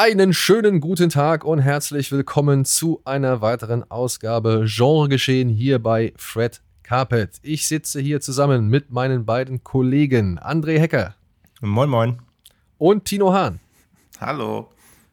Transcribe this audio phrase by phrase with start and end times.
[0.00, 6.12] Einen schönen guten Tag und herzlich willkommen zu einer weiteren Ausgabe Genre geschehen hier bei
[6.16, 7.40] Fred Carpet.
[7.42, 11.16] Ich sitze hier zusammen mit meinen beiden Kollegen André Hecker.
[11.60, 12.18] Moin, moin.
[12.78, 13.58] Und Tino Hahn.
[14.20, 14.68] Hallo.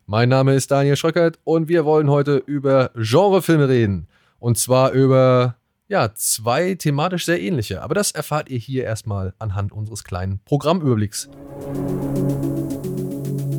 [0.06, 4.08] Mein Name ist Daniel Schröckert und wir wollen heute über Genrefilme reden.
[4.38, 5.56] Und zwar über,
[5.88, 7.82] ja, zwei thematisch sehr ähnliche.
[7.82, 11.28] Aber das erfahrt ihr hier erstmal anhand unseres kleinen Programmüberblicks.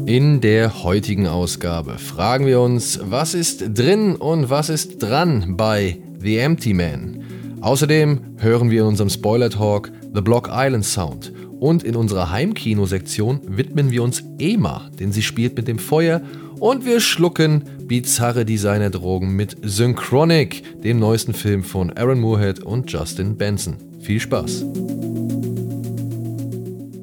[0.06, 5.98] In der heutigen Ausgabe fragen wir uns, was ist drin und was ist dran bei
[6.20, 7.24] The Empty Man.
[7.60, 13.40] Außerdem hören wir in unserem Spoiler Talk The Block Island Sound und in unserer Heimkino-Sektion
[13.48, 16.22] widmen wir uns Ema, denn sie spielt mit dem Feuer
[16.60, 23.36] und wir schlucken bizarre Designerdrogen mit Synchronic, dem neuesten Film von Aaron Moorhead und Justin
[23.36, 23.74] Benson.
[24.00, 24.64] Viel Spaß!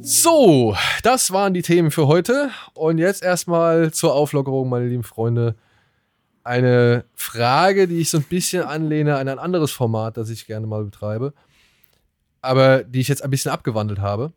[0.06, 2.50] So, das waren die Themen für heute.
[2.74, 5.56] Und jetzt erstmal zur Auflockerung, meine lieben Freunde.
[6.44, 10.68] Eine Frage, die ich so ein bisschen anlehne an ein anderes Format, das ich gerne
[10.68, 11.34] mal betreibe,
[12.42, 14.34] aber die ich jetzt ein bisschen abgewandelt habe.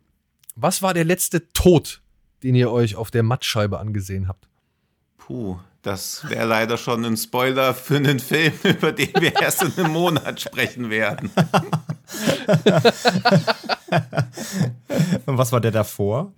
[0.54, 2.00] Was war der letzte Tod,
[2.44, 4.46] den ihr euch auf der Mattscheibe angesehen habt?
[5.18, 9.72] Puh, das wäre leider schon ein Spoiler für einen Film, über den wir erst in
[9.76, 11.32] einem Monat sprechen werden.
[15.26, 16.32] Und was war der davor?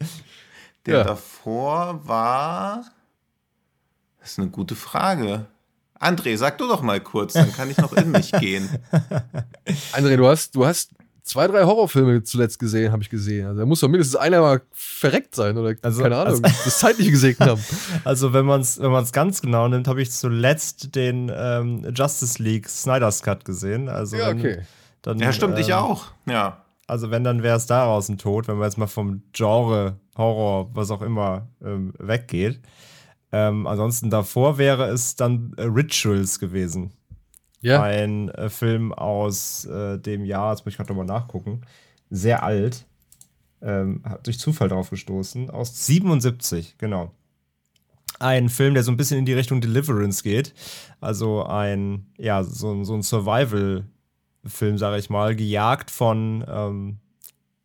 [0.86, 1.04] Der ja.
[1.04, 2.84] davor war.
[4.20, 5.46] Das ist eine gute Frage.
[6.00, 8.68] André, sag du doch mal kurz, dann kann ich noch in mich gehen.
[9.92, 10.90] André, du hast, du hast
[11.28, 13.46] zwei, drei Horrorfilme zuletzt gesehen, habe ich gesehen.
[13.46, 16.78] Also da muss doch mindestens einer mal verreckt sein oder also, keine Ahnung, also, das
[16.78, 17.64] zeitliche gesegnet haben.
[18.04, 22.42] Also wenn man es wenn man's ganz genau nimmt, habe ich zuletzt den ähm, Justice
[22.42, 23.88] League Snyder's Cut gesehen.
[23.88, 24.62] Also ja, okay.
[25.02, 26.06] Dann, ja, stimmt, ähm, ich auch.
[26.26, 26.64] Ja.
[26.86, 30.70] Also wenn, dann wäre es daraus ein Tod, wenn man jetzt mal vom Genre, Horror,
[30.74, 32.60] was auch immer, ähm, weggeht.
[33.30, 36.92] Ähm, ansonsten davor wäre es dann äh, Rituals gewesen.
[37.60, 37.82] Ja.
[37.82, 41.60] Ein äh, Film aus äh, dem Jahr, jetzt muss ich gerade nochmal nachgucken,
[42.08, 42.86] sehr alt.
[43.60, 47.10] Ähm, hat durch Zufall drauf gestoßen, aus 77, genau.
[48.20, 50.54] Ein Film, der so ein bisschen in die Richtung Deliverance geht.
[51.00, 53.84] Also ein, ja, so, so ein Survival-
[54.44, 56.98] Film, sage ich mal, gejagt von ähm,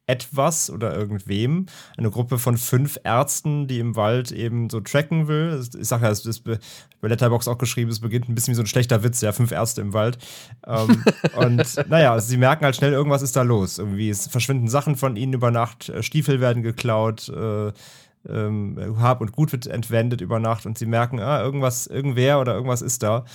[0.06, 1.68] etwas oder irgendwem.
[1.98, 5.64] Eine Gruppe von fünf Ärzten, die im Wald eben so tracken will.
[5.80, 6.60] Ich sage ja, es ist bei
[7.02, 9.82] Letterbox auch geschrieben, es beginnt ein bisschen wie so ein schlechter Witz, ja, fünf Ärzte
[9.82, 10.18] im Wald.
[10.68, 11.04] Ähm,
[11.36, 13.80] und naja, sie merken halt schnell, irgendwas ist da los.
[13.80, 17.72] Irgendwie es verschwinden Sachen von ihnen über Nacht, äh, Stiefel werden geklaut, äh,
[18.28, 22.54] ähm, Hab und Gut wird entwendet über Nacht und sie merken, ah, irgendwas, irgendwer oder
[22.54, 23.26] irgendwas ist da.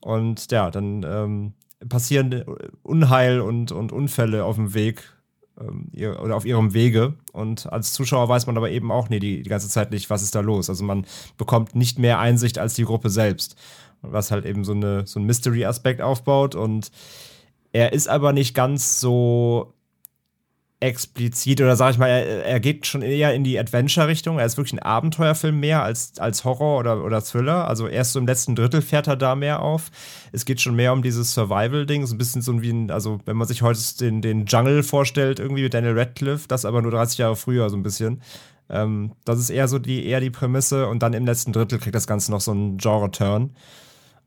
[0.00, 1.52] Und ja, dann ähm,
[1.88, 2.44] passieren
[2.82, 5.14] Unheil und, und Unfälle auf dem Weg
[5.60, 7.14] ähm, ihr, oder auf ihrem Wege.
[7.32, 10.22] Und als Zuschauer weiß man aber eben auch nee, die, die ganze Zeit nicht, was
[10.22, 10.68] ist da los.
[10.68, 13.56] Also man bekommt nicht mehr Einsicht als die Gruppe selbst.
[14.02, 16.54] Was halt eben so, eine, so ein Mystery-Aspekt aufbaut.
[16.54, 16.90] Und
[17.72, 19.74] er ist aber nicht ganz so
[20.80, 24.38] explizit oder sag ich mal, er, er, geht schon eher in die Adventure-Richtung.
[24.38, 27.66] Er ist wirklich ein Abenteuerfilm mehr als, als Horror oder, oder Thriller.
[27.68, 29.90] Also erst so im letzten Drittel fährt er da mehr auf.
[30.32, 32.06] Es geht schon mehr um dieses Survival-Ding.
[32.06, 35.38] So ein bisschen so wie ein, also wenn man sich heute den, den Jungle vorstellt,
[35.38, 38.20] irgendwie mit Daniel Radcliffe, das aber nur 30 Jahre früher so ein bisschen.
[38.68, 41.94] Ähm, das ist eher so die, eher die Prämisse und dann im letzten Drittel kriegt
[41.94, 43.54] das Ganze noch so einen Genre-Turn.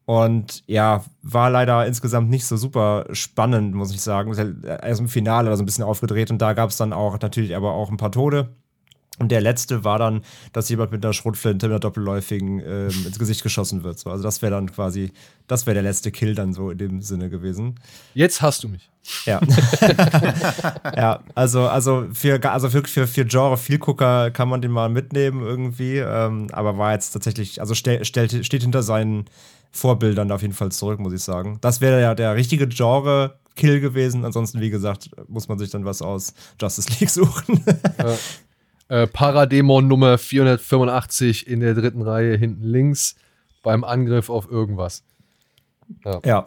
[0.08, 4.34] Und ja, war leider insgesamt nicht so super spannend, muss ich sagen.
[4.64, 7.58] Erst im Finale war so ein bisschen aufgedreht und da gab es dann auch natürlich
[7.58, 8.56] aber auch ein paar Tode.
[9.20, 10.22] Und der letzte war dann,
[10.54, 14.00] dass jemand mit einer Schrotflinte, mit einer doppelläufigen ähm, ins Gesicht geschossen wird.
[14.00, 14.10] So.
[14.10, 15.12] Also das wäre dann quasi,
[15.48, 17.76] das wäre der letzte Kill dann so in dem Sinne gewesen.
[18.14, 18.90] Jetzt hast du mich.
[19.26, 19.42] Ja.
[20.96, 25.42] ja, also, also für, also für, für, für Genre Vielgucker kann man den mal mitnehmen
[25.42, 25.98] irgendwie.
[25.98, 29.26] Ähm, aber war jetzt tatsächlich, also stell, stellt, steht hinter seinen
[29.72, 31.58] Vorbildern auf jeden Fall zurück, muss ich sagen.
[31.62, 34.26] Das wäre ja der richtige Genre-Kill gewesen.
[34.26, 37.64] Ansonsten, wie gesagt, muss man sich dann was aus Justice League suchen.
[38.88, 43.16] äh, Parademon Nummer 485 in der dritten Reihe hinten links
[43.64, 45.04] beim Angriff auf irgendwas.
[46.06, 46.20] Ja.
[46.24, 46.46] ja.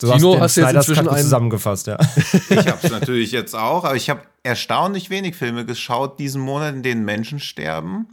[0.00, 1.98] Du Tino, hast, hast jetzt inzwischen einen zusammengefasst, ja.
[2.50, 6.74] Ich habe es natürlich jetzt auch, aber ich habe erstaunlich wenig Filme geschaut diesen Monat,
[6.74, 8.08] in denen Menschen sterben.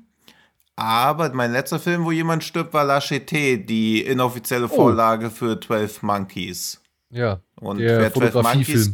[0.76, 4.76] Aber mein letzter Film, wo jemand stirbt, war La Cheté, die inoffizielle oh.
[4.76, 5.30] Vorlage oh.
[5.30, 6.82] für 12 Monkeys.
[7.10, 8.92] Ja, Und der wer 12 Monkeys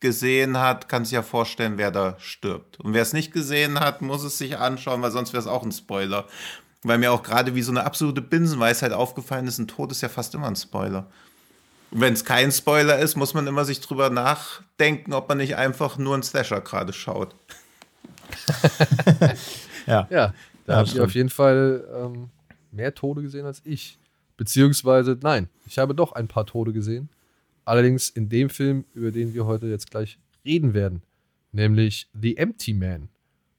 [0.00, 2.78] gesehen hat, kann sich ja vorstellen, wer da stirbt.
[2.78, 5.64] Und wer es nicht gesehen hat, muss es sich anschauen, weil sonst wäre es auch
[5.64, 6.26] ein Spoiler.
[6.82, 10.08] Weil mir auch gerade wie so eine absolute Binsenweisheit aufgefallen ist, ein Tod ist ja
[10.08, 11.10] fast immer ein Spoiler.
[11.90, 15.98] Wenn es kein Spoiler ist, muss man immer sich drüber nachdenken, ob man nicht einfach
[15.98, 17.34] nur einen Slasher gerade schaut.
[19.88, 20.06] Ja.
[20.10, 20.34] Ja,
[20.68, 21.06] da Ja, habe ich stimmt.
[21.06, 22.28] auf jeden Fall ähm,
[22.70, 23.98] mehr Tode gesehen als ich.
[24.36, 27.08] Beziehungsweise, nein, ich habe doch ein paar Tode gesehen.
[27.64, 31.02] Allerdings in dem Film, über den wir heute jetzt gleich reden werden.
[31.52, 33.08] Nämlich The Empty Man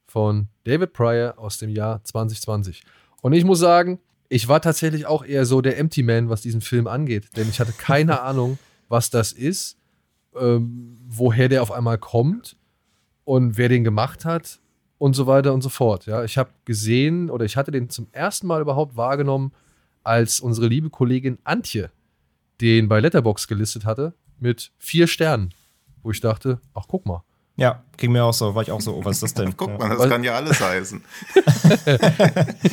[0.06, 2.84] von David Pryor aus dem Jahr 2020.
[3.22, 6.62] Und ich muss sagen, ich war tatsächlich auch eher so der Empty Man, was diesen
[6.62, 7.36] Film angeht.
[7.36, 8.58] Denn ich hatte keine Ahnung,
[8.88, 9.78] was das ist,
[10.40, 12.56] ähm, woher der auf einmal kommt
[13.26, 14.60] und wer den gemacht hat
[15.00, 16.06] und so weiter und so fort.
[16.06, 19.52] Ja, ich habe gesehen oder ich hatte den zum ersten Mal überhaupt wahrgenommen,
[20.04, 21.90] als unsere liebe Kollegin Antje
[22.62, 25.54] den bei Letterbox gelistet hatte mit vier Sternen,
[26.04, 27.24] wo ich dachte, ach guck mal.
[27.56, 29.54] Ja, ging mir auch so, war ich auch so, oh, was ist das denn?
[29.58, 29.78] Guck ja.
[29.78, 31.02] mal, das Weil- kann ja alles heißen.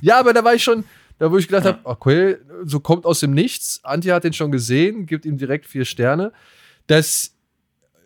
[0.00, 0.84] Ja, aber da war ich schon,
[1.18, 3.80] da wo ich gedacht habe, okay, so kommt aus dem Nichts.
[3.82, 6.32] Antje hat den schon gesehen, gibt ihm direkt vier Sterne.
[6.86, 7.32] Das,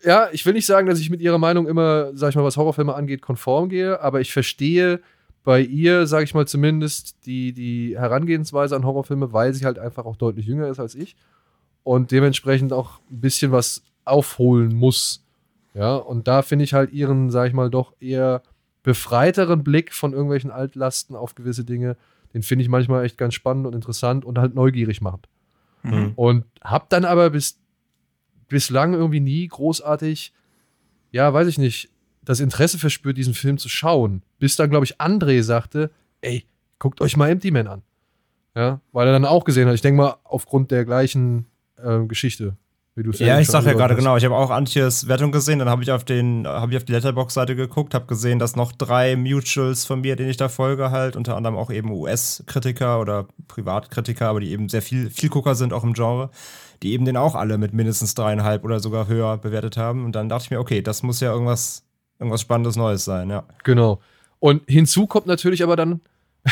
[0.03, 2.57] ja, ich will nicht sagen, dass ich mit ihrer Meinung immer, sag ich mal, was
[2.57, 5.01] Horrorfilme angeht, konform gehe, aber ich verstehe
[5.45, 10.05] bei ihr, sag ich mal zumindest, die, die Herangehensweise an Horrorfilme, weil sie halt einfach
[10.05, 11.17] auch deutlich jünger ist als ich
[11.83, 15.25] und dementsprechend auch ein bisschen was aufholen muss.
[15.75, 18.43] Ja, und da finde ich halt ihren, sag ich mal, doch eher
[18.83, 21.97] befreiteren Blick von irgendwelchen Altlasten auf gewisse Dinge,
[22.35, 25.29] den finde ich manchmal echt ganz spannend und interessant und halt neugierig macht.
[25.83, 26.13] Mhm.
[26.17, 27.60] Und hab dann aber bis,
[28.51, 30.35] bislang irgendwie nie großartig,
[31.13, 31.89] ja, weiß ich nicht,
[32.23, 34.23] das Interesse verspürt, diesen Film zu schauen.
[34.39, 36.45] Bis dann, glaube ich, André sagte, ey,
[36.79, 37.83] guckt euch mal Empty Man an.
[38.55, 39.75] Ja, weil er dann auch gesehen hat.
[39.75, 41.47] Ich denke mal, aufgrund der gleichen
[41.83, 42.57] ähm, Geschichte,
[42.97, 45.61] wie du es Ja, ich sag ja gerade genau, ich habe auch Antjes Wertung gesehen,
[45.61, 48.73] dann habe ich auf den, habe ich auf die Letterbox-Seite geguckt, habe gesehen, dass noch
[48.73, 53.29] drei Mutuals von mir, denen ich da folge, halt, unter anderem auch eben US-Kritiker oder
[53.47, 56.31] Privatkritiker, aber die eben sehr viel, viel Gucker sind, auch im Genre,
[56.83, 60.05] die eben den auch alle mit mindestens dreieinhalb oder sogar höher bewertet haben.
[60.05, 61.85] Und dann dachte ich mir, okay, das muss ja irgendwas,
[62.19, 63.45] irgendwas Spannendes Neues sein, ja.
[63.65, 64.01] Genau.
[64.39, 66.01] Und hinzu kommt natürlich aber dann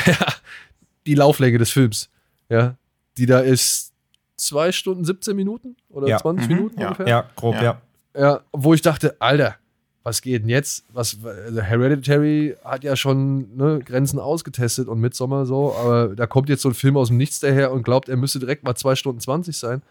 [1.06, 2.10] die Lauflänge des Films.
[2.48, 2.74] Ja,
[3.16, 3.92] die da ist
[4.36, 6.18] zwei Stunden 17 Minuten oder Ja.
[6.18, 6.86] 20 Mhm, Minuten ja.
[6.88, 7.08] ungefähr.
[7.08, 7.62] Ja, grob, Ja.
[7.62, 7.80] ja.
[8.16, 9.56] Ja, wo ich dachte, Alter,
[10.02, 10.84] was geht denn jetzt?
[10.92, 16.48] Was, also Hereditary hat ja schon ne, Grenzen ausgetestet und Midsommar so, aber da kommt
[16.48, 18.96] jetzt so ein Film aus dem Nichts daher und glaubt, er müsste direkt mal 2
[18.96, 19.82] Stunden 20 sein.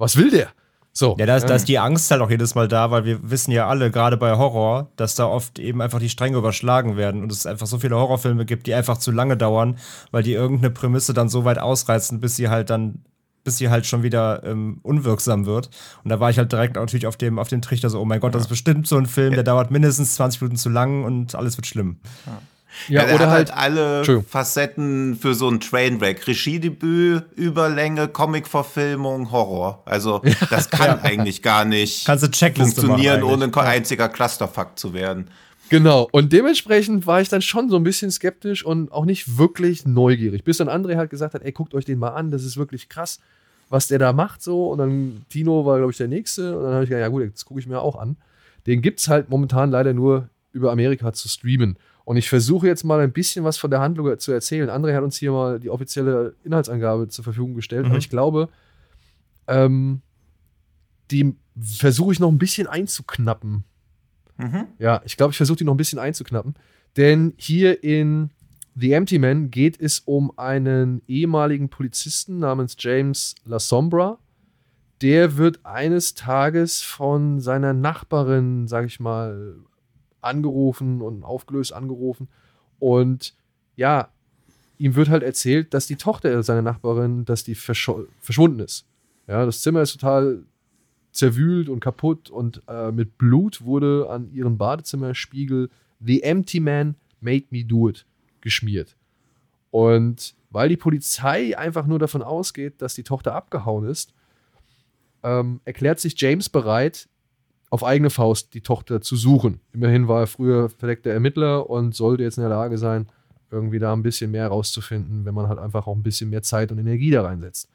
[0.00, 0.48] Was will der?
[0.92, 1.14] So.
[1.18, 3.52] Ja, da ist, da ist die Angst halt auch jedes Mal da, weil wir wissen
[3.52, 7.30] ja alle, gerade bei Horror, dass da oft eben einfach die Stränge überschlagen werden und
[7.30, 9.78] es einfach so viele Horrorfilme gibt, die einfach zu lange dauern,
[10.10, 13.04] weil die irgendeine Prämisse dann so weit ausreizen, bis sie halt dann,
[13.44, 15.70] bis sie halt schon wieder ähm, unwirksam wird.
[16.02, 18.20] Und da war ich halt direkt natürlich auf dem, auf dem Trichter so, oh mein
[18.20, 21.34] Gott, das ist bestimmt so ein Film, der dauert mindestens 20 Minuten zu lang und
[21.36, 22.00] alles wird schlimm.
[22.26, 22.40] ja,
[22.88, 24.22] der oder hat halt, halt alle.
[24.22, 26.26] Facetten für so ein Trainwreck.
[26.26, 29.82] Regiedebüt, Überlänge, Comicverfilmung, Horror.
[29.84, 35.28] Also das kann eigentlich gar nicht funktionieren, ohne ein einziger Clusterfuck zu werden.
[35.70, 39.86] Genau, und dementsprechend war ich dann schon so ein bisschen skeptisch und auch nicht wirklich
[39.86, 40.42] neugierig.
[40.42, 42.88] Bis dann André halt gesagt hat, ey, guckt euch den mal an, das ist wirklich
[42.88, 43.20] krass,
[43.68, 44.68] was der da macht so.
[44.68, 46.56] Und dann Tino war, glaube ich, der Nächste.
[46.56, 48.16] Und dann habe ich gedacht, ja gut, jetzt gucke ich mir auch an.
[48.66, 51.78] Den gibt es halt momentan leider nur über Amerika zu streamen.
[52.04, 54.68] Und ich versuche jetzt mal ein bisschen was von der Handlung zu erzählen.
[54.68, 57.84] André hat uns hier mal die offizielle Inhaltsangabe zur Verfügung gestellt.
[57.84, 57.90] Mhm.
[57.90, 58.48] Aber ich glaube,
[59.46, 60.00] ähm,
[61.10, 63.64] die versuche ich noch ein bisschen einzuknappen.
[64.38, 64.66] Mhm.
[64.78, 66.54] Ja, ich glaube, ich versuche die noch ein bisschen einzuknappen.
[66.96, 68.30] Denn hier in
[68.74, 74.18] The Empty Man geht es um einen ehemaligen Polizisten namens James La Sombra.
[75.02, 79.56] Der wird eines Tages von seiner Nachbarin, sag ich mal,
[80.22, 82.28] angerufen und aufgelöst angerufen.
[82.78, 83.34] Und
[83.76, 84.08] ja,
[84.78, 88.86] ihm wird halt erzählt, dass die Tochter seiner Nachbarin, dass die verscho- verschwunden ist.
[89.26, 90.42] Ja, das Zimmer ist total
[91.12, 95.68] zerwühlt und kaputt und äh, mit Blut wurde an ihren Badezimmerspiegel
[96.00, 98.06] The Empty Man Made Me Do It
[98.40, 98.96] geschmiert.
[99.70, 104.14] Und weil die Polizei einfach nur davon ausgeht, dass die Tochter abgehauen ist,
[105.22, 107.08] ähm, erklärt sich James bereit,
[107.70, 109.60] auf eigene Faust die Tochter zu suchen.
[109.72, 113.06] Immerhin war er früher verdeckter Ermittler und sollte jetzt in der Lage sein,
[113.50, 116.72] irgendwie da ein bisschen mehr rauszufinden, wenn man halt einfach auch ein bisschen mehr Zeit
[116.72, 117.68] und Energie da reinsetzt.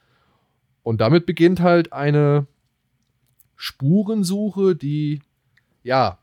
[0.84, 2.46] Und damit beginnt halt eine
[3.56, 5.22] Spurensuche, die
[5.84, 6.20] ja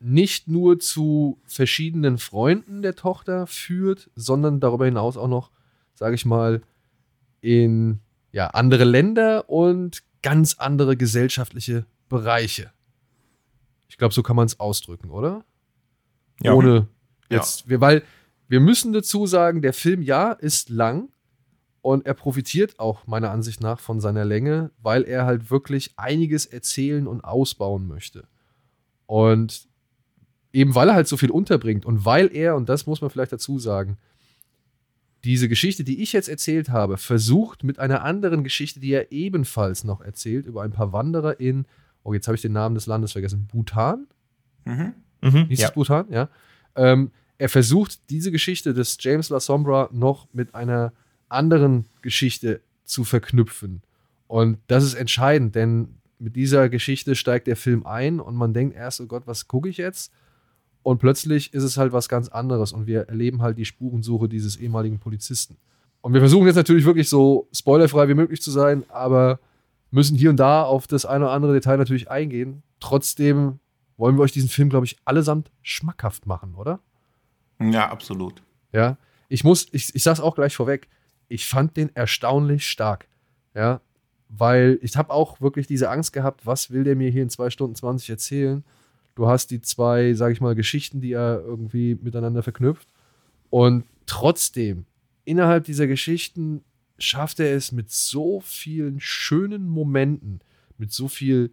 [0.00, 5.50] nicht nur zu verschiedenen Freunden der Tochter führt, sondern darüber hinaus auch noch,
[5.94, 6.60] sage ich mal,
[7.40, 8.00] in
[8.32, 12.72] ja, andere Länder und ganz andere gesellschaftliche Bereiche.
[13.88, 15.44] Ich glaube, so kann man es ausdrücken, oder?
[16.40, 16.52] Ja.
[16.54, 16.88] Ohne
[17.30, 17.36] Ja.
[17.38, 18.02] jetzt, wir, weil
[18.48, 21.10] wir müssen dazu sagen, der Film ja ist lang
[21.80, 26.46] und er profitiert auch meiner Ansicht nach von seiner Länge, weil er halt wirklich einiges
[26.46, 28.26] erzählen und ausbauen möchte.
[29.06, 29.68] Und
[30.52, 33.32] eben weil er halt so viel unterbringt und weil er, und das muss man vielleicht
[33.32, 33.98] dazu sagen,
[35.24, 39.82] diese Geschichte, die ich jetzt erzählt habe, versucht mit einer anderen Geschichte, die er ebenfalls
[39.82, 41.66] noch erzählt, über ein paar Wanderer in,
[42.04, 44.06] oh, jetzt habe ich den Namen des Landes vergessen, Bhutan?
[44.64, 44.94] Mhm.
[45.20, 45.68] Mhm, Hieß ja.
[45.68, 46.06] es Bhutan?
[46.10, 46.28] Ja.
[46.76, 50.92] Ähm, er versucht, diese Geschichte des James La Sombra noch mit einer
[51.28, 53.82] anderen Geschichte zu verknüpfen.
[54.28, 58.76] Und das ist entscheidend, denn mit dieser Geschichte steigt der Film ein und man denkt
[58.76, 60.12] erst, oh Gott, was gucke ich jetzt?
[60.82, 64.56] Und plötzlich ist es halt was ganz anderes und wir erleben halt die Spurensuche dieses
[64.56, 65.56] ehemaligen Polizisten.
[66.02, 69.40] Und wir versuchen jetzt natürlich wirklich so spoilerfrei wie möglich zu sein, aber
[69.94, 72.62] müssen hier und da auf das eine oder andere Detail natürlich eingehen.
[72.80, 73.60] Trotzdem
[73.96, 76.80] wollen wir euch diesen Film, glaube ich, allesamt schmackhaft machen, oder?
[77.60, 78.42] Ja, absolut.
[78.72, 78.98] Ja.
[79.28, 80.88] Ich muss, ich, ich sag's auch gleich vorweg,
[81.28, 83.06] ich fand den erstaunlich stark.
[83.54, 83.80] Ja.
[84.28, 87.50] Weil ich habe auch wirklich diese Angst gehabt, was will der mir hier in 2
[87.50, 88.64] Stunden 20 erzählen?
[89.14, 92.88] Du hast die zwei, sage ich mal, Geschichten, die er irgendwie miteinander verknüpft.
[93.48, 94.86] Und trotzdem,
[95.24, 96.64] innerhalb dieser Geschichten
[96.98, 100.40] schafft er es mit so vielen schönen Momenten,
[100.78, 101.52] mit so viel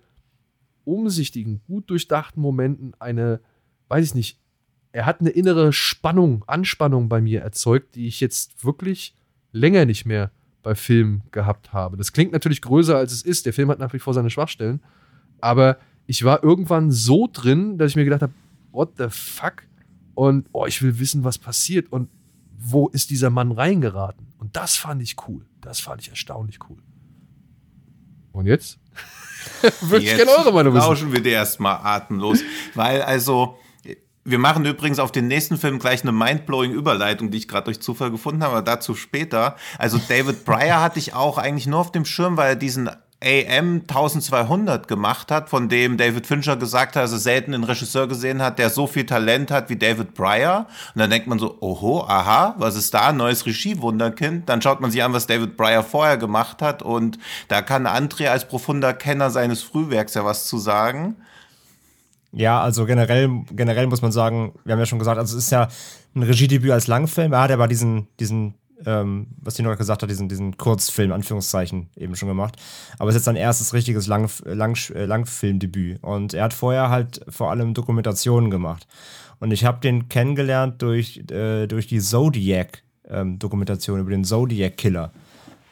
[0.83, 3.39] umsichtigen, gut durchdachten Momenten eine,
[3.87, 4.39] weiß ich nicht,
[4.91, 9.15] er hat eine innere Spannung, Anspannung bei mir erzeugt, die ich jetzt wirklich
[9.51, 10.31] länger nicht mehr
[10.63, 11.97] bei Filmen gehabt habe.
[11.97, 13.45] Das klingt natürlich größer, als es ist.
[13.45, 14.81] Der Film hat nach wie vor seine Schwachstellen.
[15.39, 18.33] Aber ich war irgendwann so drin, dass ich mir gedacht habe,
[18.71, 19.63] what the fuck?
[20.13, 22.09] Und oh, ich will wissen, was passiert und
[22.63, 24.27] wo ist dieser Mann reingeraten?
[24.37, 25.45] Und das fand ich cool.
[25.61, 26.77] Das fand ich erstaunlich cool.
[28.31, 28.77] Und jetzt?
[29.81, 30.85] Würde ich Jetzt gerne eure Meinung wissen.
[30.85, 32.39] lauschen wir dir erstmal atemlos.
[32.75, 33.57] Weil also,
[34.23, 37.81] wir machen übrigens auf den nächsten Film gleich eine mindblowing Überleitung, die ich gerade durch
[37.81, 39.55] Zufall gefunden habe, aber dazu später.
[39.79, 42.89] Also David Breyer hatte ich auch eigentlich nur auf dem Schirm, weil er diesen
[43.23, 48.07] AM 1200 gemacht hat, von dem David Fincher gesagt hat, dass er selten einen Regisseur
[48.07, 50.65] gesehen hat, der so viel Talent hat wie David Breyer.
[50.95, 53.11] Und dann denkt man so, oho, aha, was ist da?
[53.11, 54.49] Neues Regie-Wunderkind.
[54.49, 56.81] Dann schaut man sich an, was David Breyer vorher gemacht hat.
[56.81, 61.15] Und da kann André als profunder Kenner seines Frühwerks ja was zu sagen.
[62.33, 65.51] Ja, also generell, generell muss man sagen, wir haben ja schon gesagt, also es ist
[65.51, 65.67] ja
[66.15, 67.33] ein Regiedebüt als Langfilm.
[67.33, 71.89] Er hat aber diesen, diesen, ähm, was die noch gesagt hat, diesen, diesen Kurzfilm, Anführungszeichen,
[71.95, 72.55] eben schon gemacht.
[72.97, 76.01] Aber es ist jetzt sein erstes richtiges Lang, Lang, äh, Langfilmdebüt.
[76.03, 78.87] Und er hat vorher halt vor allem Dokumentationen gemacht.
[79.39, 85.11] Und ich habe den kennengelernt durch, äh, durch die Zodiac-Dokumentation über den Zodiac-Killer.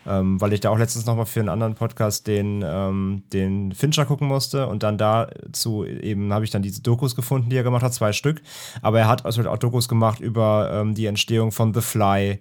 [0.07, 4.05] Ähm, weil ich da auch letztens nochmal für einen anderen Podcast den, ähm, den Fincher
[4.05, 7.83] gucken musste und dann dazu eben habe ich dann diese Dokus gefunden, die er gemacht
[7.83, 8.41] hat, zwei Stück.
[8.81, 12.39] Aber er hat also auch Dokus gemacht über ähm, die Entstehung von The Fly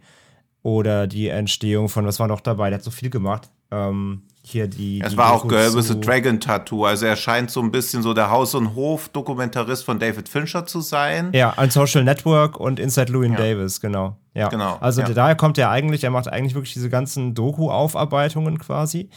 [0.63, 2.71] oder die Entstehung von, was war noch dabei?
[2.71, 3.51] Der hat so viel gemacht.
[3.71, 5.01] Ähm, hier die.
[5.03, 6.85] Es die war auch Doku Girl with zu- a Dragon Tattoo.
[6.87, 10.81] Also er scheint so ein bisschen so der Haus- und Hof-Dokumentarist von David Fincher zu
[10.81, 11.31] sein.
[11.35, 13.39] Ja, ein Social Network und Inside Llewyn Ja.
[13.39, 14.17] Davis, genau.
[14.35, 14.49] Ja.
[14.49, 15.09] Genau, Also ja.
[15.11, 19.09] daher kommt er eigentlich, er macht eigentlich wirklich diese ganzen Doku-Aufarbeitungen quasi.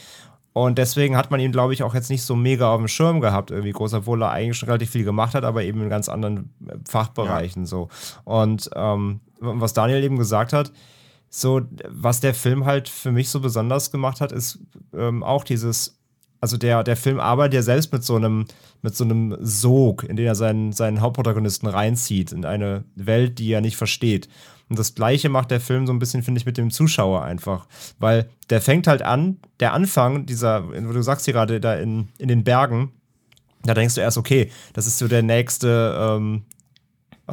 [0.52, 3.20] Und deswegen hat man ihn, glaube ich, auch jetzt nicht so mega auf dem Schirm
[3.22, 6.10] gehabt, irgendwie groß, obwohl er eigentlich schon relativ viel gemacht hat, aber eben in ganz
[6.10, 7.88] anderen äh, Fachbereichen so.
[8.24, 10.70] Und ähm, was Daniel eben gesagt hat,
[11.34, 14.58] so, was der Film halt für mich so besonders gemacht hat, ist
[14.94, 15.98] ähm, auch dieses,
[16.42, 18.44] also der, der Film arbeitet ja selbst mit so einem,
[18.82, 23.50] mit so einem Sog, in den er seinen, seinen Hauptprotagonisten reinzieht, in eine Welt, die
[23.50, 24.28] er nicht versteht.
[24.68, 27.66] Und das Gleiche macht der Film so ein bisschen, finde ich, mit dem Zuschauer einfach.
[27.98, 32.08] Weil der fängt halt an, der Anfang dieser, wo du sagst hier gerade, da in,
[32.18, 32.92] in den Bergen,
[33.62, 36.42] da denkst du erst, okay, das ist so der nächste ähm,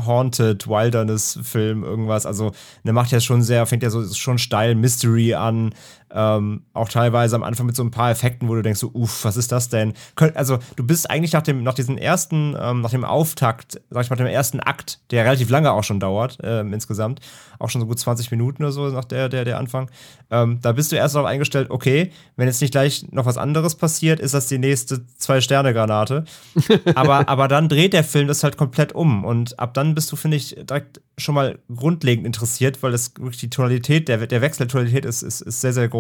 [0.06, 2.26] Haunted Wilderness-Film, irgendwas.
[2.26, 2.52] Also,
[2.84, 5.74] der macht ja schon sehr, fängt ja so schon steil Mystery an.
[6.12, 9.26] Ähm, auch teilweise am Anfang mit so ein paar Effekten, wo du denkst, so, uff,
[9.26, 9.94] was ist das denn?
[10.34, 14.10] Also, du bist eigentlich nach dem, nach diesem ersten, ähm, nach dem Auftakt, sag ich
[14.10, 17.20] mal, dem ersten Akt, der relativ lange auch schon dauert, ähm, insgesamt,
[17.60, 19.90] auch schon so gut 20 Minuten oder so nach der, der, der Anfang.
[20.32, 23.76] Ähm, da bist du erst darauf eingestellt, okay, wenn jetzt nicht gleich noch was anderes
[23.76, 26.26] passiert, ist das die nächste Zwei-Sterne-Granate.
[26.96, 29.26] aber, aber dann dreht der Film das halt komplett um.
[29.26, 33.40] Und ab dann bist du, finde ich, direkt schon mal grundlegend interessiert, weil das wirklich
[33.40, 35.99] die Tonalität, der, der Wechsel der Tonalität ist, ist, ist sehr, sehr groß.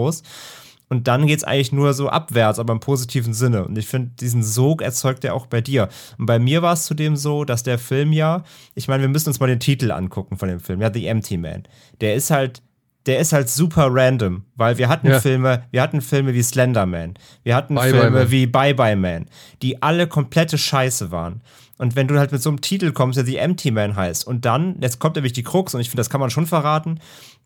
[0.89, 3.65] Und dann geht es eigentlich nur so abwärts, aber im positiven Sinne.
[3.65, 5.87] Und ich finde, diesen Sog erzeugt er auch bei dir.
[6.17, 9.29] Und bei mir war es zudem so, dass der Film ja, ich meine, wir müssen
[9.29, 11.63] uns mal den Titel angucken von dem Film, ja, The Empty Man.
[12.01, 12.63] Der ist halt
[13.05, 15.19] der ist halt super random, weil wir hatten Ja.
[15.19, 17.13] Filme, wir hatten Filme wie Slenderman,
[17.43, 19.25] wir hatten Bye Filme Bye wie Bye Bye Man,
[19.61, 21.41] die alle komplette Scheiße waren.
[21.79, 24.45] Und wenn du halt mit so einem Titel kommst, der The Empty Man heißt, und
[24.45, 26.99] dann, jetzt kommt nämlich die Krux, und ich finde, das kann man schon verraten,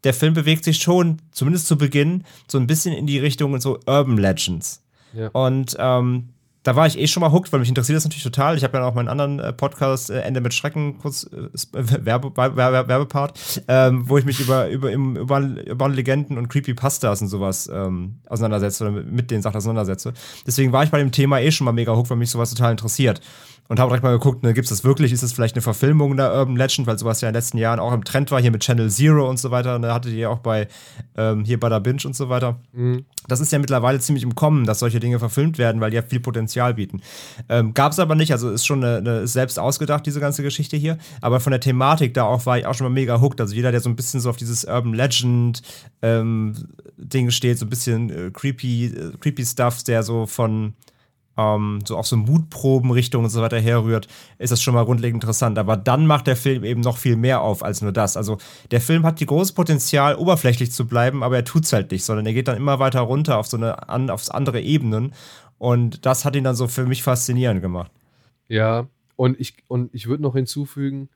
[0.04, 3.80] der Film bewegt sich schon, zumindest zu Beginn, so ein bisschen in die Richtung so
[3.86, 4.82] Urban Legends.
[5.13, 5.30] Ja.
[5.30, 6.30] Und ähm,
[6.63, 8.58] da war ich eh schon mal hooked, weil mich interessiert das natürlich total.
[8.58, 12.06] Ich habe ja auch meinen anderen äh, Podcast, äh, Ende mit Schrecken, kurz äh, äh,
[12.06, 17.22] Werbe, Werbe, Werbe, Werbepart, ähm, wo ich mich über, über, über, über Legenden und Creepypastas
[17.22, 20.13] und sowas ähm, auseinandersetze oder mit, mit den Sachen auseinandersetze.
[20.48, 22.72] Deswegen war ich bei dem Thema eh schon mal mega hooked, weil mich sowas total
[22.72, 23.20] interessiert.
[23.70, 25.13] Und habe direkt mal geguckt, ne, gibt es das wirklich?
[25.13, 27.79] Ist das vielleicht eine Verfilmung der Urban Legend, weil sowas ja in den letzten Jahren
[27.79, 29.75] auch im Trend war, hier mit Channel Zero und so weiter.
[29.75, 30.67] Und da hattet ihr ja auch bei
[31.15, 32.60] ähm, hier bei der Binge und so weiter.
[33.27, 36.01] Das ist ja mittlerweile ziemlich im Kommen, dass solche Dinge verfilmt werden, weil die ja
[36.01, 37.01] viel Potenzial bieten.
[37.48, 40.75] Ähm, Gab es aber nicht, also ist schon eine, eine, selbst ausgedacht, diese ganze Geschichte
[40.75, 40.98] hier.
[41.22, 43.39] Aber von der Thematik da auch war ich auch schon mal mega hooked.
[43.39, 45.62] Also jeder, der so ein bisschen so auf dieses Urban Legend
[46.01, 46.53] ähm,
[46.98, 50.74] Ding steht, so ein bisschen äh, creepy, äh, creepy Stuff, der so von
[51.38, 55.58] ähm, so auf so Mutprobenrichtung und so weiter herrührt, ist das schon mal grundlegend interessant.
[55.58, 58.18] Aber dann macht der Film eben noch viel mehr auf als nur das.
[58.18, 58.38] Also
[58.72, 62.25] der Film hat die große Potenzial, oberflächlich zu bleiben, aber er tut's halt nicht, sondern
[62.25, 65.13] er geht dann immer weiter runter auf so eine an, aufs andere Ebenen.
[65.58, 67.92] Und das hat ihn dann so für mich faszinierend gemacht.
[68.48, 71.10] Ja, und ich, und ich würde noch hinzufügen,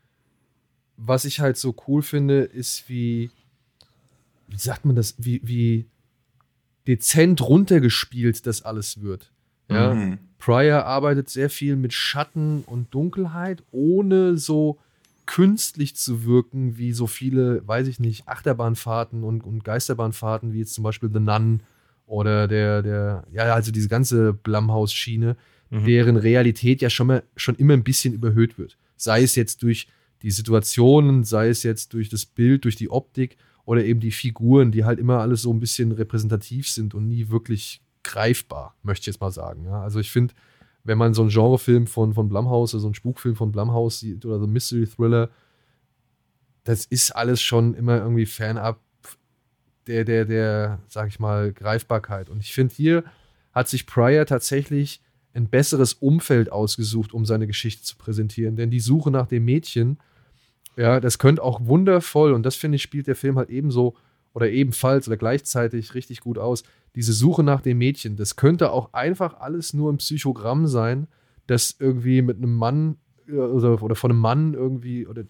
[0.95, 3.29] was ich halt so cool finde, ist wie,
[4.47, 5.85] wie sagt man das, wie, wie
[6.87, 9.31] dezent runtergespielt das alles wird.
[9.69, 10.19] Ja, Mhm.
[10.39, 14.77] Pryor arbeitet sehr viel mit Schatten und Dunkelheit, ohne so
[15.25, 20.73] künstlich zu wirken, wie so viele, weiß ich nicht, Achterbahnfahrten und, und Geisterbahnfahrten, wie jetzt
[20.73, 21.63] zum Beispiel The Nun
[22.05, 25.35] oder der, der, ja, also diese ganze Blumhouse-Schiene,
[25.69, 28.77] deren Realität ja schon, mal, schon immer ein bisschen überhöht wird.
[28.95, 29.89] Sei es jetzt durch
[30.21, 34.71] die Situationen, sei es jetzt durch das Bild, durch die Optik oder eben die Figuren,
[34.71, 39.07] die halt immer alles so ein bisschen repräsentativ sind und nie wirklich greifbar, möchte ich
[39.07, 39.65] jetzt mal sagen.
[39.65, 40.33] Ja, also ich finde,
[40.83, 44.37] wenn man so einen Genrefilm von, von Blumhouse, also einen Spukfilm von Blumhouse sieht oder
[44.37, 45.29] so einen Mystery-Thriller,
[46.63, 48.79] das ist alles schon immer irgendwie fernab
[49.87, 52.29] der, der, der, sag ich mal, Greifbarkeit.
[52.29, 53.03] Und ich finde, hier
[53.53, 55.01] hat sich Pryor tatsächlich
[55.33, 58.55] ein besseres Umfeld ausgesucht, um seine Geschichte zu präsentieren.
[58.55, 59.99] Denn die Suche nach dem Mädchen,
[60.75, 63.95] ja, das könnte auch wundervoll, und das finde ich, spielt der Film halt ebenso
[64.33, 66.63] oder ebenfalls oder gleichzeitig richtig gut aus.
[66.97, 71.05] Diese Suche nach dem Mädchen, das könnte auch einfach alles nur ein Psychogramm sein,
[71.45, 75.23] das irgendwie mit einem Mann äh, oder, oder von einem Mann irgendwie, oder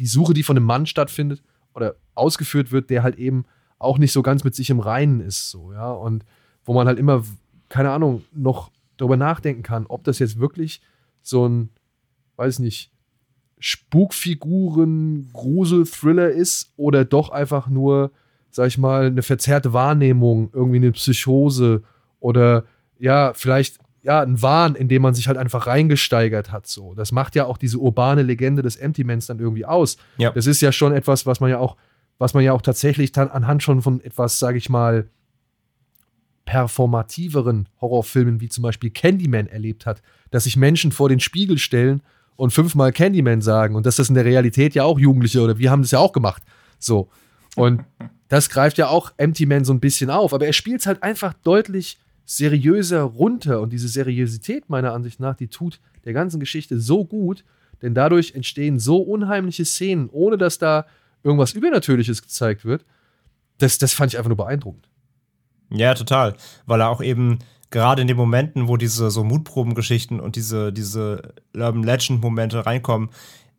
[0.00, 1.40] die Suche, die von einem Mann stattfindet
[1.72, 3.44] oder ausgeführt wird, der halt eben
[3.78, 6.24] auch nicht so ganz mit sich im Reinen ist, so, ja, und
[6.64, 7.22] wo man halt immer,
[7.68, 10.80] keine Ahnung, noch darüber nachdenken kann, ob das jetzt wirklich
[11.22, 11.68] so ein,
[12.34, 12.90] weiß nicht,
[13.60, 18.10] Spukfiguren, Grusel-Thriller ist oder doch einfach nur,
[18.54, 21.82] sag ich mal, eine verzerrte Wahrnehmung, irgendwie eine Psychose
[22.20, 22.64] oder
[22.98, 26.66] ja, vielleicht ja, ein Wahn, in dem man sich halt einfach reingesteigert hat.
[26.68, 26.94] So.
[26.94, 29.96] Das macht ja auch diese urbane Legende des Empty-Mans dann irgendwie aus.
[30.18, 30.30] Ja.
[30.30, 31.76] Das ist ja schon etwas, was man ja auch,
[32.18, 35.08] was man ja auch tatsächlich dann anhand schon von etwas, sage ich mal,
[36.44, 42.02] performativeren Horrorfilmen wie zum Beispiel Candyman erlebt hat, dass sich Menschen vor den Spiegel stellen
[42.36, 45.70] und fünfmal Candyman sagen und dass das in der Realität ja auch Jugendliche oder wir
[45.72, 46.42] haben das ja auch gemacht.
[46.78, 47.08] So.
[47.56, 47.82] Und
[48.28, 51.02] das greift ja auch Empty Man so ein bisschen auf, aber er spielt es halt
[51.02, 56.80] einfach deutlich seriöser runter und diese Seriosität meiner Ansicht nach, die tut der ganzen Geschichte
[56.80, 57.44] so gut,
[57.82, 60.86] denn dadurch entstehen so unheimliche Szenen, ohne dass da
[61.22, 62.84] irgendwas Übernatürliches gezeigt wird.
[63.58, 64.88] Das, das fand ich einfach nur beeindruckend.
[65.70, 66.34] Ja, total.
[66.66, 67.38] Weil er auch eben
[67.70, 73.10] gerade in den Momenten, wo diese so Mutprobengeschichten und diese, diese Urban Legend-Momente reinkommen,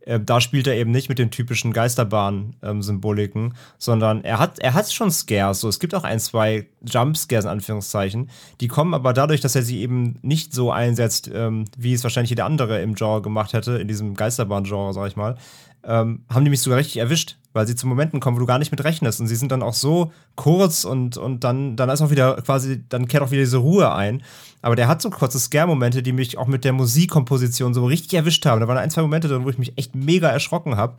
[0.05, 4.91] äh, da spielt er eben nicht mit den typischen Geisterbahn-Symboliken, sondern er hat, er hat
[4.91, 5.59] schon Scares.
[5.59, 8.29] So, es gibt auch ein, zwei Jumpscares in Anführungszeichen.
[8.61, 12.29] Die kommen aber dadurch, dass er sie eben nicht so einsetzt, ähm, wie es wahrscheinlich
[12.29, 15.37] jeder andere im Genre gemacht hätte, in diesem Geisterbahn-Genre, sag ich mal,
[15.83, 18.59] ähm, haben die mich sogar richtig erwischt, weil sie zu Momenten kommen, wo du gar
[18.59, 19.21] nicht mit rechnest.
[19.21, 22.83] Und sie sind dann auch so kurz und, und dann, dann ist auch wieder quasi,
[22.89, 24.21] dann kehrt auch wieder diese Ruhe ein.
[24.61, 28.45] Aber der hat so kurze Scare-Momente, die mich auch mit der Musikkomposition so richtig erwischt
[28.45, 28.59] haben.
[28.59, 30.97] Da waren ein, zwei Momente drin, wo ich mich echt mega erschrocken habe.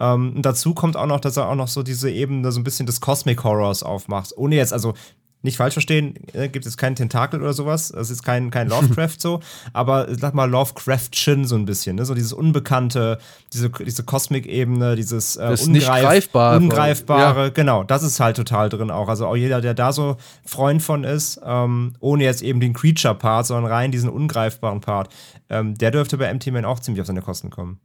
[0.00, 2.64] Ähm, und dazu kommt auch noch, dass er auch noch so diese Ebene so ein
[2.64, 4.32] bisschen des Cosmic Horrors aufmacht.
[4.36, 4.94] Ohne jetzt, also
[5.42, 7.88] nicht falsch verstehen, äh, gibt es keinen Tentakel oder sowas.
[7.88, 9.40] Das ist kein, kein Lovecraft so,
[9.72, 12.04] aber sag mal Lovecraftchen so ein bisschen, ne?
[12.04, 13.18] So dieses Unbekannte,
[13.52, 16.56] diese, diese Cosmic-Ebene, dieses äh, Das nicht greifbare.
[16.56, 19.08] Ungreifbare, genau, das ist halt total drin auch.
[19.08, 23.46] Also auch jeder, der da so Freund von ist, ähm, ohne jetzt eben den Creature-Part,
[23.46, 25.12] sondern rein diesen ungreifbaren Part,
[25.48, 27.80] ähm, der dürfte bei MT Man auch ziemlich auf seine Kosten kommen.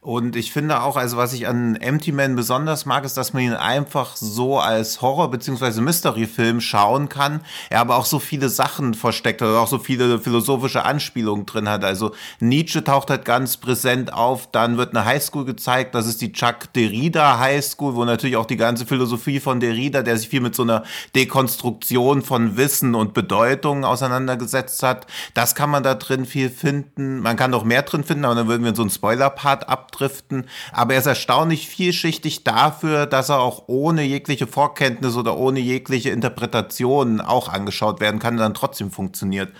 [0.00, 3.42] Und ich finde auch, also was ich an Empty Man besonders mag, ist, dass man
[3.42, 5.80] ihn einfach so als Horror- bzw.
[5.80, 7.40] Mystery-Film schauen kann.
[7.70, 11.84] Er aber auch so viele Sachen versteckt oder auch so viele philosophische Anspielungen drin hat.
[11.84, 14.50] Also Nietzsche taucht halt ganz präsent auf.
[14.50, 15.94] Dann wird eine Highschool gezeigt.
[15.94, 20.16] Das ist die Chuck Derrida Highschool, wo natürlich auch die ganze Philosophie von Derrida, der
[20.16, 20.84] sich viel mit so einer
[21.14, 25.06] Dekonstruktion von Wissen und Bedeutung auseinandergesetzt hat.
[25.34, 27.20] Das kann man da drin viel finden.
[27.20, 30.46] Man kann noch mehr drin finden, aber dann würden wir in so einen Spoiler-Part abdriften.
[30.72, 36.10] Aber er ist erstaunlich vielschichtig dafür, dass er auch ohne jegliche Vorkenntnis oder ohne jegliche
[36.10, 39.50] Interpretation auch angeschaut werden kann und dann trotzdem funktioniert.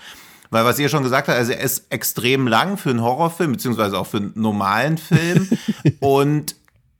[0.51, 3.97] Weil was ihr schon gesagt habt, also er ist extrem lang für einen Horrorfilm, beziehungsweise
[3.97, 5.49] auch für einen normalen Film.
[5.99, 6.55] und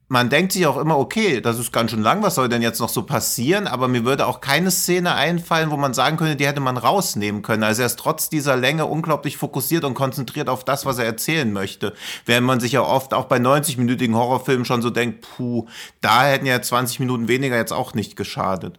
[0.08, 2.78] man denkt sich auch immer, okay, das ist ganz schön lang, was soll denn jetzt
[2.78, 3.66] noch so passieren?
[3.66, 7.42] Aber mir würde auch keine Szene einfallen, wo man sagen könnte, die hätte man rausnehmen
[7.42, 7.64] können.
[7.64, 11.52] Also er ist trotz dieser Länge unglaublich fokussiert und konzentriert auf das, was er erzählen
[11.52, 11.92] möchte.
[12.24, 15.66] Während man sich ja oft auch bei 90-minütigen Horrorfilmen schon so denkt, puh,
[16.00, 18.78] da hätten ja 20 Minuten weniger jetzt auch nicht geschadet.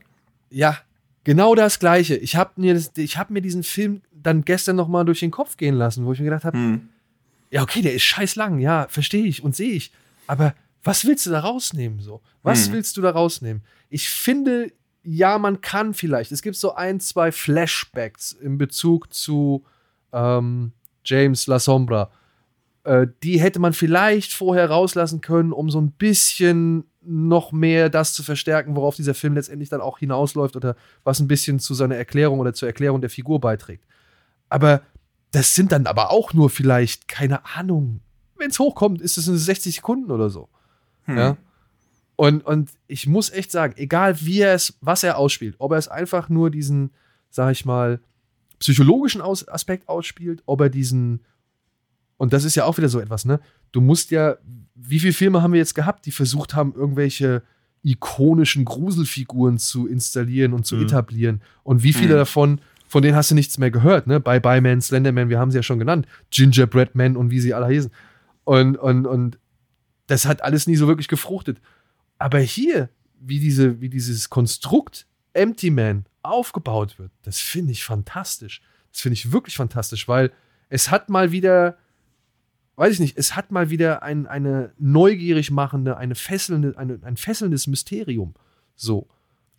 [0.50, 0.78] Ja,
[1.26, 2.16] genau das Gleiche.
[2.16, 5.76] Ich habe mir, hab mir diesen Film dann gestern noch mal durch den Kopf gehen
[5.76, 6.88] lassen, wo ich mir gedacht habe, hm.
[7.50, 9.92] ja, okay, der ist scheiß lang, ja, verstehe ich und sehe ich.
[10.26, 10.54] Aber
[10.88, 12.22] was willst du da rausnehmen so?
[12.44, 12.74] Was hm.
[12.74, 13.64] willst du da rausnehmen?
[13.90, 14.72] Ich finde,
[15.04, 16.32] ja, man kann vielleicht.
[16.32, 19.66] Es gibt so ein, zwei Flashbacks in Bezug zu
[20.14, 20.72] ähm,
[21.04, 22.10] James La Sombra.
[22.84, 28.14] Äh, die hätte man vielleicht vorher rauslassen können, um so ein bisschen noch mehr das
[28.14, 31.96] zu verstärken, worauf dieser Film letztendlich dann auch hinausläuft oder was ein bisschen zu seiner
[31.96, 33.86] Erklärung oder zur Erklärung der Figur beiträgt.
[34.50, 34.82] Aber
[35.32, 38.02] das sind dann aber auch nur vielleicht, keine Ahnung,
[38.38, 40.50] wenn es hochkommt, ist es in 60 Sekunden oder so.
[41.08, 41.18] Hm.
[41.18, 41.38] Ja.
[42.16, 45.78] Und, und ich muss echt sagen, egal wie er es, was er ausspielt, ob er
[45.78, 46.92] es einfach nur diesen,
[47.30, 48.00] sag ich mal,
[48.60, 51.22] psychologischen Aus Aspekt ausspielt, ob er diesen,
[52.18, 53.40] und das ist ja auch wieder so etwas, ne?
[53.72, 54.38] Du musst ja,
[54.74, 57.44] wie viele Filme haben wir jetzt gehabt, die versucht haben, irgendwelche
[57.84, 60.84] ikonischen Gruselfiguren zu installieren und zu mhm.
[60.84, 61.42] etablieren?
[61.64, 62.20] Und wie viele mhm.
[62.20, 64.20] davon, von denen hast du nichts mehr gehört, ne?
[64.20, 67.54] Bei Bye Man, Slenderman, wir haben sie ja schon genannt, Gingerbread Man und wie sie
[67.54, 67.92] alle hießen.
[68.44, 69.38] Und, und, und
[70.08, 71.62] das hat alles nie so wirklich gefruchtet.
[72.18, 72.90] Aber hier,
[73.20, 78.62] wie, diese, wie dieses Konstrukt Empty Man aufgebaut wird, das finde ich fantastisch.
[78.92, 80.32] Das finde ich wirklich fantastisch, weil
[80.70, 81.78] es hat mal wieder,
[82.76, 87.18] weiß ich nicht, es hat mal wieder ein, eine neugierig machende, eine fesselnde, eine, ein
[87.18, 88.34] fesselndes Mysterium.
[88.76, 89.08] So.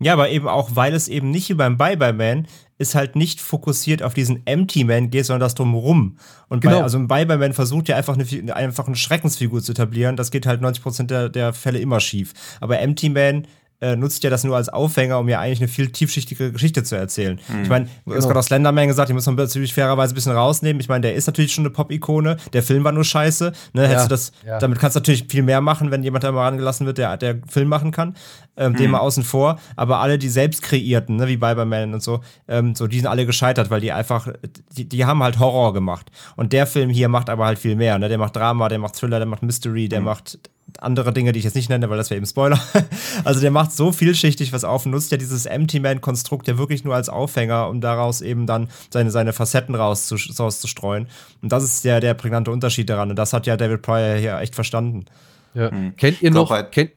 [0.01, 2.47] Ja, aber eben auch, weil es eben nicht wie beim Bye-Bye-Man
[2.79, 6.19] ist halt nicht fokussiert auf diesen Empty Man geht, sondern das drumherum.
[6.49, 6.77] Und genau.
[6.77, 10.17] bei, also ein Bye-Bye-Man versucht ja einfach eine, einfach eine Schreckensfigur zu etablieren.
[10.17, 12.33] Das geht halt 90% der, der Fälle immer schief.
[12.61, 13.49] Aber Empty Man
[13.81, 16.97] äh, nutzt ja das nur als Aufhänger, um ja eigentlich eine viel tiefschichtigere Geschichte zu
[16.97, 17.41] erzählen.
[17.49, 17.63] Mhm.
[17.63, 18.27] Ich meine, du hast genau.
[18.27, 20.81] gerade auch Slenderman gesagt, die muss man natürlich fairerweise ein bisschen rausnehmen.
[20.81, 23.53] Ich meine, der ist natürlich schon eine Pop-Ikone, der Film war nur scheiße.
[23.75, 23.91] Ne?
[23.91, 24.59] Ja, du das, ja.
[24.59, 27.39] Damit kannst du natürlich viel mehr machen, wenn jemand da mal rangelassen wird, der, der
[27.49, 28.17] Film machen kann.
[28.57, 28.77] Ähm, mhm.
[28.77, 29.61] Den mal außen vor.
[29.77, 33.27] Aber alle, die selbst kreierten, ne, wie Biberman und so, ähm, so, die sind alle
[33.27, 34.29] gescheitert, weil die einfach,
[34.77, 36.11] die, die haben halt Horror gemacht.
[36.35, 37.99] Und der Film hier macht aber halt viel mehr.
[37.99, 38.09] Ne?
[38.09, 40.07] Der macht Drama, der macht Thriller, der macht Mystery, der mhm.
[40.07, 40.39] macht
[40.79, 42.61] andere Dinge, die ich jetzt nicht nenne, weil das wäre eben Spoiler.
[43.25, 46.85] Also der macht so vielschichtig was auf und nutzt ja dieses Empty Man-Konstrukt ja wirklich
[46.85, 51.09] nur als Aufhänger, um daraus eben dann seine, seine Facetten rauszustreuen.
[51.43, 53.11] Und das ist der, der prägnante Unterschied daran.
[53.11, 55.07] Und das hat ja David Pryor hier echt verstanden.
[55.55, 55.71] Ja.
[55.71, 55.97] Mhm.
[55.97, 56.93] Kennt ihr noch, halt kennt,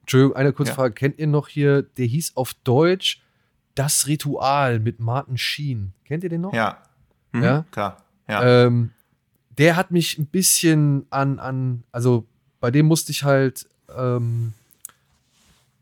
[0.00, 0.76] Entschuldigung, eine kurze ja.
[0.76, 3.22] Frage, kennt ihr noch hier, der hieß auf Deutsch
[3.74, 5.92] Das Ritual mit Martin Sheen.
[6.04, 6.52] Kennt ihr den noch?
[6.52, 6.78] Ja.
[7.32, 7.64] Mhm, ja?
[7.70, 7.96] Klar.
[8.28, 8.66] Ja.
[8.66, 8.90] Ähm,
[9.58, 12.26] der hat mich ein bisschen an, an, also
[12.64, 14.54] bei dem musste ich halt, ähm,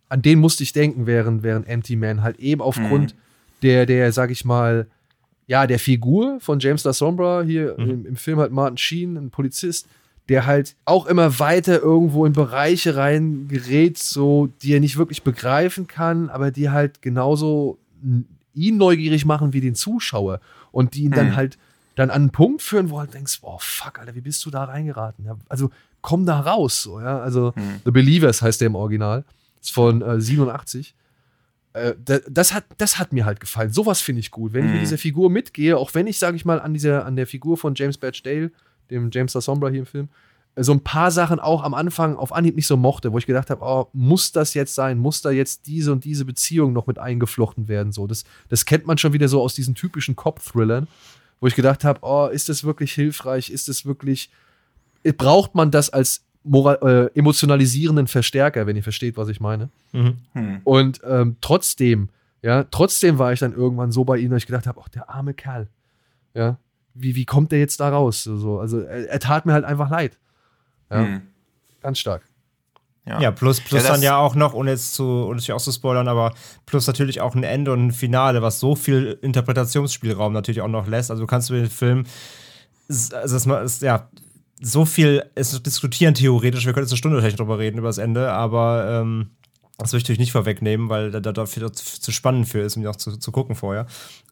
[0.09, 3.19] an den musste ich denken, während, während Empty Man, halt eben aufgrund mhm.
[3.63, 4.89] der, der, sag ich mal,
[5.47, 7.89] ja, der Figur von James La Sombra hier mhm.
[7.89, 9.87] im, im, Film halt Martin Sheen, ein Polizist,
[10.29, 15.87] der halt auch immer weiter irgendwo in Bereiche reingerät, so, die er nicht wirklich begreifen
[15.87, 17.79] kann, aber die halt genauso
[18.55, 20.41] ihn neugierig machen wie den Zuschauer
[20.73, 21.15] und die ihn mhm.
[21.15, 21.59] dann halt
[21.95, 24.51] dann an einen Punkt führen, wo du halt denkst, boah, fuck, Alter, wie bist du
[24.51, 25.25] da reingeraten?
[25.25, 26.83] Ja, also komm da raus.
[26.83, 27.21] So, ja?
[27.21, 27.81] Also hm.
[27.85, 29.25] The Believers heißt der im Original.
[29.61, 30.95] Ist von äh, 87.
[31.75, 31.95] Äh,
[32.29, 33.73] das, hat, das hat mir halt gefallen.
[33.73, 34.53] Sowas finde ich gut.
[34.53, 34.85] Wenn ich mit hm.
[34.85, 37.75] dieser Figur mitgehe, auch wenn ich, sage ich mal, an, dieser, an der Figur von
[37.75, 38.51] James Badge Dale,
[38.91, 40.09] dem James La Sombra hier im Film,
[40.55, 43.27] äh, so ein paar Sachen auch am Anfang auf Anhieb nicht so mochte, wo ich
[43.27, 44.99] gedacht habe, oh, muss das jetzt sein?
[44.99, 47.93] Muss da jetzt diese und diese Beziehung noch mit eingeflochten werden?
[47.93, 50.89] So, das, das kennt man schon wieder so aus diesen typischen Cop-Thrillern,
[51.43, 53.51] wo ich gedacht habe, oh, ist das wirklich hilfreich?
[53.51, 54.31] Ist das wirklich
[55.19, 59.69] braucht man das als moral, äh, emotionalisierenden Verstärker, wenn ihr versteht, was ich meine.
[59.91, 60.19] Mhm.
[60.35, 60.61] Hm.
[60.63, 62.11] Und ähm, trotzdem,
[62.43, 65.11] ja, trotzdem war ich dann irgendwann so bei ihm, dass ich gedacht habe, ach, der
[65.11, 65.67] arme Kerl,
[66.33, 66.59] ja,
[66.95, 68.23] wie, wie kommt der jetzt da raus?
[68.23, 70.17] So, also er, er tat mir halt einfach leid.
[70.91, 71.03] Ja.
[71.03, 71.23] Mhm.
[71.81, 72.23] Ganz stark.
[73.05, 75.61] Ja, ja plus, plus ja, dann ja auch noch, ohne jetzt zu, ohne sich auch
[75.61, 76.35] zu spoilern, aber
[76.67, 80.87] plus natürlich auch ein Ende und ein Finale, was so viel Interpretationsspielraum natürlich auch noch
[80.87, 81.11] lässt.
[81.11, 82.05] Also du kannst du den Film,
[82.89, 84.09] also das ist, ja,
[84.61, 87.99] so viel ist diskutieren theoretisch, wir können jetzt eine Stunde vielleicht drüber reden über das
[87.99, 89.31] Ende, aber ähm,
[89.79, 92.95] das möchte ich nicht vorwegnehmen, weil da, da dafür zu spannend für ist, um auch
[92.95, 93.87] zu, zu gucken vorher.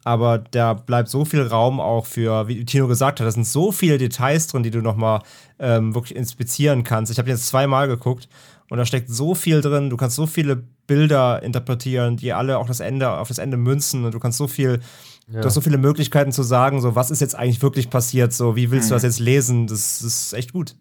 [0.05, 3.73] Aber da bleibt so viel Raum auch für, wie Tino gesagt hat, da sind so
[3.73, 5.23] viele Details drin, die du nochmal
[5.59, 7.11] ähm, wirklich inspizieren kannst.
[7.11, 8.29] Ich habe jetzt zweimal geguckt
[8.71, 9.91] und da steckt so viel drin.
[9.91, 10.57] Du kannst so viele
[10.87, 14.47] Bilder interpretieren, die alle auch das Ende, auf das Ende münzen und du kannst so
[14.47, 14.81] viel,
[15.29, 15.41] ja.
[15.41, 18.57] du hast so viele Möglichkeiten zu sagen, so was ist jetzt eigentlich wirklich passiert, so
[18.57, 18.91] wie willst mhm.
[18.91, 19.67] du das jetzt lesen?
[19.67, 20.77] Das, das ist echt gut.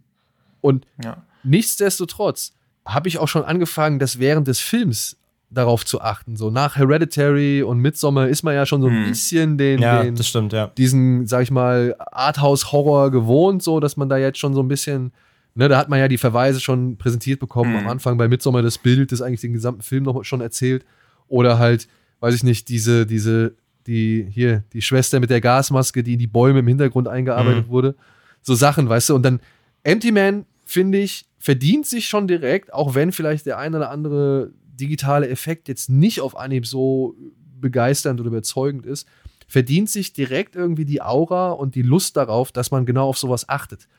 [0.62, 1.24] Und ja.
[1.44, 2.54] nichtsdestotrotz
[2.86, 5.18] habe ich auch schon angefangen, das während des Films
[5.50, 6.38] darauf zu achten.
[6.38, 9.10] So nach Hereditary und Midsommar ist man ja schon so ein hm.
[9.10, 10.68] bisschen den, ja, den das stimmt, ja.
[10.68, 15.12] diesen, sag ich mal, Arthouse-Horror gewohnt, so dass man da jetzt schon so ein bisschen
[15.60, 17.80] Ne, da hat man ja die Verweise schon präsentiert bekommen mhm.
[17.80, 20.86] am Anfang bei Midsommar das Bild, das eigentlich den gesamten Film noch schon erzählt.
[21.28, 21.90] Oder halt,
[22.22, 26.28] weiß ich nicht, diese, diese, die, hier, die Schwester mit der Gasmaske, die in die
[26.28, 27.72] Bäume im Hintergrund eingearbeitet mhm.
[27.72, 27.96] wurde.
[28.42, 29.16] So Sachen, weißt du.
[29.16, 29.42] Und dann
[29.84, 34.54] Empty Man, finde ich, verdient sich schon direkt, auch wenn vielleicht der ein oder andere
[34.80, 37.18] digitale Effekt jetzt nicht auf Anhieb so
[37.60, 39.10] begeisternd oder überzeugend ist,
[39.46, 43.50] verdient sich direkt irgendwie die Aura und die Lust darauf, dass man genau auf sowas
[43.50, 43.90] achtet.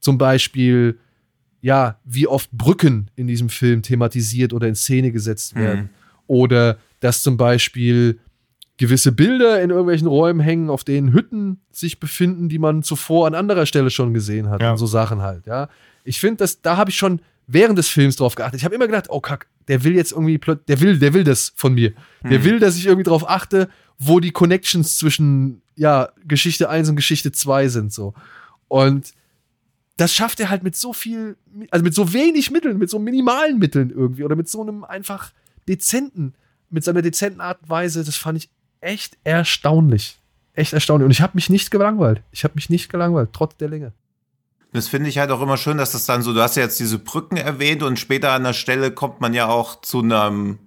[0.00, 0.98] Zum Beispiel,
[1.64, 5.60] ja, wie oft Brücken in diesem Film thematisiert oder in Szene gesetzt mhm.
[5.60, 5.80] werden.
[5.80, 5.88] Mhm.
[6.26, 8.20] Oder dass zum Beispiel
[8.76, 13.34] gewisse Bilder in irgendwelchen Räumen hängen, auf denen Hütten sich befinden, die man zuvor an
[13.34, 14.60] anderer Stelle schon gesehen hat.
[14.60, 14.72] Ja.
[14.72, 15.70] Und so Sachen halt, ja.
[16.04, 18.60] Ich finde, da habe ich schon während des Films drauf geachtet.
[18.60, 21.54] Ich habe immer gedacht, oh kack, der will jetzt irgendwie, der will, der will das
[21.56, 21.94] von mir.
[22.24, 22.28] Mhm.
[22.28, 26.96] Der will, dass ich irgendwie drauf achte, wo die Connections zwischen, ja, Geschichte 1 und
[26.96, 28.12] Geschichte 2 sind, so.
[28.68, 29.14] Und
[29.96, 31.36] das schafft er halt mit so viel,
[31.70, 35.32] also mit so wenig Mitteln, mit so minimalen Mitteln irgendwie oder mit so einem einfach
[35.68, 36.34] dezenten,
[36.70, 38.04] mit seiner dezenten Art und Weise.
[38.04, 40.18] Das fand ich echt erstaunlich.
[40.52, 41.04] Echt erstaunlich.
[41.04, 42.22] Und ich habe mich nicht gelangweilt.
[42.32, 43.92] Ich habe mich nicht gelangweilt, trotz der Länge.
[44.72, 46.80] Das finde ich halt auch immer schön, dass das dann so, du hast ja jetzt
[46.80, 50.58] diese Brücken erwähnt und später an der Stelle kommt man ja auch zu einem,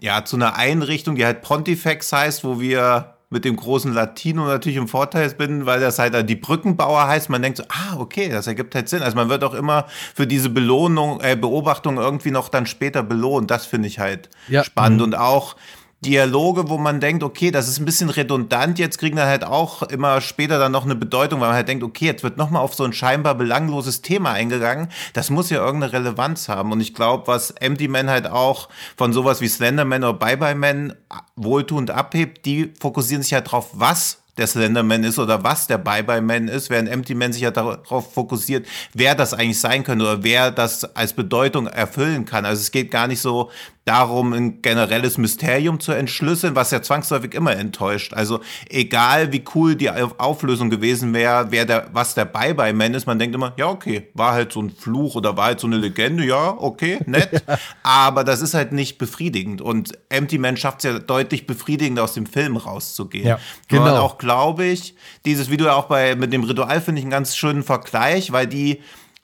[0.00, 4.76] ja, zu einer Einrichtung, die halt Pontifex heißt, wo wir mit dem großen Latino natürlich
[4.76, 7.28] im Vorteil bin, weil das halt die Brückenbauer heißt.
[7.28, 9.02] Man denkt so, ah, okay, das ergibt halt Sinn.
[9.02, 13.50] Also man wird auch immer für diese Belohnung, äh, Beobachtung irgendwie noch dann später belohnt.
[13.50, 14.62] Das finde ich halt ja.
[14.62, 14.98] spannend.
[14.98, 15.04] Mhm.
[15.04, 15.56] Und auch
[16.04, 19.82] Dialoge, wo man denkt, okay, das ist ein bisschen redundant, jetzt kriegen dann halt auch
[19.82, 22.74] immer später dann noch eine Bedeutung, weil man halt denkt, okay, jetzt wird nochmal auf
[22.74, 24.88] so ein scheinbar belangloses Thema eingegangen.
[25.14, 26.70] Das muss ja irgendeine Relevanz haben.
[26.70, 30.54] Und ich glaube, was Empty Man halt auch von sowas wie Slenderman oder Bye Bye
[30.54, 30.94] Man
[31.34, 36.48] wohltuend abhebt, die fokussieren sich halt drauf, was der Slenderman ist oder was der Bye-Bye-Man
[36.48, 40.50] ist, während Empty Man sich ja darauf fokussiert, wer das eigentlich sein könnte oder wer
[40.50, 42.44] das als Bedeutung erfüllen kann.
[42.44, 43.50] Also es geht gar nicht so
[43.86, 48.14] darum, ein generelles Mysterium zu entschlüsseln, was ja zwangsläufig immer enttäuscht.
[48.14, 53.20] Also egal wie cool die Auflösung gewesen wäre, wer der, was der Bye-Bye-Man ist, man
[53.20, 56.24] denkt immer, ja, okay, war halt so ein Fluch oder war halt so eine Legende,
[56.24, 57.44] ja, okay, nett.
[57.84, 59.62] Aber das ist halt nicht befriedigend.
[59.62, 63.28] Und Empty Man schafft es ja deutlich befriedigend, aus dem Film rauszugehen.
[63.28, 63.84] Ja, genau.
[63.84, 67.36] Und auch, glaube ich, dieses Video auch bei, mit dem Ritual finde ich einen ganz
[67.36, 68.80] schönen Vergleich, weil die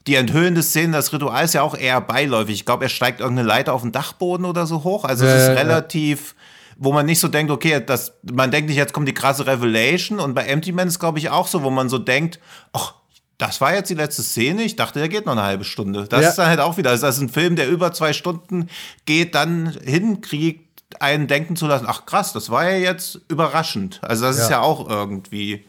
[0.07, 2.55] die enthüllende Szene, das Ritual ist ja auch eher beiläufig.
[2.55, 5.05] Ich glaube, er steigt irgendeine Leiter auf den Dachboden oder so hoch.
[5.05, 6.35] Also es ist relativ,
[6.77, 10.19] wo man nicht so denkt, okay, das, man denkt nicht, jetzt kommt die krasse Revelation.
[10.19, 12.41] Und bei Empty Man ist, glaube ich, auch so, wo man so denkt,
[12.73, 12.95] ach,
[13.39, 14.63] das war jetzt die letzte Szene.
[14.63, 16.07] Ich dachte, der geht noch eine halbe Stunde.
[16.09, 16.29] Das ja.
[16.31, 18.69] ist dann halt auch wieder, also das ist ein Film, der über zwei Stunden
[19.05, 20.69] geht, dann hinkriegt,
[21.01, 24.01] einen denken zu lassen, ach krass, das war ja jetzt überraschend.
[24.03, 24.43] Also das ja.
[24.43, 25.65] ist ja auch irgendwie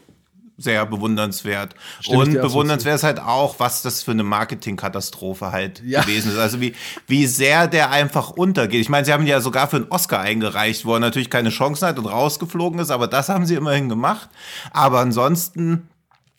[0.56, 1.74] sehr bewundernswert.
[2.00, 6.02] Stimme und bewundernswert ist halt auch, was das für eine Marketingkatastrophe halt ja.
[6.02, 6.38] gewesen ist.
[6.38, 6.74] Also wie,
[7.06, 8.80] wie sehr der einfach untergeht.
[8.80, 11.88] Ich meine, sie haben ja sogar für einen Oscar eingereicht, wo er natürlich keine Chancen
[11.88, 14.28] hat und rausgeflogen ist, aber das haben sie immerhin gemacht.
[14.70, 15.88] Aber ansonsten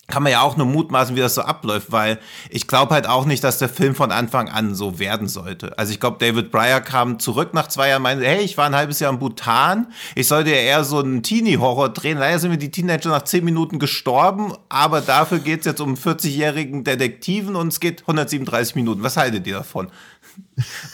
[0.08, 2.20] kann man ja auch nur mutmaßen, wie das so abläuft, weil
[2.52, 5.78] ich glaube halt auch nicht, dass der Film von Anfang an so werden sollte.
[5.80, 8.76] Also ich glaube, David Breyer kam zurück nach zwei Jahren, meinte, hey, ich war ein
[8.76, 12.20] halbes Jahr in Bhutan, ich sollte ja eher so einen Teenie-Horror drehen.
[12.20, 15.96] Leider sind mir die Teenager nach zehn Minuten gestorben, aber dafür geht es jetzt um
[15.96, 19.02] 40-jährigen Detektiven und es geht 137 Minuten.
[19.02, 19.90] Was haltet ihr davon?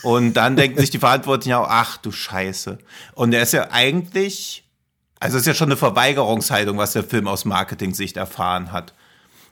[0.04, 2.78] Und dann denken sich die Verantwortlichen auch, ach du Scheiße.
[3.14, 4.64] Und er ist ja eigentlich,
[5.20, 8.94] also es ist ja schon eine Verweigerungshaltung, was der Film aus Marketing-Sicht erfahren hat.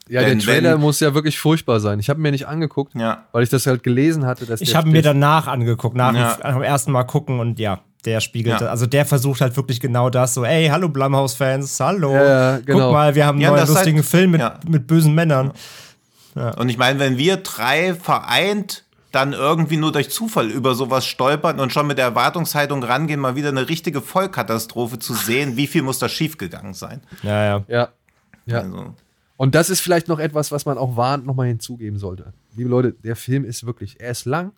[0.09, 1.99] Ja, Denn der Trailer wenn, muss ja wirklich furchtbar sein.
[1.99, 3.25] Ich habe mir nicht angeguckt, ja.
[3.31, 4.47] weil ich das halt gelesen hatte.
[4.47, 6.33] Dass ich habe mir danach angeguckt, nach ja.
[6.51, 8.67] dem ersten Mal gucken und ja, der spiegelt, ja.
[8.67, 12.85] also der versucht halt wirklich genau das, so, ey, hallo Blumhouse-Fans, hallo, ja, genau.
[12.85, 15.51] guck mal, wir haben einen ja, neuen lustigen halt, Film mit, mit bösen Männern.
[16.57, 21.59] Und ich meine, wenn wir drei vereint dann irgendwie nur durch Zufall über sowas stolpern
[21.59, 25.81] und schon mit der Erwartungshaltung rangehen, mal wieder eine richtige Vollkatastrophe zu sehen, wie viel
[25.81, 27.01] muss da schiefgegangen sein.
[27.23, 27.63] Ja, ja.
[27.67, 27.89] Ja.
[28.45, 28.59] ja.
[28.59, 28.93] Also,
[29.39, 32.33] Und das ist vielleicht noch etwas, was man auch warnt nochmal hinzugeben sollte.
[32.57, 34.51] Liebe Leute, der Film ist wirklich, er ist lang,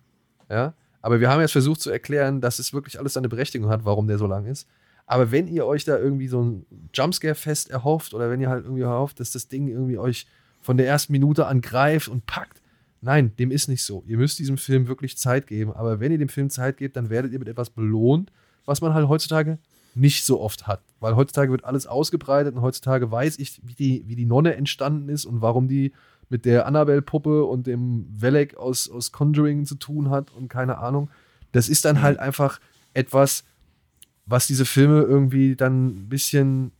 [0.50, 3.84] ja, aber wir haben jetzt versucht zu erklären, dass es wirklich alles seine Berechtigung hat,
[3.84, 4.66] warum der so lang ist.
[5.06, 8.82] Aber wenn ihr euch da irgendwie so ein Jumpscare-Fest erhofft oder wenn ihr halt irgendwie
[8.82, 10.26] erhofft, dass das Ding irgendwie euch
[10.60, 12.60] von der ersten Minute an greift und packt,
[13.02, 14.02] nein, dem ist nicht so.
[14.08, 15.72] Ihr müsst diesem Film wirklich Zeit geben.
[15.72, 18.32] Aber wenn ihr dem Film Zeit gebt, dann werdet ihr mit etwas belohnt,
[18.64, 19.58] was man halt heutzutage
[19.94, 20.82] nicht so oft hat.
[21.00, 25.08] Weil heutzutage wird alles ausgebreitet und heutzutage weiß ich, wie die, wie die Nonne entstanden
[25.08, 25.92] ist und warum die
[26.28, 31.10] mit der Annabelle-Puppe und dem Velek aus, aus Conjuring zu tun hat und keine Ahnung.
[31.52, 32.58] Das ist dann halt einfach
[32.94, 33.44] etwas,
[34.24, 36.72] was diese Filme irgendwie dann ein bisschen,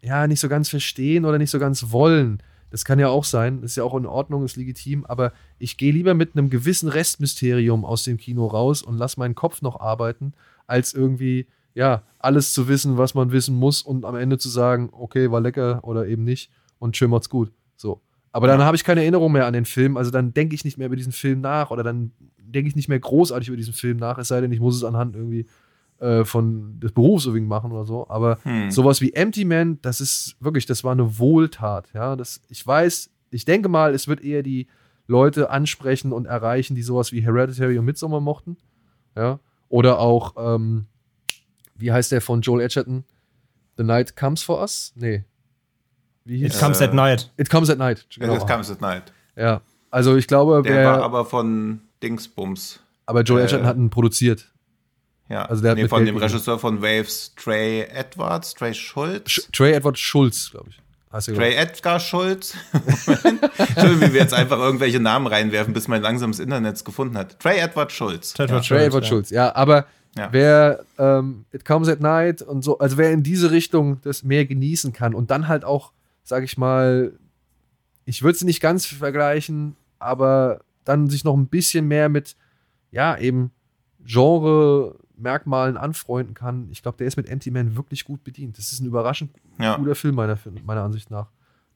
[0.00, 2.42] ja, nicht so ganz verstehen oder nicht so ganz wollen.
[2.70, 5.76] Das kann ja auch sein, das ist ja auch in Ordnung, ist legitim, aber ich
[5.76, 9.78] gehe lieber mit einem gewissen Restmysterium aus dem Kino raus und lasse meinen Kopf noch
[9.78, 10.32] arbeiten,
[10.66, 14.90] als irgendwie, ja, alles zu wissen, was man wissen muss und am Ende zu sagen,
[14.92, 17.52] okay, war lecker oder eben nicht und schön macht's gut.
[17.76, 18.00] So.
[18.32, 20.78] Aber dann habe ich keine Erinnerung mehr an den Film, also dann denke ich nicht
[20.78, 23.98] mehr über diesen Film nach oder dann denke ich nicht mehr großartig über diesen Film
[23.98, 25.46] nach, es sei denn, ich muss es anhand irgendwie
[25.98, 28.08] äh, von des Berufs irgendwie machen oder so.
[28.08, 28.38] Aber
[28.70, 31.90] sowas wie Empty Man, das ist wirklich, das war eine Wohltat.
[31.94, 34.66] Ja, das, ich weiß, ich denke mal, es wird eher die
[35.06, 38.56] Leute ansprechen und erreichen, die sowas wie Hereditary und Midsommar mochten.
[39.16, 40.86] Ja, oder auch, ähm,
[41.82, 43.04] wie heißt der von Joel Edgerton?
[43.76, 44.92] The Night Comes for Us?
[44.94, 45.24] Nee.
[46.24, 47.30] Wie hieß It comes at night.
[47.36, 48.06] It Comes at Night.
[48.16, 48.34] Genau.
[48.34, 49.12] Das Comes at Night.
[49.36, 49.60] Ja.
[49.90, 52.80] Also ich glaube, Der wer, war aber, aber von Dingsbums.
[53.24, 54.48] Joel äh, Edgerton hat ihn produziert.
[55.28, 56.32] Ja, Also der hat nee, mit von Geld dem gegeben.
[56.32, 59.30] Regisseur von Waves, Trey Edwards, Trey Schulz.
[59.30, 60.80] Sch Trey Edward Schulz, glaube ich.
[61.26, 62.54] Trey Edgar Schulz.
[63.78, 67.38] Schön, wie wir jetzt einfach irgendwelche Namen reinwerfen, bis man langsam das Internet gefunden hat.
[67.38, 68.32] Trey Edward Schulz.
[68.32, 69.08] Ted Ja, Schultz, Trey Edward ja.
[69.10, 70.28] Schulz, ja, aber Ja.
[70.30, 74.44] wer ähm, It Comes at Night und so, also wer in diese Richtung das mehr
[74.44, 77.12] genießen kann und dann halt auch, sag ich mal,
[78.04, 82.36] ich würde sie nicht ganz vergleichen, aber dann sich noch ein bisschen mehr mit,
[82.90, 83.52] ja, eben
[84.04, 86.68] Genre-Merkmalen anfreunden kann.
[86.70, 88.58] Ich glaube, der ist mit Empty Man wirklich gut bedient.
[88.58, 89.76] Das ist ein überraschend Ja.
[89.76, 91.28] guter Film, meiner, meiner Ansicht nach.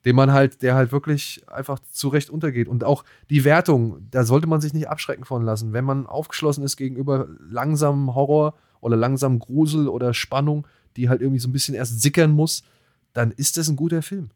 [0.07, 2.69] Den man halt, der halt wirklich einfach zu Recht untergeht.
[2.69, 5.73] Und auch die Wertung, da sollte man sich nicht abschrecken von lassen.
[5.73, 10.67] Wenn man aufgeschlossen ist gegenüber langsamem Horror oder langsamem Grusel oder Spannung,
[10.97, 12.63] die halt irgendwie so ein bisschen erst sickern muss,
[13.13, 14.31] dann ist das ein guter Film.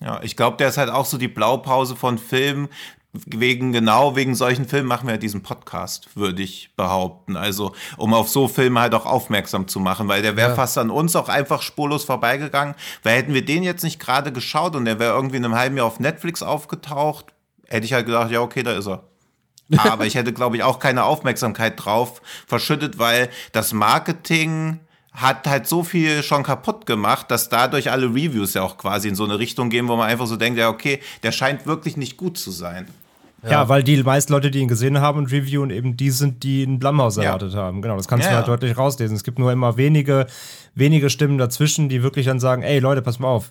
[0.00, 2.68] Ja, ich glaube, der ist halt auch so die Blaupause von Filmen.
[3.12, 7.36] Wegen, genau wegen solchen Filmen machen wir ja diesen Podcast, würde ich behaupten.
[7.36, 10.54] Also, um auf so Filme halt auch aufmerksam zu machen, weil der wäre Ja.
[10.54, 12.76] fast an uns auch einfach spurlos vorbeigegangen.
[13.02, 15.76] Weil hätten wir den jetzt nicht gerade geschaut und der wäre irgendwie in einem halben
[15.76, 17.26] Jahr auf Netflix aufgetaucht,
[17.66, 19.02] hätte ich halt gedacht, ja, okay, da ist er.
[19.78, 24.80] Aber ich hätte, glaube ich, auch keine Aufmerksamkeit drauf verschüttet, weil das Marketing
[25.12, 29.14] hat halt so viel schon kaputt gemacht, dass dadurch alle Reviews ja auch quasi in
[29.14, 32.16] so eine Richtung gehen, wo man einfach so denkt, ja, okay, der scheint wirklich nicht
[32.16, 32.86] gut zu sein.
[33.42, 33.70] Ja.
[33.70, 36.78] weil die meisten Leute, die ihn gesehen haben und reviewen, eben die sind, die in
[36.78, 37.22] Blumhaus Ja.
[37.22, 37.80] erwartet haben.
[37.80, 38.52] Genau, das kannst Ja, du halt ja.
[38.54, 39.16] deutlich rauslesen.
[39.16, 40.26] Es gibt nur immer wenige,
[40.74, 43.50] wenige Stimmen dazwischen, die wirklich dann sagen, ey Leute, pass mal auf,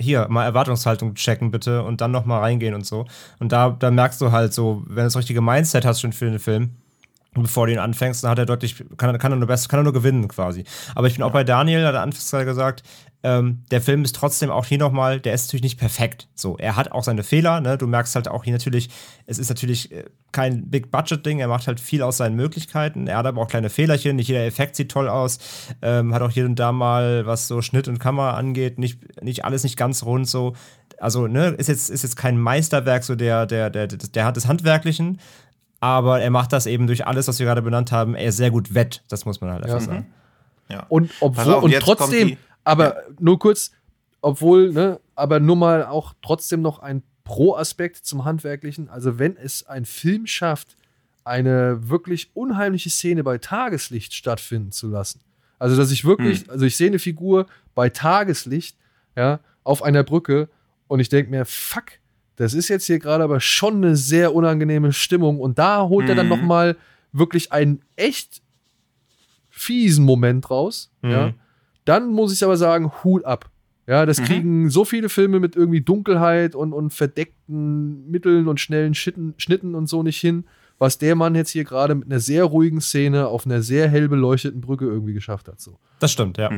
[0.00, 3.06] hier, mal Erwartungshaltung checken bitte und dann noch mal reingehen und so.
[3.38, 6.24] Und da, da merkst du halt so, wenn du das richtige Mindset hast schon für
[6.28, 6.70] den Film,
[7.34, 9.80] bevor du ihn anfängst, dann hat er deutlich, kann, er- kann er nur best, kann
[9.80, 10.64] er nur gewinnen quasi.
[10.94, 12.82] Aber ich bin auch bei Daniel, hat er anfangs gerade gesagt,
[13.22, 16.28] ähm, der Film ist trotzdem auch hier nochmal, der ist natürlich nicht perfekt.
[16.34, 17.76] So, er hat auch seine Fehler, ne?
[17.76, 18.88] Du merkst halt auch hier natürlich,
[19.26, 23.06] es ist natürlich äh, kein Big-Budget-Ding, er macht halt viel aus seinen Möglichkeiten.
[23.08, 25.38] Er hat aber auch kleine Fehlerchen, nicht jeder Effekt sieht toll aus.
[25.82, 29.44] Ähm, hat auch hier und da mal, was so Schnitt und Kamera angeht, nicht, nicht
[29.44, 30.54] alles nicht ganz rund so.
[30.98, 34.36] Also, ne, ist jetzt, ist jetzt kein Meisterwerk, so der, der, der, der, der hat
[34.36, 35.18] des Handwerklichen,
[35.80, 38.74] aber er macht das eben durch alles, was wir gerade benannt haben, er sehr gut
[38.74, 39.02] wett.
[39.08, 39.84] Das muss man halt einfach Ja.
[39.86, 40.06] sagen.
[40.68, 40.86] Ja.
[40.88, 43.72] Und obwohl, auf, und trotzdem, aber nur kurz,
[44.20, 48.88] obwohl, ne, aber nur mal auch trotzdem noch ein Pro-Aspekt zum Handwerklichen.
[48.88, 50.76] Also, wenn es ein Film schafft,
[51.24, 55.20] eine wirklich unheimliche Szene bei Tageslicht stattfinden zu lassen.
[55.58, 56.50] Also, dass ich wirklich, Hm.
[56.50, 58.76] also ich sehe eine Figur bei Tageslicht,
[59.16, 60.48] ja, auf einer Brücke
[60.88, 61.84] und ich denke mir, fuck,
[62.40, 66.14] das ist jetzt hier gerade aber schon eine sehr unangenehme Stimmung und da holt er
[66.14, 66.30] dann Mhm.
[66.30, 66.76] noch mal
[67.12, 68.40] wirklich einen echt
[69.48, 71.10] fiesen Moment raus, Mhm.
[71.10, 71.32] ja,
[71.84, 73.50] dann muss ich aber sagen, Hut ab.
[73.86, 74.24] Ja, das Mhm.
[74.24, 79.74] kriegen so viele Filme mit irgendwie Dunkelheit und, und verdeckten Mitteln und schnellen Schnitten, Schnitten
[79.74, 80.44] und so nicht hin,
[80.78, 84.08] was der Mann jetzt hier gerade mit einer sehr ruhigen Szene auf einer sehr hell
[84.08, 85.60] beleuchteten Brücke irgendwie geschafft hat.
[85.60, 85.78] So.
[85.98, 86.50] Das stimmt, ja.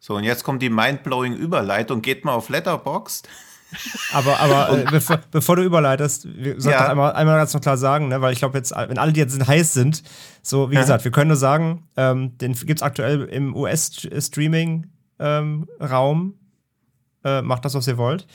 [0.00, 2.00] So, und jetzt kommt die mindblowing Überleitung.
[2.00, 3.28] Geht mal auf Letterboxd.
[4.12, 6.88] Aber, aber äh, bevor, bevor, du überleitest, wir sollten ja.
[6.88, 9.46] einmal, einmal ganz noch klar sagen, ne, weil ich glaube jetzt, wenn alle, die jetzt
[9.46, 10.02] heiß sind,
[10.42, 10.80] so wie ja.
[10.80, 16.16] gesagt, wir können nur sagen, ähm, den gibt es aktuell im US-Streaming-Raum.
[16.18, 16.34] Ähm,
[17.24, 18.26] äh, macht das, was ihr wollt.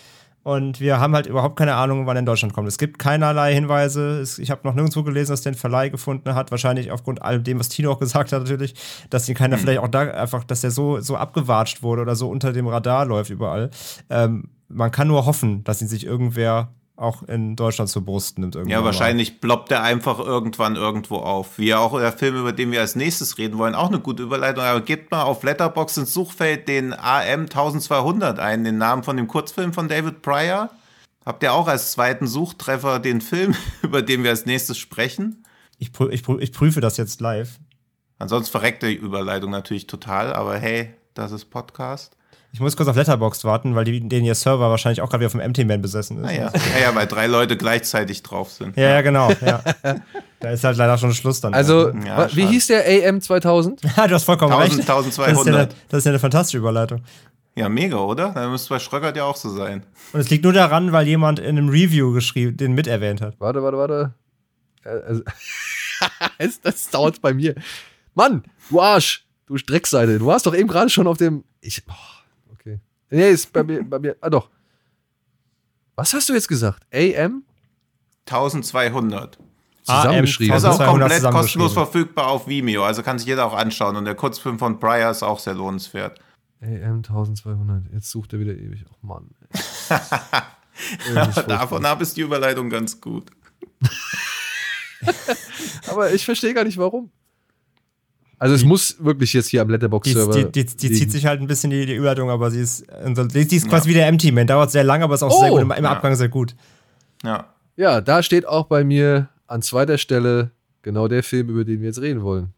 [0.43, 2.67] Und wir haben halt überhaupt keine Ahnung, wann er in Deutschland kommt.
[2.67, 4.23] Es gibt keinerlei Hinweise.
[4.39, 6.49] Ich habe noch nirgendwo gelesen, dass der einen Verleih gefunden hat.
[6.49, 8.73] Wahrscheinlich aufgrund all dem, was Tino auch gesagt hat, natürlich,
[9.11, 9.61] dass ihn keiner mhm.
[9.61, 13.05] vielleicht auch da einfach, dass der so, so abgewatscht wurde oder so unter dem Radar
[13.05, 13.69] läuft überall.
[14.09, 18.55] Ähm, man kann nur hoffen, dass ihn sich irgendwer auch in Deutschland zur Brust nimmt.
[18.67, 19.37] Ja, wahrscheinlich mal.
[19.41, 21.57] ploppt er einfach irgendwann irgendwo auf.
[21.57, 24.63] Wie auch der Film, über den wir als nächstes reden wollen, auch eine gute Überleitung.
[24.63, 29.27] Aber gebt mal auf Letterbox ins Suchfeld den AM 1200 ein, den Namen von dem
[29.27, 30.69] Kurzfilm von David Pryor.
[31.25, 35.43] Habt ihr auch als zweiten Suchtreffer den Film, über den wir als nächstes sprechen?
[35.79, 37.59] Ich, prü ich, prü ich prüfe das jetzt live.
[38.19, 42.15] Ansonsten verreckt die Überleitung natürlich total, aber hey, das ist Podcast.
[42.53, 45.29] Ich muss kurz auf Letterboxd warten, weil die, den ihr Server wahrscheinlich auch gerade wieder
[45.29, 46.29] vom MT-Man besessen ist.
[46.29, 46.51] Ah, ja.
[46.73, 48.75] ja, ja, weil drei Leute gleichzeitig drauf sind.
[48.75, 49.31] Ja, ja, genau.
[49.39, 49.63] Ja.
[50.41, 51.53] da ist halt leider schon Schluss dann.
[51.53, 53.81] Also, ja, wie hieß der AM 2000?
[53.97, 54.89] Ja, du hast vollkommen 1000, recht.
[54.89, 55.29] 1200.
[55.29, 57.01] Das ist, ja eine, das ist ja eine fantastische Überleitung.
[57.55, 58.31] Ja, mega, oder?
[58.31, 59.83] Dann müsste bei Schröckert ja auch so sein.
[60.11, 63.39] Und es liegt nur daran, weil jemand in einem Review geschrieben, den miterwähnt hat.
[63.39, 64.13] Warte, warte, warte.
[64.83, 65.23] Also,
[66.63, 67.55] das dauert bei mir.
[68.13, 70.19] Mann, du Arsch, du Dreckseite.
[70.19, 71.43] Du warst doch eben gerade schon auf dem.
[71.61, 72.20] Ich, oh.
[73.11, 74.15] Nee, ist bei mir, bei mir.
[74.21, 74.49] Ah, doch.
[75.95, 76.83] Was hast du jetzt gesagt?
[76.93, 77.43] AM?
[78.25, 79.37] 1200.
[79.83, 80.53] Zusammengeschrieben.
[80.53, 82.83] Also auch komplett kostenlos verfügbar auf Vimeo.
[82.83, 83.95] Also kann sich jeder auch anschauen.
[83.97, 86.19] Und der Kurzfilm von Pryor ist auch sehr lohnenswert.
[86.61, 87.91] AM 1200.
[87.91, 88.85] Jetzt sucht er wieder ewig.
[88.89, 89.29] Oh Mann.
[91.47, 93.29] Davon ab ist die Überleitung ganz gut.
[95.89, 97.11] Aber ich verstehe gar nicht, warum.
[98.41, 100.33] Also es die, muss wirklich jetzt hier am Letterbox-Server.
[100.33, 103.55] Die, die, die, zieht sich halt ein bisschen die, die Überleitung, aber sie ist, die,
[103.55, 103.89] ist quasi ja.
[103.91, 104.47] wie der M-Team.
[104.47, 105.61] Dauert sehr lang, aber ist auch oh, sehr gut.
[105.61, 105.91] Im, im ja.
[105.91, 106.55] Abgang sehr gut.
[107.23, 107.53] Ja.
[107.75, 110.49] Ja, da steht auch bei mir an zweiter Stelle
[110.81, 112.51] genau der Film, über den wir jetzt reden wollen.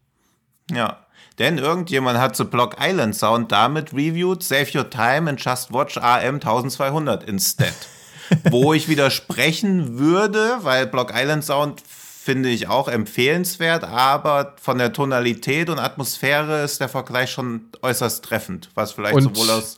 [0.70, 1.04] Ja.
[1.38, 5.98] Denn irgendjemand hat The Block Island Sound damit reviewed Save Your Time and Just Watch
[5.98, 7.74] AM 1200 instead.
[8.50, 11.82] Wo ich widersprechen würde, weil Block Island Sound
[12.24, 18.24] finde ich auch empfehlenswert, aber von der Tonalität und Atmosphäre ist der Vergleich schon äußerst
[18.24, 19.76] treffend, was vielleicht und sowohl aus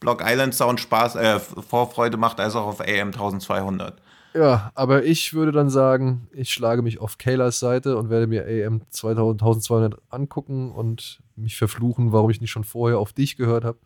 [0.00, 4.02] Block Island Sound Spaß, äh, Vorfreude macht, als auch auf AM 1200.
[4.34, 8.42] Ja, aber ich würde dann sagen, ich schlage mich auf Kaylers Seite und werde mir
[8.42, 13.78] AM 1200 angucken und mich verfluchen, warum ich nicht schon vorher auf dich gehört habe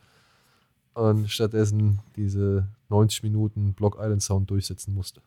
[0.94, 5.20] und stattdessen diese 90 Minuten Block Island Sound durchsetzen musste.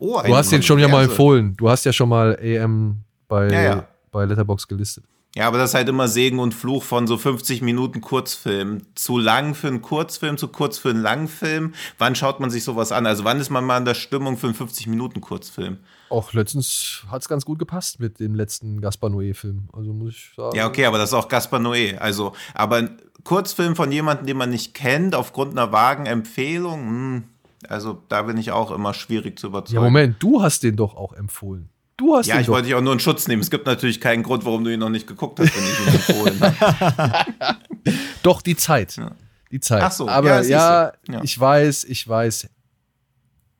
[0.00, 1.54] Oh, du hast den schon ja mal empfohlen.
[1.56, 3.88] Du hast ja schon mal AM bei, ja, ja.
[4.10, 5.04] bei Letterbox gelistet.
[5.36, 8.82] Ja, aber das ist halt immer Segen und Fluch von so 50 Minuten Kurzfilm.
[8.96, 11.74] Zu lang für einen Kurzfilm, zu kurz für einen langen Film.
[11.98, 13.06] Wann schaut man sich sowas an?
[13.06, 15.78] Also wann ist man mal in der Stimmung für einen 50 Minuten Kurzfilm?
[16.08, 19.68] Auch letztens hat es ganz gut gepasst mit dem letzten Gaspar Noé-Film.
[19.72, 20.56] Also muss ich sagen.
[20.56, 21.96] Ja, okay, aber das ist auch Gaspar Noé.
[21.98, 27.24] Also, aber ein Kurzfilm von jemandem, den man nicht kennt, aufgrund einer vagen Empfehlung, hm,
[27.68, 29.74] also da bin ich auch immer schwierig zu überzeugen.
[29.74, 31.68] Ja, Moment, du hast den doch auch empfohlen.
[31.96, 33.42] Du hast ja, ich wollte dich auch nur in Schutz nehmen.
[33.42, 35.94] Es gibt natürlich keinen Grund, warum du ihn noch nicht geguckt hast, wenn ich ihn
[35.94, 37.26] empfohlen habe.
[38.22, 38.96] doch, die Zeit.
[38.96, 39.10] Ja.
[39.50, 39.82] Die Zeit.
[39.82, 42.48] Ach so, aber ja, ja, ich weiß, ich weiß.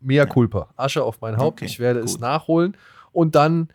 [0.01, 0.73] Mea culpa.
[0.77, 1.59] Asche auf mein Haupt.
[1.59, 2.09] Okay, ich werde gut.
[2.09, 2.77] es nachholen.
[3.13, 3.69] Und dann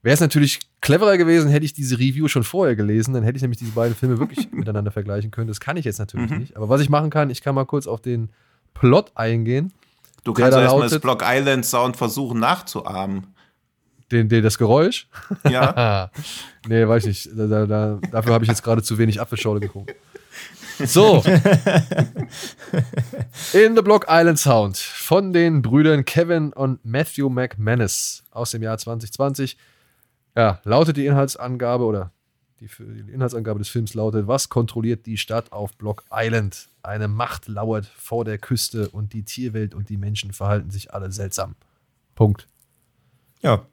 [0.00, 3.12] wäre es natürlich cleverer gewesen, hätte ich diese Review schon vorher gelesen.
[3.12, 5.48] Dann hätte ich nämlich diese beiden Filme wirklich miteinander vergleichen können.
[5.48, 6.38] Das kann ich jetzt natürlich mhm.
[6.38, 6.56] nicht.
[6.56, 8.30] Aber was ich machen kann, ich kann mal kurz auf den
[8.74, 9.72] Plot eingehen.
[10.24, 13.34] Du kannst erstmal das Block Island Sound versuchen nachzuahmen.
[14.10, 15.08] Den, den, das Geräusch?
[15.48, 16.10] Ja.
[16.68, 17.38] nee, weiß ich nicht.
[17.38, 19.94] Da, da, dafür habe ich jetzt gerade zu wenig Apfelschorle geguckt.
[20.78, 21.22] So.
[23.52, 28.78] In the Block Island Sound von den Brüdern Kevin und Matthew McManus aus dem Jahr
[28.78, 29.56] 2020.
[30.36, 32.12] Ja, lautet die Inhaltsangabe oder
[32.62, 36.68] die, die Inhaltsangabe des Films lautet: Was kontrolliert die Stadt auf Block Island?
[36.82, 41.10] Eine Macht lauert vor der Küste und die Tierwelt und die Menschen verhalten sich alle
[41.12, 41.54] seltsam.
[42.14, 42.46] Punkt.
[43.42, 43.66] Ja.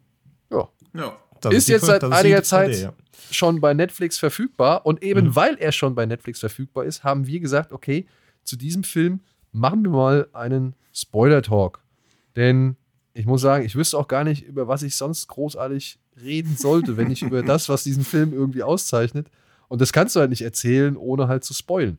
[0.52, 0.70] Ja.
[0.94, 1.18] ja.
[1.46, 2.94] Ist, ist jetzt seit einiger Zeit Idee, ja.
[3.32, 5.36] schon bei Netflix verfügbar und eben mhm.
[5.36, 8.06] weil er schon bei Netflix verfügbar ist, haben wir gesagt, okay,
[8.44, 9.22] zu diesem Film
[9.52, 11.82] machen wir mal einen Spoiler-Talk.
[12.36, 12.76] Denn
[13.14, 16.97] ich muss sagen, ich wüsste auch gar nicht, über was ich sonst großartig reden sollte,
[16.97, 19.30] wenn nicht über das, was diesen Film irgendwie auszeichnet.
[19.68, 21.97] Und das kannst du halt nicht erzählen, ohne halt zu spoilen.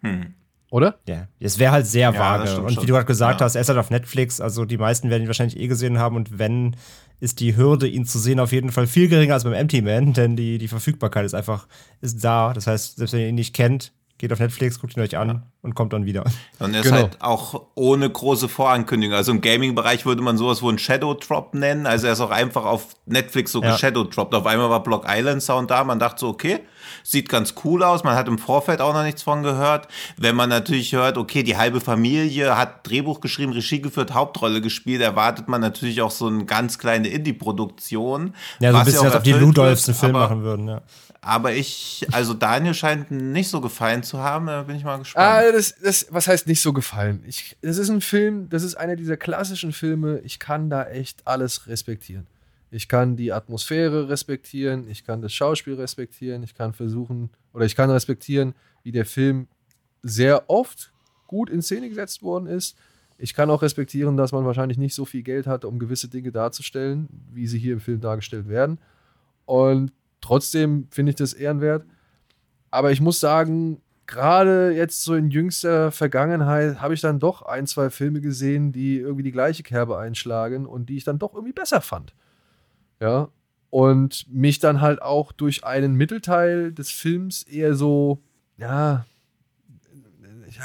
[0.00, 0.34] Hm.
[0.70, 0.98] Oder?
[1.06, 2.62] Ja, es wäre halt sehr ja, vage.
[2.62, 3.44] Und wie du gerade gesagt ja.
[3.44, 6.16] hast, er ist halt auf Netflix, also die meisten werden ihn wahrscheinlich eh gesehen haben
[6.16, 6.76] und wenn,
[7.20, 10.14] ist die Hürde, ihn zu sehen, auf jeden Fall viel geringer als beim Empty Man,
[10.14, 11.68] denn die, die Verfügbarkeit ist einfach
[12.00, 12.54] ist da.
[12.54, 15.28] Das heißt, selbst wenn ihr ihn nicht kennt, Geht auf Netflix, guckt ihn euch an
[15.28, 15.42] ja.
[15.62, 16.22] und kommt dann wieder.
[16.60, 17.02] Und er ist genau.
[17.02, 19.16] halt auch ohne große Vorankündigung.
[19.16, 21.86] Also im Gaming-Bereich würde man sowas wohl einen Shadow Drop nennen.
[21.86, 23.76] Also er ist auch einfach auf Netflix so ja.
[23.76, 24.32] Shadow Drop.
[24.32, 25.82] Auf einmal war Block Island Sound da.
[25.82, 26.60] Man dachte so, okay,
[27.02, 28.04] sieht ganz cool aus.
[28.04, 29.88] Man hat im Vorfeld auch noch nichts von gehört.
[30.16, 35.02] Wenn man natürlich hört, okay, die halbe Familie hat Drehbuch geschrieben, Regie geführt, Hauptrolle gespielt,
[35.02, 38.34] erwartet man natürlich auch so eine ganz kleine Indie-Produktion.
[38.60, 40.82] Ja, so ein bisschen, als ob die Ludolfs einen Film machen würden, ja.
[41.24, 45.24] Aber ich, also Daniel scheint nicht so gefallen zu haben, da bin ich mal gespannt.
[45.24, 47.22] Ah, das, das, was heißt nicht so gefallen?
[47.28, 51.24] Ich, das ist ein Film, das ist einer dieser klassischen Filme, ich kann da echt
[51.24, 52.26] alles respektieren.
[52.72, 57.76] Ich kann die Atmosphäre respektieren, ich kann das Schauspiel respektieren, ich kann versuchen, oder ich
[57.76, 59.46] kann respektieren, wie der Film
[60.02, 60.92] sehr oft
[61.28, 62.76] gut in Szene gesetzt worden ist.
[63.16, 66.32] Ich kann auch respektieren, dass man wahrscheinlich nicht so viel Geld hatte, um gewisse Dinge
[66.32, 68.78] darzustellen, wie sie hier im Film dargestellt werden.
[69.44, 69.92] Und
[70.22, 71.84] Trotzdem finde ich das ehrenwert.
[72.70, 77.66] Aber ich muss sagen, gerade jetzt so in jüngster Vergangenheit habe ich dann doch ein,
[77.66, 81.52] zwei Filme gesehen, die irgendwie die gleiche Kerbe einschlagen und die ich dann doch irgendwie
[81.52, 82.14] besser fand.
[83.00, 83.28] Ja.
[83.68, 88.22] Und mich dann halt auch durch einen Mittelteil des Films eher so,
[88.56, 89.04] ja,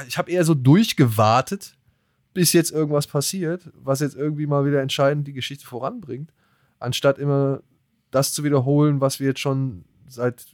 [0.08, 1.78] ich habe eher so durchgewartet,
[2.34, 6.32] bis jetzt irgendwas passiert, was jetzt irgendwie mal wieder entscheidend die Geschichte voranbringt,
[6.80, 7.62] anstatt immer
[8.12, 10.46] das zu wiederholen, was wir jetzt schon seit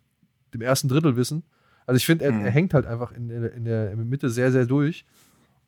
[0.53, 1.43] dem ersten Drittel wissen.
[1.85, 2.45] Also ich finde, er, mhm.
[2.45, 5.05] er, hängt halt einfach in, in, der, in der Mitte sehr, sehr durch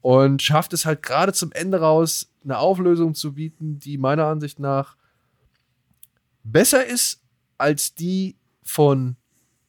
[0.01, 4.59] und schafft es halt gerade zum Ende raus, eine Auflösung zu bieten, die meiner Ansicht
[4.59, 4.97] nach
[6.43, 7.21] besser ist
[7.57, 9.15] als die von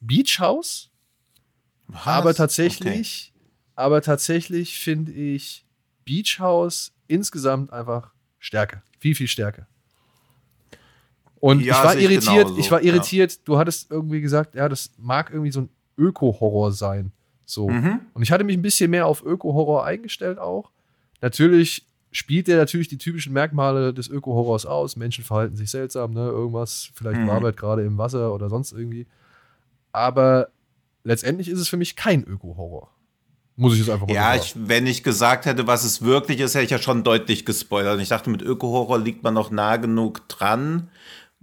[0.00, 0.90] Beach House.
[1.86, 2.06] Was?
[2.06, 3.50] Aber tatsächlich, okay.
[3.76, 5.64] aber tatsächlich finde ich
[6.04, 8.82] Beach House insgesamt einfach stärker.
[8.98, 9.66] Viel, viel stärker.
[11.40, 13.38] Und ja, ich war irritiert, ich, ich war irritiert, ja.
[13.44, 15.68] du hattest irgendwie gesagt, ja, das mag irgendwie so ein
[15.98, 17.12] Öko-Horror sein.
[17.44, 17.68] So.
[17.68, 18.00] Mhm.
[18.14, 20.70] Und ich hatte mich ein bisschen mehr auf Öko-Horror eingestellt auch.
[21.20, 24.96] Natürlich spielt der natürlich die typischen Merkmale des Öko-Horrors aus.
[24.96, 26.26] Menschen verhalten sich seltsam, ne?
[26.26, 27.30] Irgendwas, vielleicht mhm.
[27.30, 29.06] Arbeit gerade im Wasser oder sonst irgendwie.
[29.92, 30.48] Aber
[31.04, 32.90] letztendlich ist es für mich kein Öko-Horror.
[33.56, 36.54] Muss ich es einfach mal Ja, ich, wenn ich gesagt hätte, was es wirklich ist,
[36.54, 37.94] hätte ich ja schon deutlich gespoilert.
[37.94, 40.88] Und ich dachte, mit Öko-Horror liegt man noch nah genug dran.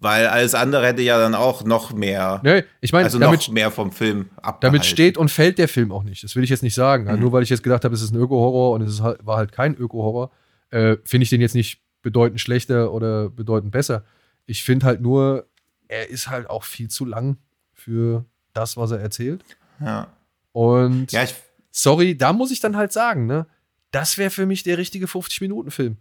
[0.04, 2.41] Weil alles andere hätte ja dann auch noch mehr.
[2.43, 4.60] Nee, ich meine, also damit, noch mehr vom Film abgehalten.
[4.60, 6.26] Damit steht und fällt der Film auch nicht.
[6.26, 7.06] Das will ich jetzt nicht sagen.
[7.06, 7.22] Mhm.
[7.22, 9.54] Nur weil ich jetzt gedacht habe, es ist ein Öko-Horror und es halt, war halt
[9.54, 10.30] kein Öko-Horror,
[10.72, 14.04] äh, finde ich den jetzt nicht bedeutend schlechter oder bedeutend besser.
[14.45, 15.47] Ich finde halt nur,
[15.88, 17.38] er ist halt auch viel zu lang
[17.72, 19.45] für das, was er erzählt.
[19.80, 20.08] Ja.
[20.51, 21.24] Und ja,
[21.72, 23.47] sorry, da muss ich dann halt sagen, ne?
[23.91, 25.95] Das wäre für mich der richtige 50-Minuten-Film.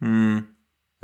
[0.00, 0.48] Hm.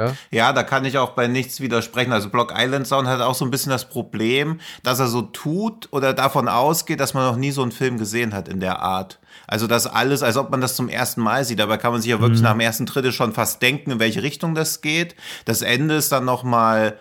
[0.06, 0.16] Ja?
[0.30, 2.12] ja, da kann ich auch bei nichts widersprechen.
[2.12, 5.88] Also Block Island Sound hat auch so ein bisschen das Problem, dass er so tut
[5.92, 9.18] oder davon ausgeht, dass man noch nie so einen Film gesehen hat in der Art.
[9.46, 11.58] Also das alles, als ob man das zum ersten Mal sieht.
[11.58, 12.44] Dabei kann man sich ja wirklich mhm.
[12.44, 15.16] nach dem ersten Drittel schon fast denken, in welche Richtung das geht.
[15.44, 16.96] Das Ende ist dann noch mal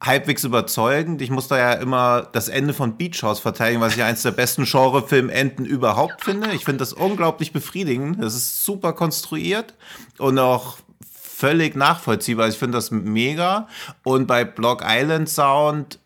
[0.00, 1.22] halbwegs überzeugend.
[1.22, 4.30] Ich muss da ja immer das Ende von Beach House verteidigen, was ich eines der
[4.32, 6.52] besten Genrefilmenden überhaupt finde.
[6.52, 8.22] Ich finde das unglaublich befriedigend.
[8.22, 9.74] Das ist super konstruiert
[10.18, 10.78] und auch
[11.36, 12.48] völlig nachvollziehbar.
[12.48, 13.68] Ich finde das mega.
[14.02, 15.98] Und bei Block Island Sound,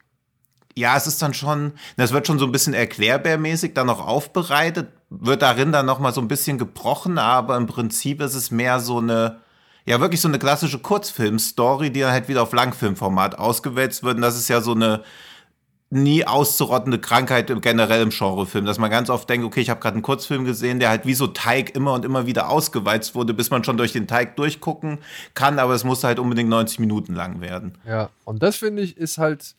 [0.75, 4.89] ja, es ist dann schon, das wird schon so ein bisschen erklärbärmäßig dann noch aufbereitet,
[5.09, 8.81] wird darin dann noch mal so ein bisschen gebrochen, aber im Prinzip ist es mehr
[8.81, 9.39] so eine,
[9.87, 14.17] ja, wirklich so eine klassische Kurzfilm-Story, die dann halt wieder auf Langfilmformat ausgewälzt wird.
[14.17, 15.03] Und das ist ja so eine,
[15.91, 19.95] nie auszurottende Krankheit generell im Genrefilm, dass man ganz oft denkt, okay, ich habe gerade
[19.95, 23.51] einen Kurzfilm gesehen, der halt wie so Teig immer und immer wieder ausgeweizt wurde, bis
[23.51, 24.99] man schon durch den Teig durchgucken
[25.35, 27.73] kann, aber es muss halt unbedingt 90 Minuten lang werden.
[27.85, 29.57] Ja, und das finde ich ist halt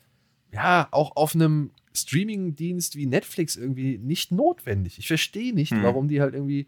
[0.52, 4.98] ja auch auf einem Streaming-Dienst wie Netflix irgendwie nicht notwendig.
[4.98, 5.82] Ich verstehe nicht, hm.
[5.82, 6.66] warum die halt irgendwie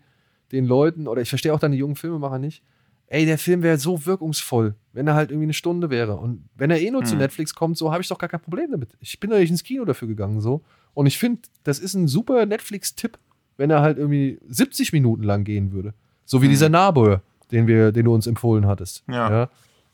[0.53, 2.63] den Leuten oder ich verstehe auch dann die jungen Filmemacher nicht,
[3.09, 6.17] ey, der Film wäre so wirkungsvoll, wenn er halt irgendwie eine Stunde wäre.
[6.17, 7.09] Und wenn er eh nur hm.
[7.09, 8.91] zu Netflix kommt, so habe ich doch gar kein Problem damit.
[9.01, 10.63] Ich bin doch nicht ins Kino dafür gegangen, so.
[10.95, 13.19] Und ich finde, das ist ein super Netflix-Tipp,
[13.57, 15.95] wenn er halt irgendwie 70 Minuten lang gehen würde.
[16.25, 16.53] So wie hm.
[16.53, 19.05] dieser Nabor, den, wir, den du uns empfohlen hattest.
[19.09, 19.31] Ja.
[19.31, 19.51] ja.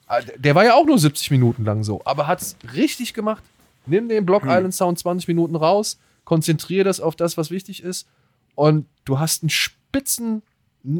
[0.07, 3.43] Ah, der war ja auch nur 70 Minuten lang so, aber hat es richtig gemacht.
[3.87, 4.51] Nimm den Block hm.
[4.51, 8.09] Island Sound 20 Minuten raus, konzentriere das auf das, was wichtig ist.
[8.55, 10.43] Und du hast einen spitzen,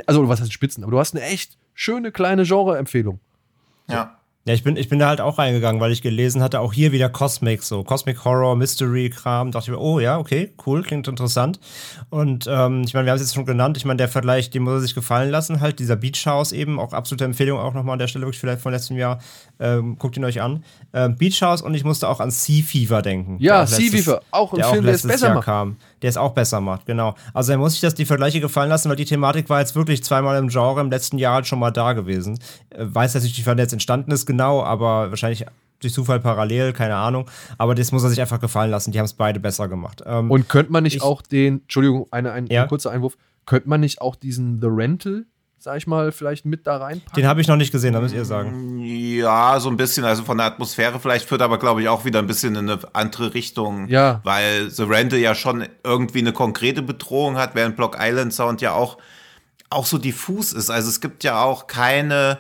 [0.07, 3.21] also was heißt Spitzen, aber du hast eine echt schöne kleine Genre-Empfehlung.
[3.89, 4.17] Ja.
[4.47, 6.93] Ja, ich bin, ich bin da halt auch reingegangen, weil ich gelesen hatte, auch hier
[6.93, 9.51] wieder Cosmic, so Cosmic Horror, Mystery-Kram.
[9.51, 11.61] Dachte ich mir, oh ja, okay, cool, klingt interessant.
[12.09, 13.77] Und ähm, ich meine, wir haben es jetzt schon genannt.
[13.77, 16.81] Ich meine, der Vergleich, den muss er sich gefallen lassen, halt, dieser Beach House eben,
[16.81, 19.21] auch absolute Empfehlung auch nochmal an der Stelle, wirklich vielleicht von letztem Jahr.
[19.59, 20.65] Ähm, guckt ihn euch an.
[20.95, 23.37] Ähm, Beach House und ich musste auch an Sea Fever denken.
[23.41, 25.45] Ja, Sea Fever, auch ein Film, der es besser Jahr macht.
[25.45, 27.15] Kam, der es auch besser macht, genau.
[27.35, 30.03] Also er muss sich das die Vergleiche gefallen lassen, weil die Thematik war jetzt wirklich
[30.05, 32.39] zweimal im Genre im letzten Jahr halt schon mal da gewesen.
[32.71, 35.45] Äh, weiß wie wann jetzt entstanden ist, genau, aber wahrscheinlich
[35.81, 37.27] durch Zufall parallel, keine Ahnung.
[37.57, 38.93] Aber das muss er sich einfach gefallen lassen.
[38.93, 40.03] Die haben es beide besser gemacht.
[40.07, 42.63] Ähm, Und könnte man nicht ich- auch den, Entschuldigung, eine, ein, Ja?
[42.63, 45.25] ein kurzer Einwurf, könnte man nicht auch diesen The Rental,
[45.63, 47.15] sag ich mal, vielleicht mit da reinpacken?
[47.15, 48.79] den habe ich noch nicht gesehen, da müsst ihr sagen.
[48.79, 52.19] Ja, so ein bisschen, also von der Atmosphäre vielleicht führt aber, glaube ich, auch wieder
[52.19, 53.87] ein bisschen in eine andere Richtung.
[53.89, 54.21] Ja.
[54.25, 58.73] Weil The Rental ja schon irgendwie eine konkrete Bedrohung hat, während Block Island Sound ja
[58.73, 58.97] auch,
[59.69, 60.71] auch so diffus ist.
[60.71, 62.39] Also es gibt ja auch keine,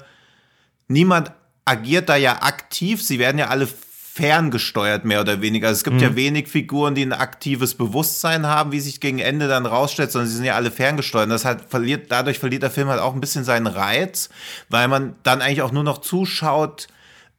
[0.88, 1.32] niemand
[1.66, 3.68] agiert da ja aktiv, sie werden ja alle
[4.12, 5.68] ferngesteuert, mehr oder weniger.
[5.68, 9.46] Also es gibt ja wenig Figuren, die ein aktives Bewusstsein haben, wie sich gegen Ende
[9.46, 11.30] dann rausstellt, sondern sie sind ja alle ferngesteuert.
[11.30, 14.28] Das halt verliert, dadurch verliert der Film halt auch ein bisschen seinen Reiz,
[14.68, 16.88] weil man dann eigentlich auch nur noch zuschaut,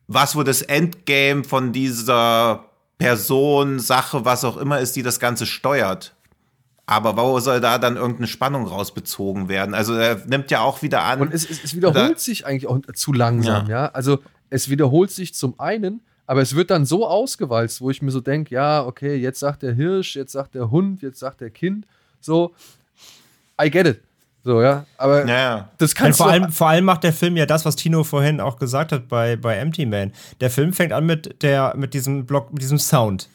[0.07, 2.65] was wohl das Endgame von dieser
[2.97, 6.13] Person, Sache, was auch immer ist, die das Ganze steuert.
[6.85, 9.73] Aber wo soll da dann irgendeine Spannung rausbezogen werden?
[9.73, 11.21] Also er nimmt ja auch wieder an.
[11.21, 13.87] Und es, es, es wiederholt Da- sich eigentlich auch zu langsam, ja.
[13.87, 14.19] Also
[14.49, 18.21] es wiederholt sich zum einen, aber es wird dann so ausgewalzt, wo ich mir so
[18.21, 21.85] denke, ja, okay, jetzt sagt der Hirsch, jetzt sagt der Hund, jetzt sagt der Kind,
[22.19, 22.53] so,
[23.61, 24.01] I get it.
[24.43, 25.69] So, ja, aber ja, ja.
[25.77, 28.03] das Und kannst vor, du allem, vor allem macht der Film ja das, was Tino
[28.03, 30.13] vorhin auch gesagt hat bei, bei Empty Man.
[30.39, 33.29] Der Film fängt an mit, der, mit diesem Block, mit diesem Sound.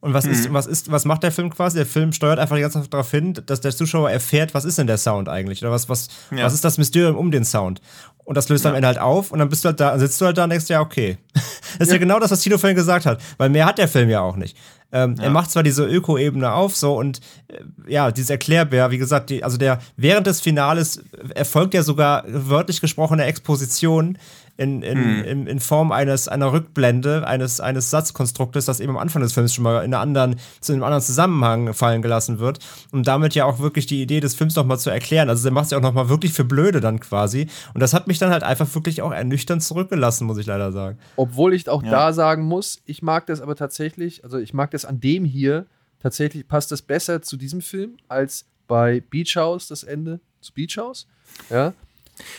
[0.00, 0.30] Und was Mhm.
[0.32, 1.76] ist, was ist, was macht der Film quasi?
[1.78, 4.78] Der Film steuert einfach die ganze Zeit darauf hin, dass der Zuschauer erfährt, was ist
[4.78, 5.62] denn der Sound eigentlich?
[5.62, 6.44] Oder was, was, Ja.
[6.44, 7.80] was ist das Mysterium um den Sound?
[8.24, 10.26] Und das löst am Ende halt auf und dann bist du halt da, sitzt du
[10.26, 11.18] halt da und denkst, ja, okay.
[11.78, 11.98] Das ist ja.
[11.98, 14.58] genau das, was Tino vorhin gesagt hat, weil mehr hat der Film ja auch nicht.
[14.92, 19.30] Ähm, Er macht zwar diese Öko-Ebene auf, so und äh, ja, dieses Erklärbär, wie gesagt,
[19.30, 21.02] die, also der während des Finales
[21.34, 24.18] erfolgt ja sogar wörtlich gesprochene Exposition
[24.56, 29.22] in, in, in, in Form eines, einer Rückblende, eines, eines Satzkonstruktes, das eben am Anfang
[29.22, 32.58] des Films schon mal in, einer anderen, zu einem anderen Zusammenhang fallen gelassen wird,
[32.92, 35.28] um damit ja auch wirklich die Idee des Films nochmal zu erklären.
[35.28, 37.48] Also der macht es ja auch nochmal wirklich für blöde dann quasi.
[37.74, 40.98] Und das hat mich dann halt einfach wirklich auch ernüchternd zurückgelassen, muss ich leider sagen.
[41.16, 44.84] Obwohl ich auch da sagen muss, ich mag das aber tatsächlich, also ich mag das
[44.84, 45.66] an dem hier,
[46.00, 50.76] tatsächlich passt das besser zu diesem Film als bei Beach House, das Ende zu Beach
[50.76, 51.06] House.
[51.50, 51.72] Ja.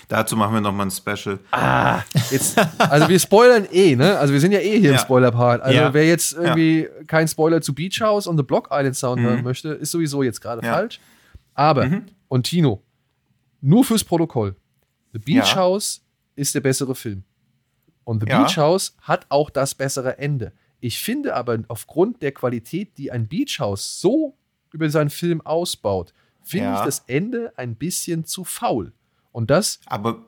[0.08, 1.40] Dazu machen wir nochmal ein Special.
[2.32, 4.18] Jetzt, also wir spoilern eh, ne?
[4.20, 5.02] Also wir sind ja eh hier im Ja.
[5.02, 5.62] Spoiler-Part.
[5.62, 5.94] Also Ja.
[5.94, 9.26] wer jetzt irgendwie keinen Spoiler zu Beach House und The Block Island Sound Mhm.
[9.26, 10.74] hören möchte, ist sowieso jetzt gerade Ja.
[10.74, 11.00] falsch.
[11.54, 12.06] Aber, Mhm.
[12.28, 12.82] und Tino,
[13.62, 14.56] nur fürs Protokoll,
[15.14, 15.56] The Beach Ja.
[15.56, 16.02] House
[16.36, 17.24] ist der bessere Film.
[18.04, 18.44] Und The Ja.
[18.44, 20.52] Beach House hat auch das bessere Ende.
[20.82, 24.36] Ich finde aber aufgrund der Qualität, die ein Beach House so
[24.72, 26.14] über seinen Film ausbaut,
[26.44, 26.80] finde Ja.
[26.80, 28.92] ich das Ende ein bisschen zu faul.
[29.34, 30.26] Und das Aber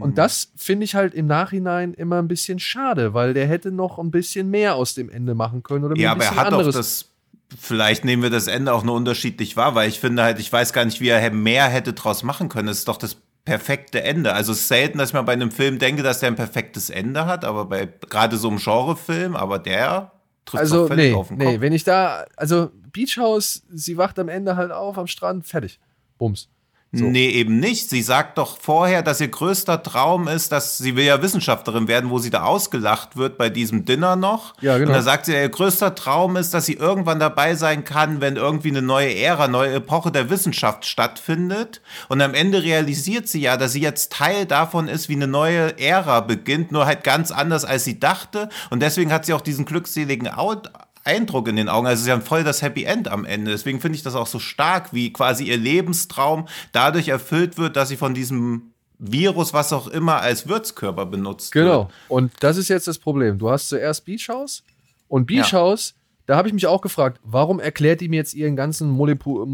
[0.00, 3.98] und das finde ich halt im Nachhinein immer ein bisschen schade, weil der hätte noch
[3.98, 6.74] ein bisschen mehr aus dem Ende machen können oder Ja, ein aber er hat anderes.
[6.74, 7.12] doch das.
[7.56, 10.72] Vielleicht nehmen wir das Ende auch nur unterschiedlich wahr, weil ich finde halt, ich weiß
[10.72, 12.66] gar nicht, wie er mehr hätte draus machen können.
[12.66, 14.32] Es ist doch das perfekte Ende.
[14.32, 16.90] Also es ist selten, dass ich mal bei einem Film denke, dass der ein perfektes
[16.90, 20.10] Ende hat, aber bei gerade so einem Genrefilm, aber der
[20.44, 21.60] trifft also völlig nee, auf den nee, Kopf.
[21.60, 25.78] wenn ich da, also Beach House, sie wacht am Ende halt auf am Strand, fertig,
[26.18, 26.48] bums.
[26.92, 27.04] So.
[27.04, 27.90] Nee, eben nicht.
[27.90, 32.10] Sie sagt doch vorher, dass ihr größter Traum ist, dass sie will ja Wissenschaftlerin werden,
[32.10, 34.54] wo sie da ausgelacht wird bei diesem Dinner noch.
[34.60, 34.90] Ja, genau.
[34.90, 38.36] Und da sagt sie, ihr größter Traum ist, dass sie irgendwann dabei sein kann, wenn
[38.36, 41.82] irgendwie eine neue Ära, neue Epoche der Wissenschaft stattfindet.
[42.08, 45.78] Und am Ende realisiert sie ja, dass sie jetzt Teil davon ist, wie eine neue
[45.78, 48.48] Ära beginnt, nur halt ganz anders, als sie dachte.
[48.70, 50.70] Und deswegen hat sie auch diesen glückseligen Out
[51.06, 51.86] Eindruck in den Augen.
[51.86, 53.50] Also sie haben voll das Happy End am Ende.
[53.50, 57.88] Deswegen finde ich das auch so stark, wie quasi ihr Lebenstraum dadurch erfüllt wird, dass
[57.88, 61.78] sie von diesem Virus, was auch immer, als Würzkörper benutzt Genau.
[61.84, 61.90] wird.
[62.08, 63.38] Und das ist jetzt das Problem.
[63.38, 64.62] Du hast zuerst Beach House
[65.08, 65.58] und Beach Ja.
[65.60, 65.94] House,
[66.26, 69.44] da habe ich mich auch gefragt, warum erklärt die mir jetzt ihren ganzen Moleku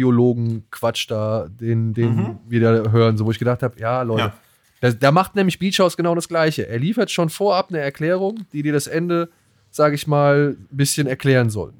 [0.00, 4.22] Molekularbiologen-Quatsch da, den, den wir da hören, so wo ich gedacht habe, ja, Leute.
[4.22, 4.32] Ja.
[4.80, 6.66] Da, da macht nämlich Beach House genau das Gleiche.
[6.66, 9.28] Er liefert schon vorab eine Erklärung, die dir das Ende,
[9.70, 11.72] sage ich mal, ein bisschen erklären soll.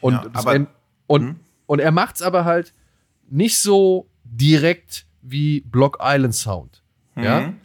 [0.00, 0.68] Und, Ja, aber- End-
[1.06, 1.36] und,
[1.66, 2.72] und er macht es aber halt
[3.28, 6.82] nicht so direkt wie Block Island Sound.
[7.16, 7.40] Ja.
[7.42, 7.56] Mhm.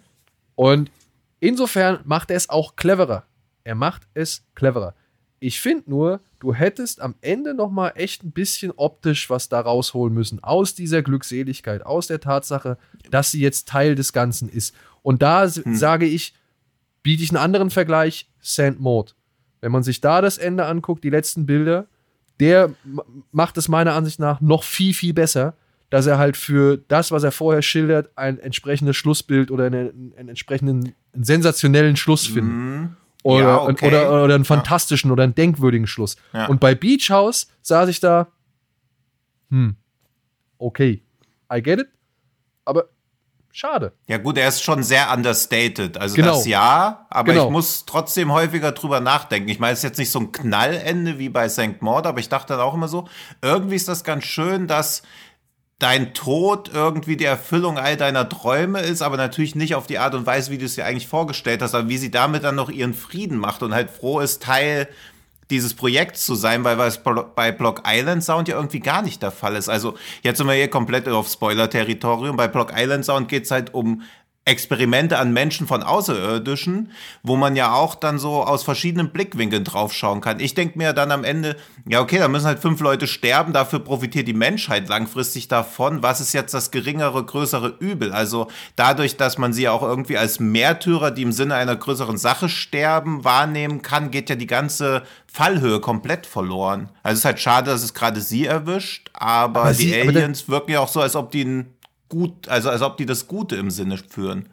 [0.55, 0.91] Und
[1.39, 3.25] insofern macht er es auch cleverer.
[3.63, 4.93] Er macht es cleverer.
[5.41, 9.61] Ich finde nur, du hättest am Ende noch mal echt ein bisschen optisch was da
[9.61, 12.77] rausholen müssen aus dieser Glückseligkeit, aus der Tatsache,
[13.09, 14.75] dass sie jetzt Teil des Ganzen ist.
[15.01, 16.33] Und da s- sage ich,
[17.03, 19.15] biete ich einen anderen Vergleich, Sand Maud.
[19.61, 21.87] Wenn man sich da das Ende anguckt, die letzten Bilder,
[22.39, 22.71] der
[23.31, 25.55] macht es meiner Ansicht nach noch viel, viel besser,
[25.89, 30.29] dass er halt für das, was er vorher schildert, ein entsprechendes Schlussbild oder einen, einen
[30.29, 32.53] entsprechenden einen sensationellen Schluss findet.
[32.53, 32.95] Mm.
[33.23, 33.87] Oder, ja, okay.
[33.87, 35.13] oder, oder, einen fantastischen ja.
[35.13, 36.15] oder einen denkwürdigen Schluss.
[36.31, 36.45] Ja.
[36.45, 38.27] Und bei Beach House saß ich da,
[39.49, 39.75] hm,
[40.57, 41.01] okay,
[41.53, 41.89] I get it,
[42.63, 42.89] aber
[43.59, 43.93] schade.
[44.07, 45.97] Ja, gut, er ist schon sehr understated.
[45.97, 46.35] Also genau.
[46.35, 47.45] das ja, aber genau.
[47.45, 49.49] ich muss trotzdem häufiger drüber nachdenken.
[49.49, 51.81] Ich meine, es ist jetzt nicht so ein Knallende wie bei St.
[51.81, 53.07] Maud, aber ich dachte dann auch immer so,
[53.41, 55.03] irgendwie ist das ganz schön, dass
[55.77, 60.13] dein Tod irgendwie die Erfüllung all deiner Träume ist, aber natürlich nicht auf die Art
[60.13, 62.69] und Weise, wie du es dir eigentlich vorgestellt hast, aber wie sie damit dann noch
[62.69, 64.89] ihren Frieden macht und halt froh ist, Teil
[65.49, 67.01] dieses Projekts zu sein, weil was
[67.35, 69.69] bei Block Island Sound ja irgendwie gar nicht der Fall ist.
[69.69, 72.37] Also jetzt sind wir hier komplett auf Spoiler-Territorium.
[72.37, 74.03] Bei Block Island Sound geht es halt um
[74.49, 76.91] Experimente an Menschen von Außerirdischen,
[77.21, 80.39] wo man ja auch dann so aus verschiedenen Blickwinkeln draufschauen kann.
[80.39, 81.55] Ich denke mir dann am Ende,
[81.87, 86.01] ja, okay, da müssen halt fünf Leute sterben, dafür profitiert die Menschheit langfristig davon.
[86.01, 88.11] Was ist jetzt das geringere, größere Übel?
[88.11, 92.49] Also dadurch, dass man sie auch irgendwie als Märtyrer, die im Sinne einer größeren Sache
[92.49, 96.89] sterben, wahrnehmen kann, geht ja die ganze Fallhöhe komplett verloren.
[97.03, 100.45] Also es ist halt schade, dass es gerade sie erwischt, aber, aber die sie, Aliens
[100.47, 101.73] aber wirken ja auch so, als ob die ein
[102.09, 104.49] gut, also als ob die das Gute im Sinne führen.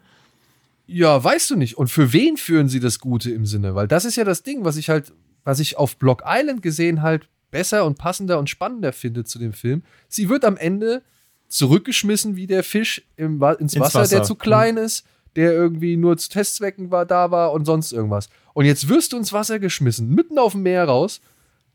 [0.85, 1.77] Ja, weißt du nicht.
[1.77, 3.75] Und für wen führen sie das Gute im Sinne?
[3.75, 5.11] Weil das ist ja das Ding, was ich halt,
[5.43, 9.53] was ich auf Block Island gesehen halt besser und passender und spannender finde zu dem
[9.53, 9.83] Film.
[10.07, 11.03] Sie wird am Ende
[11.49, 14.81] zurückgeschmissen wie der Fisch im, ins, ins Wasser, Wasser, der zu klein mhm.
[14.81, 15.05] ist,
[15.35, 18.29] der irgendwie nur zu Testzwecken war, da war und sonst irgendwas.
[18.53, 21.21] Und jetzt wirst du ins Wasser geschmissen, mitten auf dem Meer raus.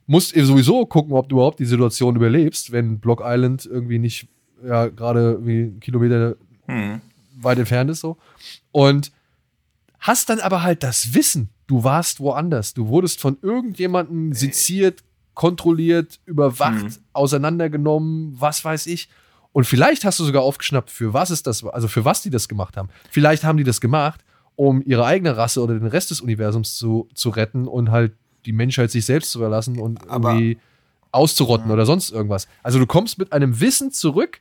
[0.06, 4.28] Musst sowieso gucken, ob du überhaupt die Situation überlebst, wenn Block Island irgendwie nicht
[4.64, 6.36] ja gerade wie einen Kilometer
[6.66, 7.00] hm.
[7.40, 8.16] weit entfernt ist so.
[8.70, 9.12] Und
[9.98, 12.74] hast dann aber halt das Wissen, du warst woanders.
[12.74, 15.02] Du wurdest von irgendjemandem seziert,
[15.34, 16.96] kontrolliert, überwacht, hm.
[17.12, 19.08] auseinandergenommen, was weiß ich.
[19.52, 22.48] Und vielleicht hast du sogar aufgeschnappt, für was ist das, also für was die das
[22.48, 22.88] gemacht haben.
[23.10, 24.24] Vielleicht haben die das gemacht,
[24.56, 28.12] um ihre eigene Rasse oder den Rest des Universums zu, zu retten und halt
[28.46, 30.58] die Menschheit sich selbst zu überlassen und irgendwie
[31.12, 31.74] auszurotten ja.
[31.74, 32.48] oder sonst irgendwas.
[32.62, 34.40] Also du kommst mit einem Wissen zurück,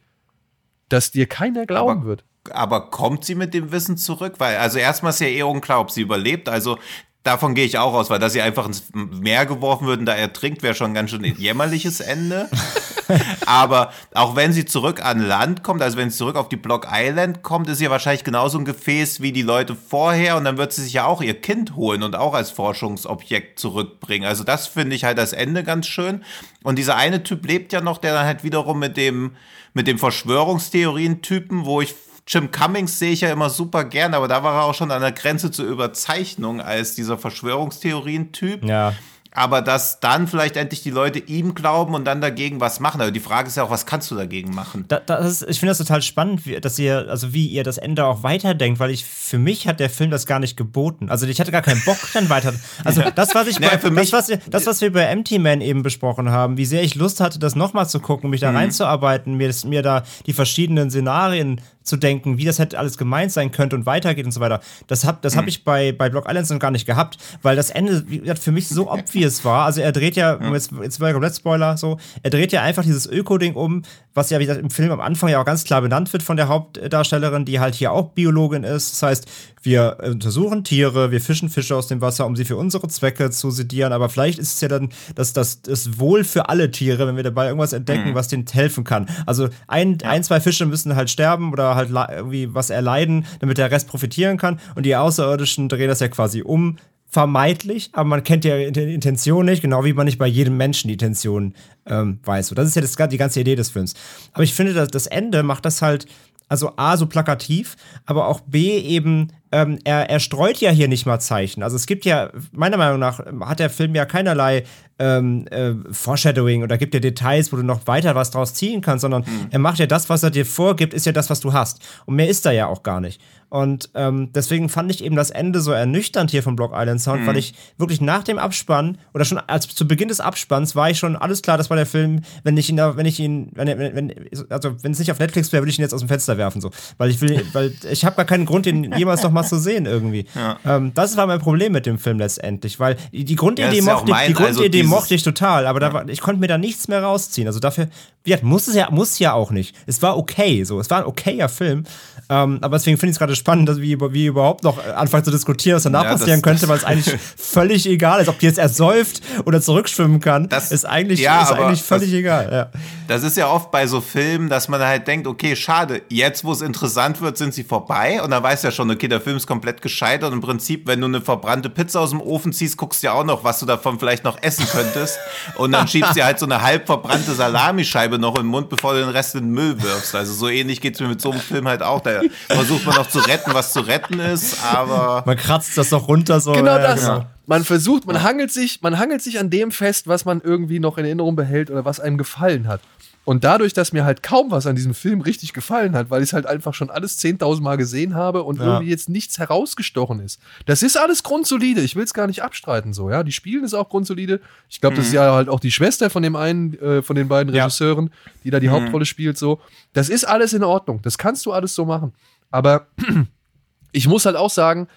[0.91, 2.23] dass dir keiner glauben aber, wird.
[2.49, 4.35] Aber kommt sie mit dem Wissen zurück?
[4.37, 6.49] Weil, also erstmal ist ja eh unklar, ob sie überlebt.
[6.49, 6.77] Also
[7.23, 10.13] davon gehe ich auch aus, weil dass sie einfach ins Meer geworfen wird und da
[10.13, 12.49] ertrinkt, wäre schon ein ganz schön jämmerliches Ende.
[13.45, 16.87] Aber auch wenn sie zurück an Land kommt, also wenn sie zurück auf die Block
[16.91, 20.57] Island kommt, ist sie ja wahrscheinlich genauso ein Gefäß wie die Leute vorher und dann
[20.57, 24.27] wird sie sich ja auch ihr Kind holen und auch als Forschungsobjekt zurückbringen.
[24.27, 26.23] Also das finde ich halt das Ende ganz schön.
[26.63, 29.35] Und dieser eine Typ lebt ja noch, der dann halt wiederum mit dem
[29.73, 31.95] mit dem Verschwörungstheorien-Typen, wo ich
[32.31, 35.01] Jim Cummings sehe ich ja immer super gern, aber da war er auch schon an
[35.01, 38.63] der Grenze zur Überzeichnung als dieser Verschwörungstheorien-Typ.
[38.63, 38.93] Ja
[39.33, 42.99] aber dass dann vielleicht endlich die Leute ihm glauben und dann dagegen was machen.
[43.01, 44.85] Aber die Frage ist ja auch, was kannst du dagegen machen?
[44.89, 47.77] Da, das ist, ich finde das total spannend, wie, dass ihr, also wie ihr das
[47.77, 51.09] Ende auch weiterdenkt, weil ich, für mich hat der Film das gar nicht geboten.
[51.09, 52.53] Also ich hatte gar keinen Bock dann weiter.
[52.83, 55.61] Also das, was ich bei, für das, was wir, das, was wir bei Empty Man
[55.61, 58.57] eben besprochen haben, wie sehr ich Lust hatte, das nochmal zu gucken, mich da mhm.
[58.57, 63.31] reinzuarbeiten, mir, das, mir da die verschiedenen Szenarien zu denken, wie das hätte alles gemeint
[63.31, 64.61] sein könnte und weitergeht und so weiter.
[64.87, 65.49] Das habe das hab mhm.
[65.49, 68.05] ich bei, bei Block Islands noch gar nicht gehabt, weil das Ende
[68.39, 69.65] für mich so obvious war.
[69.65, 70.53] Also er dreht ja, ja.
[70.53, 74.29] jetzt, jetzt war ja komplett Spoiler so, er dreht ja einfach dieses Öko-Ding um, was
[74.29, 76.47] ja, wie gesagt, im Film am Anfang ja auch ganz klar benannt wird von der
[76.47, 78.93] Hauptdarstellerin, die halt hier auch Biologin ist.
[78.93, 79.27] Das heißt,
[79.61, 83.51] wir untersuchen Tiere, wir fischen Fische aus dem Wasser, um sie für unsere Zwecke zu
[83.51, 87.15] sedieren, aber vielleicht ist es ja dann das, das, das Wohl für alle Tiere, wenn
[87.15, 88.15] wir dabei irgendwas entdecken, mhm.
[88.15, 89.07] was denen helfen kann.
[89.25, 90.09] Also ein, ja.
[90.09, 94.37] ein, zwei Fische müssen halt sterben oder halt irgendwie was erleiden, damit der Rest profitieren
[94.37, 96.77] kann und die Außerirdischen drehen das ja quasi um,
[97.11, 100.87] vermeidlich, aber man kennt ja die Intention nicht, genau wie man nicht bei jedem Menschen
[100.87, 101.53] die Intention
[101.85, 102.47] ähm, weiß.
[102.47, 103.95] So, das ist ja das, die ganze Idee des Films.
[104.31, 106.05] Aber ich finde, dass das Ende macht das halt,
[106.47, 111.05] also A, so plakativ, aber auch B, eben ähm, er, er streut ja hier nicht
[111.05, 111.63] mal Zeichen.
[111.63, 114.63] Also es gibt ja, meiner Meinung nach, hat der Film ja keinerlei
[115.01, 119.01] ähm, äh, Foreshadowing oder gibt dir Details, wo du noch weiter was draus ziehen kannst,
[119.01, 119.47] sondern mhm.
[119.49, 121.81] er macht ja das, was er dir vorgibt, ist ja das, was du hast.
[122.05, 123.19] Und mehr ist da ja auch gar nicht.
[123.51, 127.23] Und ähm, deswegen fand ich eben das Ende so ernüchternd hier von Block Island Sound,
[127.23, 127.27] mhm.
[127.27, 130.97] weil ich wirklich nach dem Abspann oder schon als zu Beginn des Abspanns war ich
[130.97, 134.13] schon alles klar, das war der Film, wenn ich ihn, wenn ich ihn, wenn, wenn,
[134.49, 136.61] also wenn es nicht auf Netflix wäre, würde ich ihn jetzt aus dem Fenster werfen,
[136.61, 139.59] so, weil ich will, weil ich habe gar keinen Grund, ihn jemals noch mal zu
[139.59, 140.27] sehen irgendwie.
[140.33, 140.57] Ja.
[140.63, 144.27] Ähm, das war mein Problem mit dem Film letztendlich, weil die Grundidee ja, mochte, ich,
[144.27, 145.93] die Grundidee also mochte ich total, aber ja.
[145.93, 147.47] war, ich konnte mir da nichts mehr rausziehen.
[147.47, 147.87] Also dafür
[148.23, 149.75] wie gesagt, muss es ja, muss ja auch nicht.
[149.87, 150.79] Es war okay, so.
[150.79, 151.85] Es war ein okayer Film.
[152.29, 155.31] Ähm, aber deswegen finde ich es gerade spannend, dass wie, wie überhaupt noch anfangen zu
[155.31, 158.59] diskutieren, was danach ja, passieren könnte, weil es eigentlich völlig egal ist, ob die jetzt
[158.59, 160.47] ersäuft oder zurückschwimmen kann.
[160.47, 162.49] Das ist eigentlich, ja, ist eigentlich völlig das, egal.
[162.51, 162.79] Ja.
[163.09, 166.53] Das ist ja oft bei so Filmen, dass man halt denkt, okay, schade, jetzt, wo
[166.53, 168.21] es interessant wird, sind sie vorbei.
[168.21, 170.29] Und dann weiß ja schon, okay, der Film ist komplett gescheitert.
[170.29, 173.13] Und im Prinzip, wenn du eine verbrannte Pizza aus dem Ofen ziehst, guckst du ja
[173.13, 175.19] auch noch, was du davon vielleicht noch essen könntest.
[175.55, 178.93] Und dann schiebst du halt so eine halb verbrannte Salamischeibe Scheibe noch im Mund, bevor
[178.93, 180.15] du den Rest in den Müll wirfst.
[180.15, 182.01] Also so ähnlich geht es mir mit so einem Film halt auch.
[182.01, 185.23] Da versucht man noch zu retten, was zu retten ist, aber.
[185.25, 186.51] Man kratzt das doch runter so.
[186.51, 187.01] Genau das.
[187.01, 187.25] Genau.
[187.47, 190.97] Man versucht, man hangelt sich, man hangelt sich an dem fest, was man irgendwie noch
[190.97, 192.81] in Erinnerung behält oder was einem gefallen hat.
[193.23, 196.29] Und dadurch, dass mir halt kaum was an diesem Film richtig gefallen hat, weil ich
[196.29, 198.65] es halt einfach schon alles 10.000 Mal gesehen habe und ja.
[198.65, 200.39] irgendwie jetzt nichts herausgestochen ist.
[200.65, 201.81] Das ist alles grundsolide.
[201.81, 203.21] Ich will es gar nicht abstreiten so, ja.
[203.23, 204.41] Die Spielen ist auch grundsolide.
[204.69, 204.97] Ich glaube, mhm.
[204.97, 205.17] das ist mhm.
[205.17, 208.31] ja halt auch die Schwester von dem einen, äh, von den beiden Regisseuren, ja.
[208.43, 208.71] die da die mhm.
[208.71, 209.61] Hauptrolle spielt, so.
[209.93, 211.01] Das ist alles in Ordnung.
[211.03, 212.13] Das kannst du alles so machen.
[212.49, 212.87] Aber
[213.91, 214.87] ich muss halt auch sagen,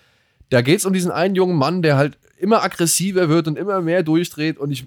[0.49, 3.81] da geht es um diesen einen jungen Mann, der halt immer aggressiver wird und immer
[3.81, 4.59] mehr durchdreht.
[4.59, 4.87] Und ich,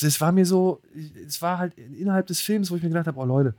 [0.00, 0.80] das, war mir so,
[1.26, 3.54] es war halt innerhalb des Films, wo ich mir gedacht habe, oh Leute,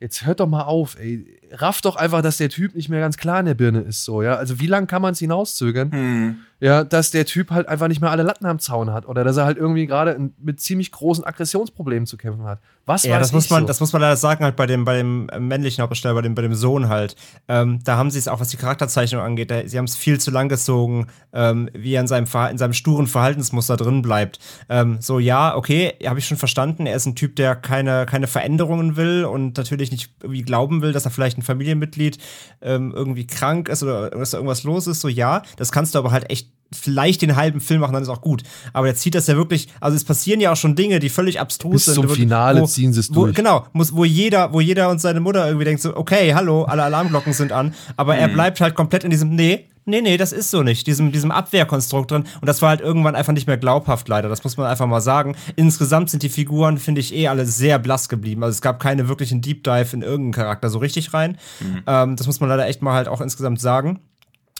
[0.00, 1.26] jetzt hört doch mal auf, ey.
[1.52, 4.22] Raff doch einfach, dass der Typ nicht mehr ganz klar in der Birne ist, so,
[4.22, 4.36] ja.
[4.36, 5.92] Also wie lange kann man es hinauszögern?
[5.92, 6.36] Hm.
[6.64, 9.36] Ja, dass der Typ halt einfach nicht mehr alle Latten am Zaun hat oder dass
[9.36, 12.58] er halt irgendwie gerade mit ziemlich großen Aggressionsproblemen zu kämpfen hat.
[12.86, 13.66] Was ja, das muss man, so?
[13.66, 16.40] das muss man leider sagen, halt bei dem, bei dem männlichen Hauptdarsteller, bei dem, bei
[16.40, 17.16] dem Sohn halt.
[17.48, 20.18] Ähm, da haben sie es auch, was die Charakterzeichnung angeht, da, sie haben es viel
[20.18, 24.38] zu lang gezogen, ähm, wie er in seinem, in seinem sturen Verhaltensmuster drin bleibt.
[24.70, 26.86] Ähm, so, ja, okay, habe ich schon verstanden.
[26.86, 30.92] Er ist ein Typ, der keine, keine Veränderungen will und natürlich nicht irgendwie glauben will,
[30.92, 32.16] dass er vielleicht ein Familienmitglied
[32.62, 35.02] ähm, irgendwie krank ist oder dass da irgendwas los ist.
[35.02, 38.08] So, ja, das kannst du aber halt echt vielleicht den halben Film machen, dann ist
[38.08, 38.42] auch gut.
[38.72, 41.40] Aber er zieht das ja wirklich, also es passieren ja auch schon Dinge, die völlig
[41.40, 41.94] abstrus Bis sind.
[41.94, 43.34] Zum Finale wo, ziehen sie es durch.
[43.34, 46.82] genau, muss, wo jeder, wo jeder und seine Mutter irgendwie denkt so, okay, hallo, alle
[46.82, 48.20] Alarmglocken sind an, aber mhm.
[48.20, 51.30] er bleibt halt komplett in diesem, nee, nee, nee, das ist so nicht, diesem, diesem
[51.30, 52.24] Abwehrkonstrukt drin.
[52.40, 54.28] Und das war halt irgendwann einfach nicht mehr glaubhaft, leider.
[54.28, 55.36] Das muss man einfach mal sagen.
[55.56, 58.42] Insgesamt sind die Figuren, finde ich, eh alle sehr blass geblieben.
[58.42, 61.38] Also es gab keine wirklichen Deep Dive in irgendeinen Charakter so richtig rein.
[61.60, 61.82] Mhm.
[61.86, 64.00] Ähm, das muss man leider echt mal halt auch insgesamt sagen.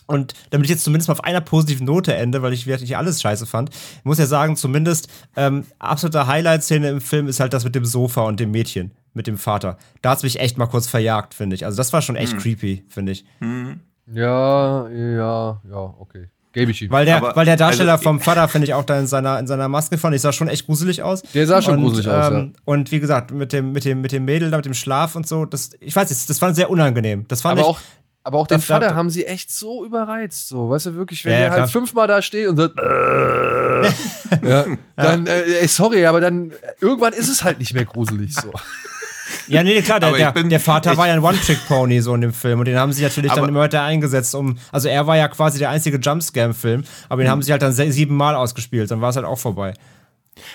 [0.07, 3.23] Und damit ich jetzt zumindest mal auf einer positiven Note ende, weil ich wirklich alles
[3.23, 3.71] scheiße fand,
[4.03, 8.23] muss ja sagen, zumindest ähm, absolute Highlight-Szene im Film ist halt das mit dem Sofa
[8.23, 9.79] und dem Mädchen, mit dem Vater.
[10.03, 11.65] Da hat es mich echt mal kurz verjagt, finde ich.
[11.65, 12.39] Also das war schon echt mhm.
[12.39, 13.25] creepy, finde ich.
[13.41, 13.81] Mhm.
[14.13, 16.29] Ja, ja, ja, okay.
[16.55, 16.91] Gebe ich ihm.
[16.91, 19.41] Weil der, Aber, weil der Darsteller also, vom Vater, finde ich, auch da in seiner,
[19.41, 21.23] in seiner Maske fand, ich sah schon echt gruselig aus.
[21.35, 22.61] Der sah schon und, gruselig aus, ähm, ja.
[22.65, 25.47] Und wie gesagt, mit dem, mit, dem, mit dem Mädel mit dem Schlaf und so,
[25.47, 27.25] das, ich weiß nicht, das fand sehr unangenehm.
[27.27, 27.81] Das fand Aber ich, auch,
[28.27, 31.39] aber auch den Vater haben sie echt so überreizt, so, weißt du, wirklich, wenn ja,
[31.41, 33.83] der halt fünfmal da steht und sagt, äh,
[34.49, 34.65] ja,
[34.97, 38.51] dann, äh, sorry, aber dann, irgendwann ist es halt nicht mehr gruselig, so.
[39.47, 42.23] Ja, nee, klar, der, der, bin, der Vater ich, war ja ein One-Trick-Pony so in
[42.23, 45.07] dem Film und den haben sie natürlich aber, dann immer weiter eingesetzt, um, also er
[45.07, 47.31] war ja quasi der einzige Jumpscam-Film, aber den mhm.
[47.31, 49.75] haben sie halt dann siebenmal ausgespielt, dann war es halt auch vorbei.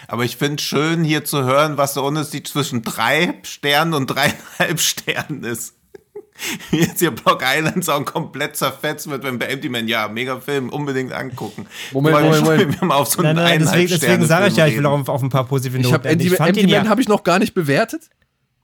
[0.07, 4.79] Aber ich finde schön, hier zu hören, was der Unterschied zwischen drei Sternen und dreieinhalb
[4.79, 5.75] Sternen ist.
[6.71, 10.39] Wie jetzt hier Block Island Song komplett zerfetzt wird, wenn bei Empty Man, ja, mega
[10.39, 11.67] Film, unbedingt angucken.
[11.91, 12.73] Moment, Moment, Moment.
[12.73, 14.99] Wir haben auf so einen nein, nein, deswegen, deswegen sage ich ja, ich will auch
[14.99, 16.07] auf, auf ein paar positive Noten.
[16.07, 18.09] Ich Empty, Empty Man ja, habe ich noch gar nicht bewertet.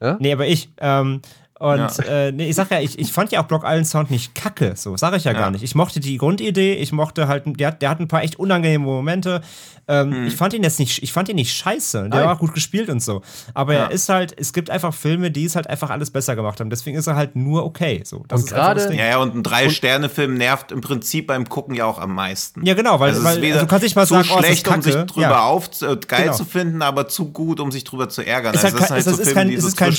[0.01, 0.17] Ja?
[0.19, 0.69] Nee, aber ich.
[0.79, 1.21] Ähm,
[1.57, 2.03] und ja.
[2.03, 4.73] äh, nee, ich sag ja, ich, ich fand ja auch Block Island Sound nicht kacke,
[4.75, 5.63] so sage ich ja, ja, gar nicht.
[5.63, 9.41] Ich mochte die Grundidee, ich mochte halt, der, der hat ein paar echt unangenehme Momente.
[9.87, 10.27] Ähm, hm.
[10.27, 12.09] Ich fand ihn jetzt nicht, ich fand ihn nicht scheiße.
[12.09, 12.27] Der Nein.
[12.27, 13.21] war gut gespielt und so.
[13.53, 13.79] Aber ja.
[13.81, 16.69] er ist halt, es gibt einfach Filme, die es halt einfach alles besser gemacht haben.
[16.69, 18.01] Deswegen ist er halt nur okay.
[18.03, 21.85] So, das und gerade, ja, ja, und ein Drei-Sterne-Film nervt im Prinzip beim Gucken ja
[21.85, 22.65] auch am meisten.
[22.65, 24.81] Ja, genau, weil, also weil also du kannst nicht mal zu sagen, oh, schlecht, um
[24.81, 25.43] sich drüber ja.
[25.43, 26.33] auf, äh, geil genau.
[26.33, 28.55] zu finden, aber zu gut, um sich drüber zu ärgern.
[28.55, 29.91] Es, also halt, halt so ist, kein, es ist kein,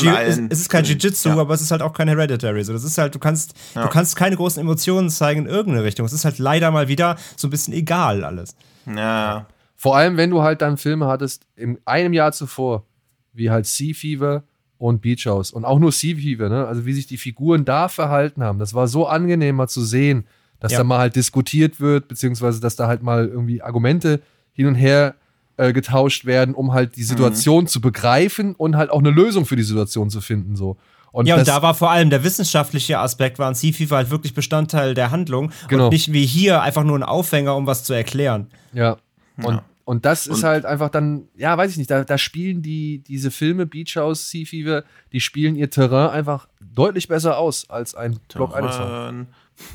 [0.50, 1.45] es ist kein Jiu-Jitsu, ja.
[1.46, 2.64] Aber es ist halt auch kein Hereditary.
[2.64, 6.04] So, das ist halt, du kannst, du kannst keine großen Emotionen zeigen in irgendeine Richtung.
[6.04, 8.56] Es ist halt leider mal wieder so ein bisschen egal alles.
[8.86, 9.46] Ja.
[9.76, 12.84] Vor allem, wenn du halt dann Filme hattest, in einem Jahr zuvor,
[13.32, 14.42] wie halt Sea Fever
[14.78, 15.52] und Beach House.
[15.52, 16.66] Und auch nur Sea Fever, ne?
[16.66, 18.58] Also wie sich die Figuren da verhalten haben.
[18.58, 20.26] Das war so angenehm mal zu sehen,
[20.60, 20.78] dass ja.
[20.78, 24.20] da mal halt diskutiert wird, beziehungsweise dass da halt mal irgendwie Argumente
[24.52, 25.14] hin und her
[25.58, 27.68] äh, getauscht werden, um halt die Situation mhm.
[27.68, 30.56] zu begreifen und halt auch eine Lösung für die Situation zu finden.
[30.56, 30.76] So.
[31.12, 34.10] Und ja, und da war vor allem der wissenschaftliche Aspekt, war ein Sea Fever halt
[34.10, 35.84] wirklich Bestandteil der Handlung genau.
[35.84, 38.48] und nicht wie hier einfach nur ein Aufhänger, um was zu erklären.
[38.72, 38.98] Ja,
[39.38, 39.64] und, ja.
[39.84, 43.02] und das ist und halt einfach dann, ja, weiß ich nicht, da, da spielen die,
[43.06, 47.94] diese Filme Beach House, Sea Fever, die spielen ihr Terrain einfach deutlich besser aus als
[47.94, 49.28] ein Block Terrain.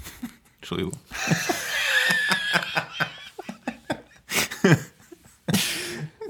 [0.60, 0.94] Entschuldigung.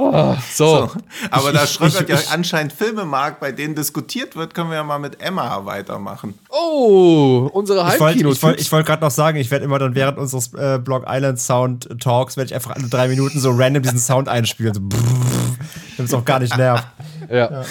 [0.04, 0.88] Oh, so.
[0.88, 0.92] so.
[1.30, 4.98] Aber da Schröckert ja anscheinend Filme mag, bei denen diskutiert wird, können wir ja mal
[4.98, 6.34] mit Emma weitermachen.
[6.50, 8.32] Oh, unsere Heimkino.
[8.32, 11.06] Ich wollte wollt, wollt gerade noch sagen, ich werde immer dann während unseres äh, Block
[11.08, 14.74] Island Sound Talks, werde ich einfach alle drei Minuten so random diesen Sound einspielen.
[14.74, 16.88] So, damit es auch gar nicht nervt.
[17.30, 17.52] ja.
[17.52, 17.66] ja.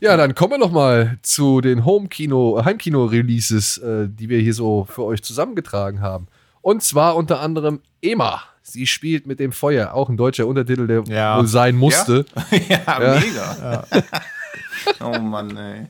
[0.00, 4.84] Ja, dann kommen wir noch mal zu den Home-Kino, Heimkino-Releases, äh, die wir hier so
[4.90, 6.26] für euch zusammengetragen haben.
[6.60, 8.42] Und zwar unter anderem Emma.
[8.72, 11.38] Sie spielt mit dem Feuer, auch ein deutscher Untertitel, der ja.
[11.38, 12.24] wohl sein musste.
[12.50, 13.20] Ja, ja, ja.
[13.20, 13.84] mega.
[15.00, 15.86] oh Mann, ey.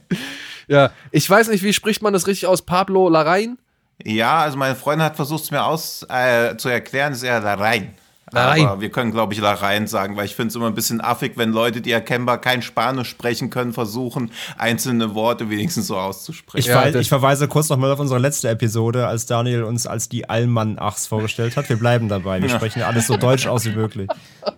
[0.66, 2.62] Ja, ich weiß nicht, wie spricht man das richtig aus?
[2.62, 3.59] Pablo Larrain?
[4.03, 7.41] Ja, also meine Freundin hat versucht, es mir aus, äh, zu erklären, es ist eher
[7.41, 7.95] Larrain.
[8.33, 8.66] Nein.
[8.66, 11.33] Aber wir können, glaube ich, Larein sagen, weil ich finde es immer ein bisschen affig,
[11.37, 16.59] wenn Leute, die erkennbar kein Spanisch sprechen können, versuchen, einzelne Worte wenigstens so auszusprechen.
[16.59, 20.28] Ich, ja, ich verweise kurz nochmal auf unsere letzte Episode, als Daniel uns als die
[20.28, 21.68] Allmann-Achs vorgestellt hat.
[21.68, 22.41] Wir bleiben dabei.
[22.41, 24.09] Wir sprechen alles so deutsch aus wie möglich.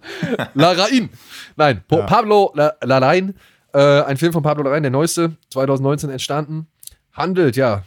[0.54, 1.10] Larain.
[1.56, 2.02] Nein, ja.
[2.02, 3.34] Pablo Larain.
[3.72, 6.68] Äh, ein Film von Pablo Larain, der neueste, 2019 entstanden.
[7.12, 7.82] Handelt, ja,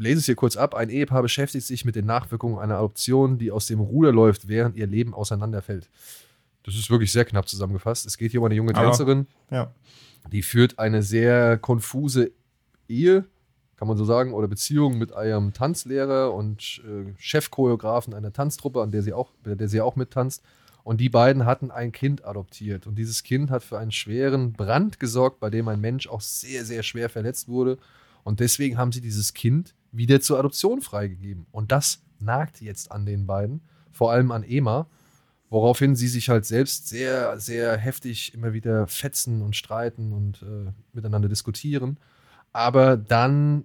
[0.00, 0.74] lese es hier kurz ab.
[0.74, 4.76] Ein Ehepaar beschäftigt sich mit den Nachwirkungen einer Adoption, die aus dem Ruder läuft, während
[4.76, 5.88] ihr Leben auseinanderfällt.
[6.62, 8.06] Das ist wirklich sehr knapp zusammengefasst.
[8.06, 9.72] Es geht hier um eine junge Tänzerin, ja.
[10.32, 12.32] die führt eine sehr konfuse
[12.88, 13.24] Ehe,
[13.76, 18.90] kann man so sagen, oder Beziehung mit einem Tanzlehrer und äh, Chefchoreografen einer Tanztruppe, an
[18.90, 20.42] der sie auch, der sie auch mittanzt.
[20.82, 22.86] Und die beiden hatten ein Kind adoptiert.
[22.86, 26.64] Und dieses Kind hat für einen schweren Brand gesorgt, bei dem ein Mensch auch sehr,
[26.64, 27.78] sehr schwer verletzt wurde.
[28.24, 31.46] Und deswegen haben sie dieses Kind wieder zur Adoption freigegeben.
[31.52, 33.60] Und das nagt jetzt an den beiden,
[33.92, 34.86] vor allem an Ema,
[35.48, 40.70] woraufhin sie sich halt selbst sehr, sehr heftig immer wieder fetzen und streiten und äh,
[40.92, 41.98] miteinander diskutieren.
[42.52, 43.64] Aber dann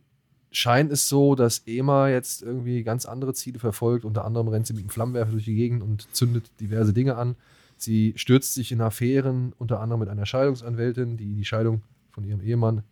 [0.51, 4.05] scheint es so, dass Ema jetzt irgendwie ganz andere Ziele verfolgt.
[4.05, 7.36] Unter anderem rennt sie mit einem Flammenwerfer durch die Gegend und zündet diverse Dinge an.
[7.78, 12.41] Sie stürzt sich in Affären, unter anderem mit einer Scheidungsanwältin, die die Scheidung von ihrem
[12.41, 12.84] Ehemann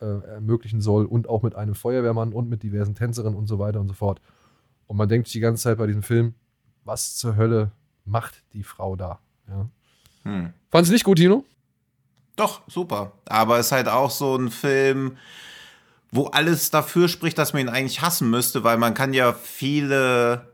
[0.00, 3.80] äh, ermöglichen soll und auch mit einem Feuerwehrmann und mit diversen Tänzerinnen und so weiter
[3.80, 4.20] und so fort.
[4.86, 6.34] Und man denkt die ganze Zeit bei diesem Film,
[6.84, 7.72] was zur Hölle
[8.04, 9.20] macht die Frau da?
[9.48, 9.68] Ja.
[10.24, 10.52] Hm.
[10.70, 11.44] Fand's nicht gut, Tino?
[12.36, 13.12] Doch, super.
[13.26, 15.16] Aber es ist halt auch so ein Film,
[16.10, 20.49] wo alles dafür spricht, dass man ihn eigentlich hassen müsste, weil man kann ja viele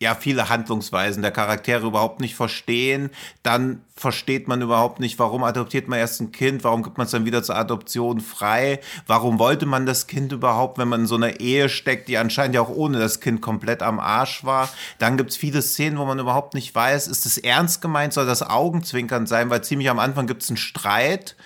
[0.00, 3.10] ja viele Handlungsweisen der Charaktere überhaupt nicht verstehen.
[3.42, 7.12] Dann versteht man überhaupt nicht, warum adoptiert man erst ein Kind, warum gibt man es
[7.12, 11.14] dann wieder zur Adoption frei, warum wollte man das Kind überhaupt, wenn man in so
[11.14, 14.68] einer Ehe steckt, die anscheinend ja auch ohne das Kind komplett am Arsch war.
[14.98, 18.26] Dann gibt es viele Szenen, wo man überhaupt nicht weiß, ist es ernst gemeint, soll
[18.26, 21.36] das Augenzwinkern sein, weil ziemlich am Anfang gibt es einen Streit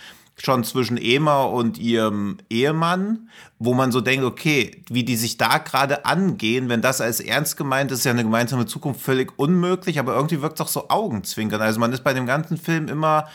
[0.42, 3.28] schon zwischen Ema und ihrem Ehemann,
[3.58, 7.56] wo man so denkt, okay, wie die sich da gerade angehen, wenn das als ernst
[7.56, 10.88] gemeint ist, ist ja eine gemeinsame Zukunft völlig unmöglich, aber irgendwie wirkt es auch so
[10.88, 11.60] Augenzwinkern.
[11.60, 13.28] Also man ist bei dem ganzen Film immer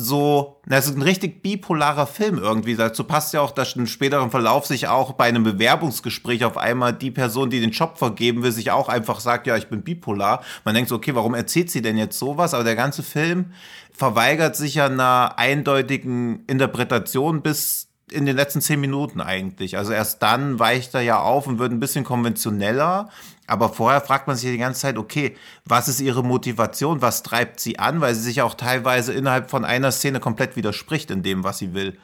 [0.00, 2.76] so, das ist ein richtig bipolarer Film irgendwie.
[2.76, 6.92] Dazu passt ja auch, dass im späteren Verlauf sich auch bei einem Bewerbungsgespräch auf einmal
[6.92, 10.44] die Person, die den Job vergeben will, sich auch einfach sagt, ja, ich bin bipolar.
[10.64, 12.54] Man denkt so, okay, warum erzählt sie denn jetzt sowas?
[12.54, 13.46] Aber der ganze Film
[13.92, 19.76] verweigert sich ja einer eindeutigen Interpretation bis in den letzten zehn Minuten eigentlich.
[19.76, 23.08] Also erst dann weicht er ja auf und wird ein bisschen konventioneller.
[23.48, 25.34] Aber vorher fragt man sich die ganze Zeit, okay,
[25.64, 27.00] was ist ihre Motivation?
[27.00, 28.02] Was treibt sie an?
[28.02, 31.72] Weil sie sich auch teilweise innerhalb von einer Szene komplett widerspricht in dem, was sie
[31.72, 31.98] will.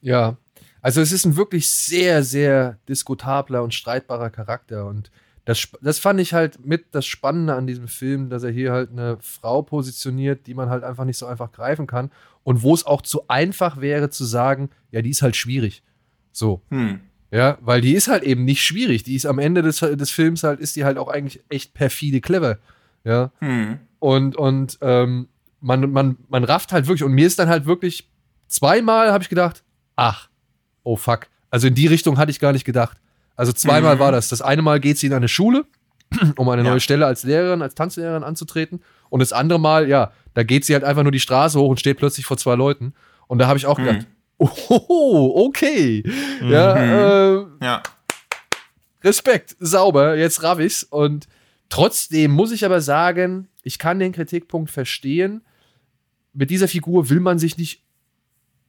[0.00, 0.36] Ja,
[0.82, 4.86] also es ist ein wirklich sehr, sehr diskutabler und streitbarer Charakter.
[4.86, 5.10] Und
[5.44, 8.90] das, das fand ich halt mit das Spannende an diesem Film, dass er hier halt
[8.92, 12.12] eine Frau positioniert, die man halt einfach nicht so einfach greifen kann.
[12.44, 15.82] Und wo es auch zu einfach wäre zu sagen, ja, die ist halt schwierig.
[16.30, 16.62] So.
[16.68, 17.00] Hm.
[17.34, 19.02] Ja, weil die ist halt eben nicht schwierig.
[19.02, 22.20] Die ist am Ende des, des Films halt, ist die halt auch eigentlich echt perfide
[22.20, 22.58] clever.
[23.02, 23.32] Ja.
[23.40, 23.80] Hm.
[23.98, 25.26] Und, und ähm,
[25.60, 28.08] man, man, man rafft halt wirklich, und mir ist dann halt wirklich
[28.46, 29.64] zweimal habe ich gedacht,
[29.96, 30.28] ach,
[30.84, 31.26] oh fuck.
[31.50, 32.98] Also in die Richtung hatte ich gar nicht gedacht.
[33.34, 34.00] Also zweimal mhm.
[34.00, 34.28] war das.
[34.28, 35.64] Das eine Mal geht sie in eine Schule,
[36.36, 36.70] um eine ja.
[36.70, 38.80] neue Stelle als Lehrerin, als Tanzlehrerin anzutreten.
[39.10, 41.80] Und das andere Mal, ja, da geht sie halt einfach nur die Straße hoch und
[41.80, 42.94] steht plötzlich vor zwei Leuten.
[43.26, 44.06] Und da habe ich auch mhm.
[44.38, 46.02] Oh, okay.
[46.40, 46.50] Mhm.
[46.50, 47.82] Ja, äh, ja.
[49.02, 50.82] Respekt, sauber, jetzt raff ich's.
[50.82, 51.28] Und
[51.68, 55.42] trotzdem muss ich aber sagen, ich kann den Kritikpunkt verstehen.
[56.32, 57.84] Mit dieser Figur will man sich nicht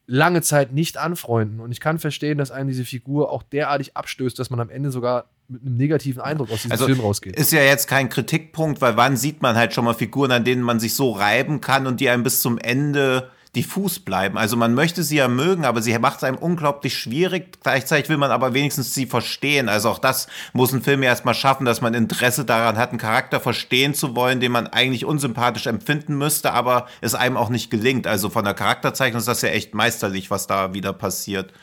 [0.07, 1.59] lange Zeit nicht anfreunden.
[1.59, 4.91] Und ich kann verstehen, dass einem diese Figur auch derartig abstößt, dass man am Ende
[4.91, 7.35] sogar mit einem negativen Eindruck aus diesem also Film rausgeht.
[7.35, 10.61] Ist ja jetzt kein Kritikpunkt, weil wann sieht man halt schon mal Figuren, an denen
[10.61, 14.37] man sich so reiben kann und die einem bis zum Ende diffus bleiben.
[14.37, 17.59] Also man möchte sie ja mögen, aber sie macht es einem unglaublich schwierig.
[17.61, 19.69] Gleichzeitig will man aber wenigstens sie verstehen.
[19.69, 23.39] Also auch das muss ein Film erstmal schaffen, dass man Interesse daran hat, einen Charakter
[23.39, 28.07] verstehen zu wollen, den man eigentlich unsympathisch empfinden müsste, aber es einem auch nicht gelingt.
[28.07, 31.53] Also von der Charakterzeichnung ist das ja echt meisterlich, was da wieder passiert.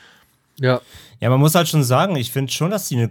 [0.59, 0.81] Ja.
[1.21, 3.11] Ja, man muss halt schon sagen, ich finde schon, dass sie eine,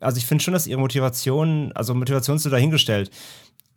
[0.00, 3.10] also ich finde schon, dass ihre Motivation, also Motivation ist dahingestellt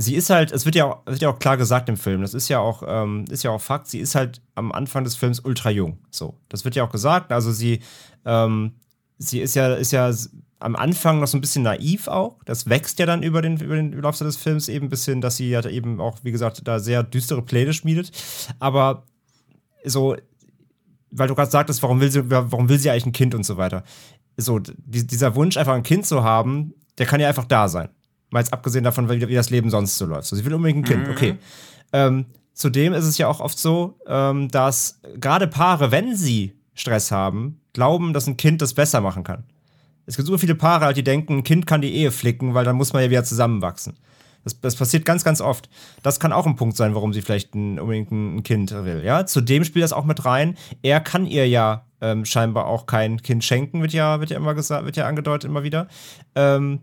[0.02, 2.34] sie ist halt, es wird ja, auch, wird ja auch klar gesagt im Film, das
[2.34, 5.42] ist ja auch, ähm, ist ja auch Fakt, sie ist halt am Anfang des Films
[5.42, 6.00] ultra jung.
[6.10, 7.32] So, das wird ja auch gesagt.
[7.32, 7.82] Also sie,
[8.26, 8.72] ähm,
[9.18, 10.10] sie ist ja, ist ja
[10.60, 12.38] am Anfang noch so ein bisschen naiv auch.
[12.46, 15.36] Das wächst ja dann über den, über den Lauf des Films eben ein bisschen, dass
[15.36, 18.12] sie ja eben auch, wie gesagt, da sehr düstere Pläne schmiedet.
[18.60, 19.04] Aber
[19.84, 20.16] so,
[21.12, 23.58] weil du gerade sagtest, warum will sie, warum will sie eigentlich ein Kind und so
[23.58, 23.84] weiter.
[24.38, 27.90] So, die, dieser Wunsch, einfach ein Kind zu haben, der kann ja einfach da sein.
[28.32, 30.28] Mal jetzt abgesehen davon, wie, wie, das Leben sonst so läuft.
[30.28, 31.12] So, sie will unbedingt ein Kind, mhm.
[31.14, 31.38] okay.
[31.92, 37.12] Ähm, zudem ist es ja auch oft so, ähm, dass gerade Paare, wenn sie Stress
[37.12, 39.44] haben, glauben, dass ein Kind das besser machen kann.
[40.06, 42.66] Es gibt so viele Paare, halt, die denken, ein Kind kann die Ehe flicken, weil
[42.66, 43.98] dann muss man ja wieder zusammenwachsen.
[44.44, 45.70] Das, das, passiert ganz, ganz oft.
[46.02, 49.04] Das kann auch ein Punkt sein, warum sie vielleicht ein, unbedingt ein Kind will.
[49.04, 50.58] Ja, zudem spielt das auch mit rein.
[50.82, 54.56] Er kann ihr ja ähm, scheinbar auch kein Kind schenken, wird ja, wird ja immer
[54.56, 55.88] gesagt, wird ja angedeutet immer wieder.
[56.36, 56.80] Ähm,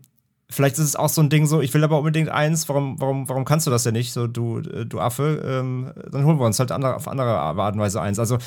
[0.49, 3.29] Vielleicht ist es auch so ein Ding so, ich will aber unbedingt eins, warum, warum,
[3.29, 6.47] warum kannst du das denn nicht, so du, äh, du Affe, ähm, dann holen wir
[6.47, 8.19] uns halt andere, auf andere Art und Weise eins.
[8.21, 8.39] Also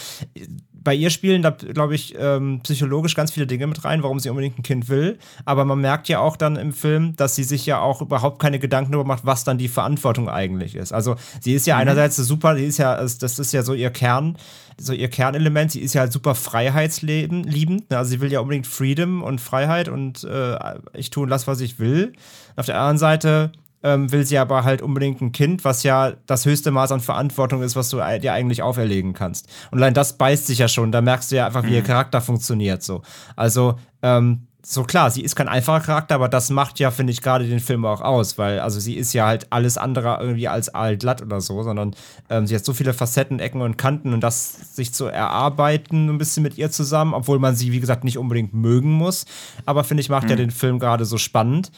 [0.83, 4.29] bei ihr spielen da, glaube ich, ähm, psychologisch ganz viele Dinge mit rein, warum sie
[4.29, 5.17] unbedingt ein Kind will.
[5.45, 8.59] Aber man merkt ja auch dann im Film, dass sie sich ja auch überhaupt keine
[8.59, 10.91] Gedanken darüber macht, was dann die Verantwortung eigentlich ist.
[10.91, 11.81] Also sie ist ja mhm.
[11.81, 14.37] einerseits super, sie ist ja, das ist ja so ihr Kern,
[14.77, 15.71] so ihr Kernelement.
[15.71, 17.89] Sie ist ja halt super freiheitsliebend.
[17.89, 17.97] Ne?
[17.97, 20.57] Also sie will ja unbedingt Freedom und Freiheit und äh,
[20.93, 22.13] ich tue und lasse, was ich will.
[22.55, 23.51] Auf der anderen Seite
[23.83, 27.61] ähm, will sie aber halt unbedingt ein Kind, was ja das höchste Maß an Verantwortung
[27.61, 29.47] ist, was du dir eigentlich auferlegen kannst.
[29.71, 30.91] Und allein das beißt sich ja schon.
[30.91, 31.87] Da merkst du ja einfach, wie ihr mhm.
[31.87, 33.01] Charakter funktioniert so.
[33.35, 37.21] Also ähm, so klar, sie ist kein einfacher Charakter, aber das macht ja, finde ich,
[37.21, 40.69] gerade den Film auch aus, weil also sie ist ja halt alles andere irgendwie als
[40.69, 41.95] allglatt oder so, sondern
[42.29, 46.17] ähm, sie hat so viele Facetten, Ecken und Kanten und das sich zu erarbeiten ein
[46.17, 49.25] bisschen mit ihr zusammen, obwohl man sie, wie gesagt, nicht unbedingt mögen muss,
[49.65, 50.29] aber finde ich, macht mhm.
[50.31, 51.71] ja den Film gerade so spannend.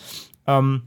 [0.47, 0.83] Ähm,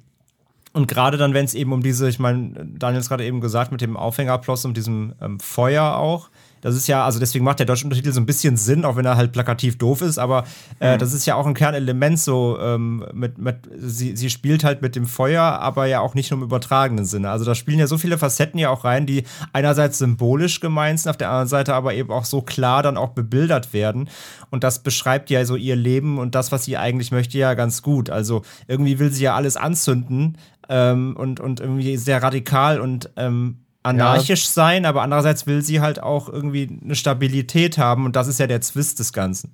[0.74, 3.70] und gerade dann, wenn es eben um diese, ich meine, Daniel hat gerade eben gesagt,
[3.72, 6.30] mit dem Aufhängerploss und diesem ähm, Feuer auch,
[6.64, 9.04] das ist ja, also deswegen macht der deutsche Untertitel so ein bisschen Sinn, auch wenn
[9.04, 10.44] er halt plakativ doof ist, aber
[10.80, 10.98] äh, mhm.
[10.98, 14.96] das ist ja auch ein Kernelement so ähm, mit, mit sie, sie spielt halt mit
[14.96, 17.28] dem Feuer, aber ja auch nicht nur im übertragenen Sinne.
[17.28, 21.10] Also da spielen ja so viele Facetten ja auch rein, die einerseits symbolisch gemeint sind,
[21.10, 24.08] auf der anderen Seite aber eben auch so klar dann auch bebildert werden.
[24.48, 27.82] Und das beschreibt ja so ihr Leben und das, was sie eigentlich möchte, ja ganz
[27.82, 28.08] gut.
[28.08, 30.38] Also irgendwie will sie ja alles anzünden,
[30.68, 34.51] ähm, und, und irgendwie sehr radikal und ähm, anarchisch ja.
[34.51, 38.47] sein, aber andererseits will sie halt auch irgendwie eine Stabilität haben und das ist ja
[38.47, 39.53] der Zwist des Ganzen.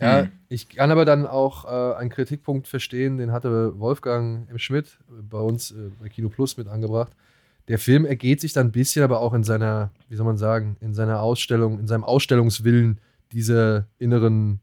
[0.00, 0.28] Ja, mhm.
[0.48, 5.38] ich kann aber dann auch äh, einen Kritikpunkt verstehen, den hatte Wolfgang im Schmidt bei
[5.38, 7.12] uns äh, bei Kino Plus mit angebracht.
[7.68, 10.76] Der Film ergeht sich dann ein bisschen, aber auch in seiner, wie soll man sagen,
[10.80, 12.98] in seiner Ausstellung, in seinem Ausstellungswillen
[13.32, 14.60] dieser inneren,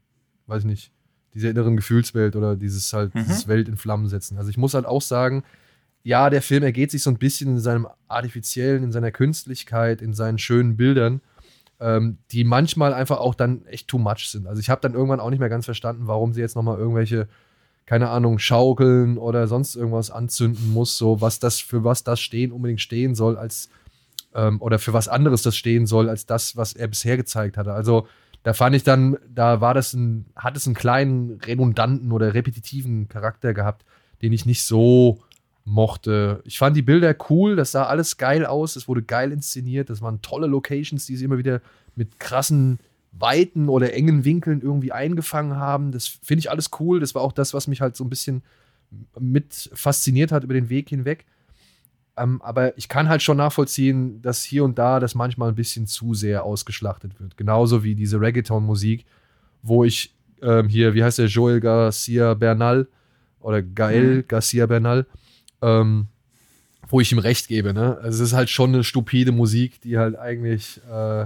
[0.48, 0.92] weiß ich nicht,
[1.34, 3.20] dieser inneren Gefühlswelt oder dieses halt, mhm.
[3.20, 4.38] dieses Welt in Flammen setzen.
[4.38, 5.44] Also ich muss halt auch sagen,
[6.08, 10.14] ja, der Film ergeht sich so ein bisschen in seinem Artifiziellen, in seiner Künstlichkeit, in
[10.14, 11.20] seinen schönen Bildern,
[11.82, 14.48] ähm, die manchmal einfach auch dann echt too much sind.
[14.48, 17.28] Also ich habe dann irgendwann auch nicht mehr ganz verstanden, warum sie jetzt nochmal irgendwelche,
[17.86, 22.54] keine Ahnung, Schaukeln oder sonst irgendwas anzünden muss, so was das, für was das stehen
[22.54, 23.68] unbedingt stehen soll, als
[24.34, 27.74] ähm, oder für was anderes das stehen soll, als das, was er bisher gezeigt hatte.
[27.74, 28.08] Also
[28.44, 33.10] da fand ich dann, da war das ein, hat es einen kleinen redundanten oder repetitiven
[33.10, 33.84] Charakter gehabt,
[34.22, 35.20] den ich nicht so
[35.68, 36.42] mochte.
[36.46, 40.02] Ich fand die Bilder cool, das sah alles geil aus, es wurde geil inszeniert, das
[40.02, 41.62] waren tolle Locations, die sie immer wieder
[41.96, 42.80] mit krassen
[43.12, 45.92] weiten oder engen Winkeln irgendwie eingefangen haben.
[45.92, 47.00] Das finde ich alles cool.
[47.00, 48.44] Das war auch das, was mich halt so ein bisschen
[49.20, 51.26] mit fasziniert hat über den Weg hinweg.
[52.16, 55.86] Ähm, aber ich kann halt schon nachvollziehen, dass hier und da das manchmal ein bisschen
[55.86, 57.36] zu sehr ausgeschlachtet wird.
[57.36, 59.06] Genauso wie diese Reggaeton-Musik,
[59.64, 62.88] wo ich ähm, hier, wie heißt der, Joel Garcia Bernal
[63.40, 64.28] oder Gael mhm.
[64.28, 65.06] Garcia Bernal,
[65.62, 66.08] ähm,
[66.90, 67.74] wo ich ihm recht gebe.
[67.74, 67.98] Ne?
[68.02, 71.26] Also es ist halt schon eine stupide Musik, die halt eigentlich äh,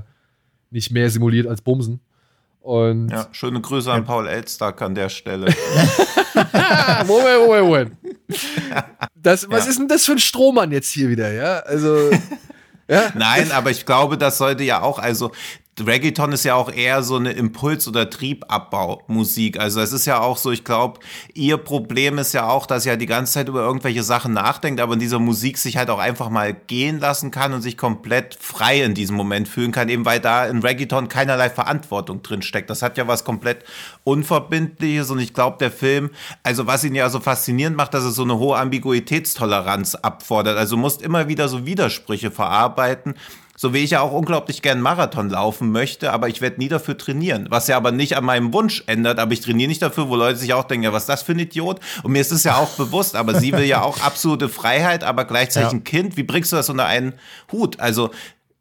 [0.70, 2.00] nicht mehr simuliert als Bumsen.
[2.62, 5.48] Und ja, schöne Grüße an Paul Elstag an der Stelle.
[7.08, 7.98] Moment, Moment, Moment.
[9.16, 9.72] Das, was ja.
[9.72, 11.60] ist denn das für ein Strohmann jetzt hier wieder, ja?
[11.60, 12.12] Also.
[12.88, 13.12] Ja?
[13.16, 15.32] Nein, aber ich glaube, das sollte ja auch, also
[15.86, 19.60] Reggaeton ist ja auch eher so eine Impuls- oder Triebabbau-Musik.
[19.60, 21.00] Also es ist ja auch so, ich glaube,
[21.34, 24.94] ihr Problem ist ja auch, dass ihr die ganze Zeit über irgendwelche Sachen nachdenkt, aber
[24.94, 28.84] in dieser Musik sich halt auch einfach mal gehen lassen kann und sich komplett frei
[28.84, 32.70] in diesem Moment fühlen kann, eben weil da in Reggaeton keinerlei Verantwortung drin steckt.
[32.70, 33.64] Das hat ja was komplett
[34.04, 36.12] Unverbindliches und ich glaube, der Film,
[36.44, 40.58] also was ihn ja so faszinierend macht, dass er so eine hohe Ambiguitätstoleranz abfordert.
[40.58, 43.16] Also musst immer wieder so Widersprüche verarbeiten
[43.62, 46.98] so wie ich ja auch unglaublich gern Marathon laufen möchte, aber ich werde nie dafür
[46.98, 47.46] trainieren.
[47.52, 50.40] Was ja aber nicht an meinem Wunsch ändert, aber ich trainiere nicht dafür, wo Leute
[50.40, 51.80] sich auch denken, ja, was ist das für ein Idiot?
[52.02, 55.26] Und mir ist es ja auch bewusst, aber sie will ja auch absolute Freiheit, aber
[55.26, 55.78] gleichzeitig ja.
[55.78, 56.18] ein Kind.
[56.18, 57.14] Wie bringst du das unter einen
[57.52, 57.80] Hut?
[57.80, 58.10] Also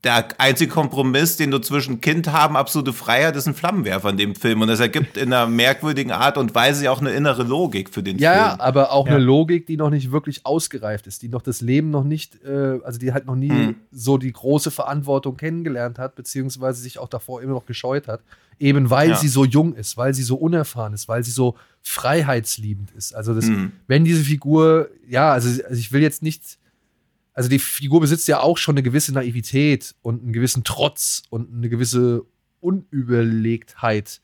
[0.03, 4.35] der einzige Kompromiss, den du zwischen Kind haben, absolute Freiheit, ist ein Flammenwerfer in dem
[4.35, 4.63] Film.
[4.63, 8.19] Und das ergibt in einer merkwürdigen Art und Weise auch eine innere Logik für den
[8.19, 8.45] ja, Film.
[8.45, 9.15] Ja, aber auch ja.
[9.15, 12.79] eine Logik, die noch nicht wirklich ausgereift ist, die noch das Leben noch nicht, äh,
[12.83, 13.77] also die halt noch nie hm.
[13.93, 18.23] so die große Verantwortung kennengelernt hat, beziehungsweise sich auch davor immer noch gescheut hat.
[18.59, 19.17] Eben weil ja.
[19.17, 23.15] sie so jung ist, weil sie so unerfahren ist, weil sie so freiheitsliebend ist.
[23.15, 23.73] Also das, hm.
[23.87, 26.59] wenn diese Figur, ja, also, also ich will jetzt nicht
[27.33, 31.53] also die Figur besitzt ja auch schon eine gewisse Naivität und einen gewissen Trotz und
[31.53, 32.25] eine gewisse
[32.61, 34.21] Unüberlegtheit,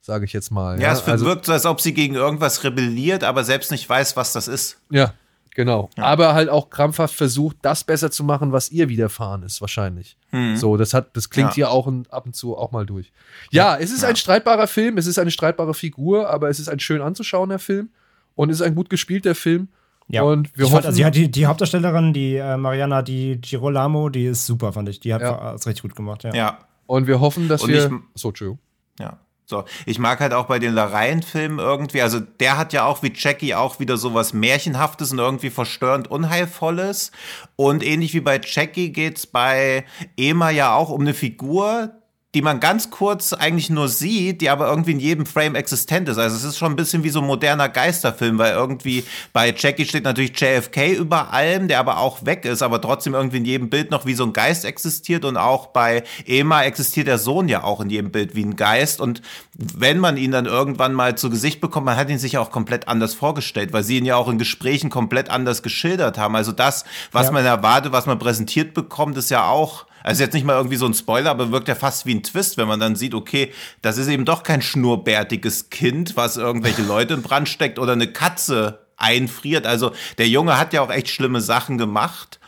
[0.00, 0.76] sage ich jetzt mal.
[0.76, 0.92] Ja, ja?
[0.92, 4.32] es also, wirkt so, als ob sie gegen irgendwas rebelliert, aber selbst nicht weiß, was
[4.32, 4.80] das ist.
[4.90, 5.14] Ja,
[5.54, 5.88] genau.
[5.96, 6.04] Ja.
[6.04, 10.16] Aber halt auch krampfhaft versucht, das besser zu machen, was ihr widerfahren ist, wahrscheinlich.
[10.32, 10.56] Mhm.
[10.56, 11.54] So, das hat, das klingt ja.
[11.54, 13.12] hier auch ab und zu auch mal durch.
[13.50, 16.80] Ja, es ist ein streitbarer Film, es ist eine streitbare Figur, aber es ist ein
[16.80, 17.90] schön anzuschauender Film
[18.34, 19.68] und es ist ein gut gespielter Film.
[20.08, 20.22] Ja.
[20.22, 24.26] Und wir ich hoffen, fand, also die, die, Hauptdarstellerin, die äh, Mariana Di Girolamo, die
[24.26, 25.00] ist super, fand ich.
[25.00, 25.54] Die hat ja.
[25.54, 26.34] es richtig gut gemacht, ja.
[26.34, 26.58] ja.
[26.86, 27.86] Und wir hoffen, dass und wir.
[27.86, 28.58] Ich, so, Entschuldigung.
[28.98, 29.18] Ja.
[29.44, 33.12] So, ich mag halt auch bei den Lorraine-Filmen irgendwie, also der hat ja auch wie
[33.14, 37.12] Jackie auch wieder sowas Märchenhaftes und irgendwie verstörend Unheilvolles.
[37.56, 39.86] Und ähnlich wie bei Jackie geht's bei
[40.18, 41.97] Ema ja auch um eine Figur,
[42.34, 46.18] die man ganz kurz eigentlich nur sieht, die aber irgendwie in jedem Frame existent ist.
[46.18, 49.86] Also es ist schon ein bisschen wie so ein moderner Geisterfilm, weil irgendwie bei Jackie
[49.86, 53.70] steht natürlich JFK über allem, der aber auch weg ist, aber trotzdem irgendwie in jedem
[53.70, 57.64] Bild noch wie so ein Geist existiert und auch bei Emma existiert der Sohn ja
[57.64, 59.22] auch in jedem Bild wie ein Geist und
[59.54, 62.88] wenn man ihn dann irgendwann mal zu Gesicht bekommt, man hat ihn sich auch komplett
[62.88, 66.36] anders vorgestellt, weil sie ihn ja auch in Gesprächen komplett anders geschildert haben.
[66.36, 67.32] Also das, was ja.
[67.32, 70.86] man erwartet, was man präsentiert bekommt, ist ja auch also jetzt nicht mal irgendwie so
[70.86, 73.52] ein Spoiler, aber wirkt ja fast wie ein Twist, wenn man dann sieht, okay,
[73.82, 78.12] das ist eben doch kein schnurrbärtiges Kind, was irgendwelche Leute in Brand steckt oder eine
[78.12, 79.66] Katze einfriert.
[79.66, 82.38] Also der Junge hat ja auch echt schlimme Sachen gemacht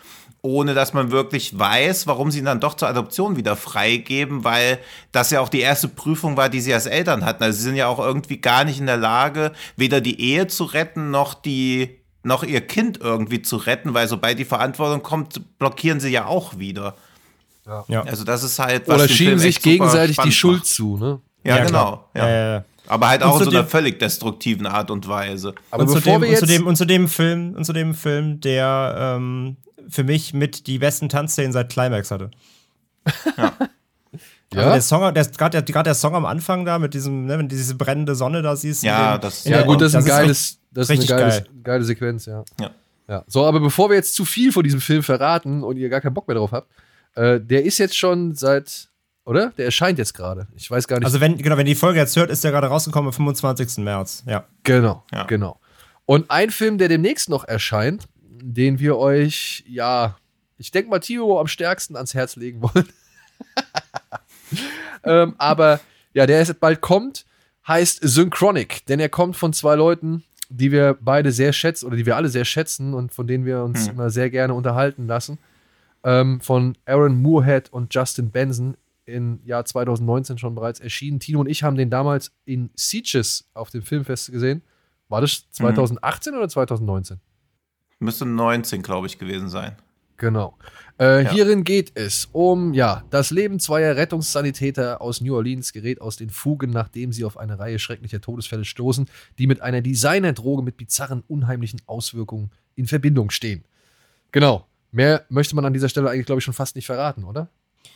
[0.43, 4.79] ohne dass man wirklich weiß, warum sie ihn dann doch zur Adoption wieder freigeben, weil
[5.13, 7.43] das ja auch die erste Prüfung war, die sie als Eltern hatten.
[7.43, 10.65] Also sie sind ja auch irgendwie gar nicht in der Lage, weder die Ehe zu
[10.65, 16.01] retten, noch die noch ihr Kind irgendwie zu retten, weil sobald die Verantwortung kommt, blockieren
[16.01, 16.95] sie ja auch wieder.
[17.71, 17.85] Ja.
[17.89, 18.03] ja.
[18.03, 20.67] Also das ist halt was Oder schieben sich gegenseitig die Schuld macht.
[20.67, 21.21] zu, ne?
[21.45, 22.05] Ja, ja genau.
[22.15, 22.57] Ja.
[22.57, 25.55] Äh, aber halt auch in so einer völlig destruktiven Art und Weise.
[25.71, 28.41] Aber und, bevor dem, und, zu dem, und zu dem Film, und zu dem Film,
[28.41, 29.57] der ähm,
[29.89, 32.33] für mich mit die besten Tanzszenen seit Climax hatte.
[33.37, 33.53] Ja.
[33.57, 33.69] Also
[34.55, 34.73] ja.
[34.73, 37.55] der Song, der, gerade der, der Song am Anfang da mit diesem, ne, wenn du
[37.55, 38.83] diese brennende Sonne da siehst.
[38.83, 41.47] Ja, den, das, ja der, gut, das ist ein geiles, das ist eine geile, geil.
[41.63, 42.45] geile Sequenz, ja.
[42.61, 42.71] ja.
[43.09, 43.25] ja.
[43.29, 46.15] So, aber bevor wir jetzt zu viel von diesem Film verraten und ihr gar keinen
[46.15, 46.69] Bock mehr drauf habt,
[47.15, 48.89] äh, der ist jetzt schon seit,
[49.25, 49.51] oder?
[49.59, 50.49] Der erscheint jetzt gerade.
[50.57, 51.07] Ich weiß gar nicht.
[51.07, 53.85] Also wenn, genau, wenn die Folge jetzt hört, ist der gerade rausgekommen am 25.
[53.85, 54.23] März.
[54.27, 54.47] Ja.
[54.63, 55.25] Genau, ja.
[55.25, 55.61] genau.
[56.07, 60.17] Und ein Film, der demnächst noch erscheint, den wir euch, ja,
[60.57, 62.89] ich denke mal, Tio am stärksten ans Herz legen wollen.
[65.05, 65.81] ähm, aber
[66.13, 67.27] ja, der jetzt bald kommt,
[67.67, 72.07] heißt Synchronic, denn er kommt von zwei Leuten, die wir beide sehr schätzen oder die
[72.07, 73.95] wir alle sehr schätzen und von denen wir uns hm.
[73.95, 75.39] immer sehr gerne unterhalten lassen
[76.05, 81.21] ähm, von Aaron Moorhead und Justin Benson im Jahr 2019 schon bereits erschienen.
[81.21, 84.63] Tino und ich haben den damals in Sieges auf dem Filmfest gesehen.
[85.09, 86.39] War das 2018 mhm.
[86.39, 87.21] oder 2019?
[87.99, 89.77] Müsste 19, glaube ich, gewesen sein.
[90.17, 90.57] Genau.
[90.99, 91.31] Äh, ja.
[91.31, 96.29] Hierin geht es um ja das Leben zweier Rettungssanitäter aus New Orleans gerät aus den
[96.29, 99.09] Fugen, nachdem sie auf eine Reihe schrecklicher Todesfälle stoßen,
[99.39, 103.65] die mit einer Designerdroge mit bizarren, unheimlichen Auswirkungen in Verbindung stehen.
[104.31, 104.67] Genau.
[104.93, 107.49] Mehr möchte man an dieser Stelle eigentlich, glaube ich, schon fast nicht verraten, oder?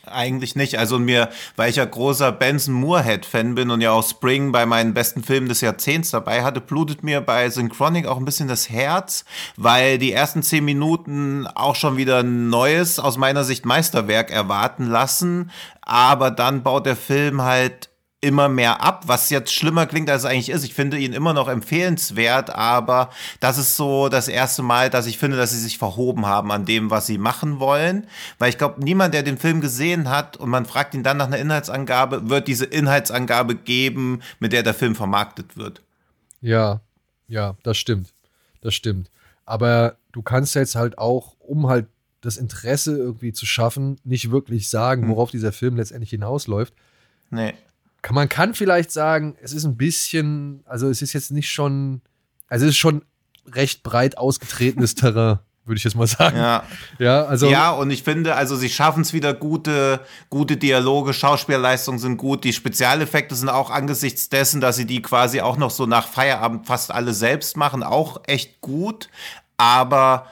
[0.07, 0.77] Eigentlich nicht.
[0.77, 4.93] Also mir, weil ich ja großer Benson Moorhead-Fan bin und ja auch Spring bei meinen
[4.93, 9.25] besten Filmen des Jahrzehnts dabei hatte, blutet mir bei Synchronic auch ein bisschen das Herz,
[9.57, 14.85] weil die ersten zehn Minuten auch schon wieder ein neues, aus meiner Sicht Meisterwerk erwarten
[14.85, 15.51] lassen.
[15.81, 17.89] Aber dann baut der Film halt
[18.25, 20.63] immer mehr ab, was jetzt schlimmer klingt, als es eigentlich ist.
[20.63, 25.19] Ich finde ihn immer noch empfehlenswert, aber das ist so das erste Mal, dass ich
[25.19, 28.07] finde, dass sie sich verhoben haben an dem, was sie machen wollen.
[28.39, 31.27] Weil ich glaube, niemand, der den Film gesehen hat und man fragt ihn dann nach
[31.27, 35.83] einer Inhaltsangabe, wird diese Inhaltsangabe geben, mit der der Film vermarktet wird.
[36.41, 36.81] Ja,
[37.27, 38.11] ja, das stimmt.
[38.61, 39.11] Das stimmt.
[39.45, 41.85] Aber du kannst jetzt halt auch, um halt
[42.21, 45.09] das Interesse irgendwie zu schaffen, nicht wirklich sagen, hm.
[45.09, 46.73] worauf dieser Film letztendlich hinausläuft.
[47.29, 47.53] Nee
[48.13, 52.01] man kann vielleicht sagen, es ist ein bisschen, also es ist jetzt nicht schon,
[52.47, 53.03] also es ist schon
[53.47, 56.37] recht breit ausgetretenes Terrain würde ich jetzt mal sagen.
[56.37, 56.63] Ja.
[56.99, 57.49] Ja, also.
[57.49, 59.99] Ja, und ich finde, also sie schaffen es wieder gute,
[60.29, 65.41] gute Dialoge, Schauspielleistungen sind gut, die Spezialeffekte sind auch angesichts dessen, dass sie die quasi
[65.41, 69.09] auch noch so nach Feierabend fast alle selbst machen, auch echt gut.
[69.57, 70.27] Aber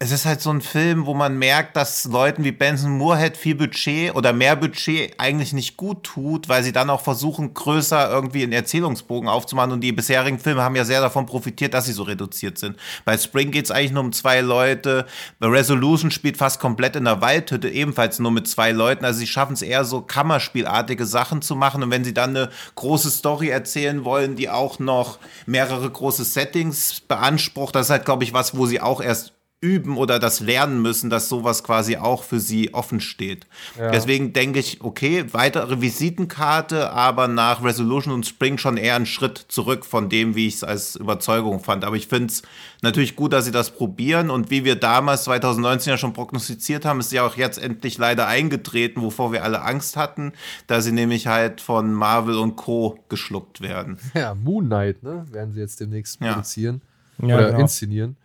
[0.00, 3.56] es ist halt so ein Film, wo man merkt, dass Leuten wie Benson Moorhead viel
[3.56, 8.44] Budget oder mehr Budget eigentlich nicht gut tut, weil sie dann auch versuchen, größer irgendwie
[8.44, 9.72] einen Erzählungsbogen aufzumachen.
[9.72, 12.76] Und die bisherigen Filme haben ja sehr davon profitiert, dass sie so reduziert sind.
[13.04, 15.04] Bei Spring geht es eigentlich nur um zwei Leute.
[15.40, 19.04] Bei Resolution spielt fast komplett in der Waldhütte, ebenfalls nur mit zwei Leuten.
[19.04, 21.82] Also sie schaffen es eher so Kammerspielartige Sachen zu machen.
[21.82, 27.00] Und wenn sie dann eine große Story erzählen wollen, die auch noch mehrere große Settings
[27.00, 30.80] beansprucht, das ist halt, glaube ich, was, wo sie auch erst üben oder das lernen
[30.82, 33.46] müssen, dass sowas quasi auch für sie offen steht.
[33.76, 33.90] Ja.
[33.90, 39.46] Deswegen denke ich, okay, weitere Visitenkarte, aber nach Resolution und Spring schon eher einen Schritt
[39.48, 41.84] zurück von dem, wie ich es als Überzeugung fand.
[41.84, 42.42] Aber ich finde es
[42.82, 47.00] natürlich gut, dass sie das probieren und wie wir damals 2019 ja schon prognostiziert haben,
[47.00, 50.34] ist ja auch jetzt endlich leider eingetreten, wovor wir alle Angst hatten,
[50.68, 52.96] da sie nämlich halt von Marvel und Co.
[53.08, 53.98] geschluckt werden.
[54.14, 56.80] Ja, Moon Knight, ne, werden sie jetzt demnächst produzieren
[57.20, 57.34] ja.
[57.34, 57.60] oder genau.
[57.60, 58.16] inszenieren.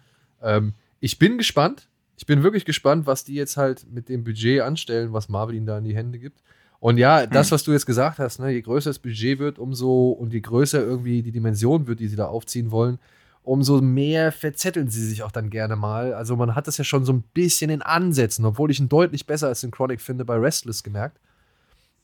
[0.41, 0.73] Ähm,
[1.03, 1.89] ich bin gespannt.
[2.15, 5.65] Ich bin wirklich gespannt, was die jetzt halt mit dem Budget anstellen, was Marvel ihnen
[5.65, 6.41] da in die Hände gibt.
[6.79, 7.55] Und ja, das, hm.
[7.55, 10.81] was du jetzt gesagt hast, ne, je größer das Budget wird, umso und je größer
[10.81, 12.99] irgendwie die Dimension wird, die sie da aufziehen wollen,
[13.41, 16.13] umso mehr verzetteln sie sich auch dann gerne mal.
[16.13, 19.27] Also man hat das ja schon so ein bisschen in Ansätzen, obwohl ich ihn deutlich
[19.27, 21.19] besser als den Chronic finde bei Restless gemerkt.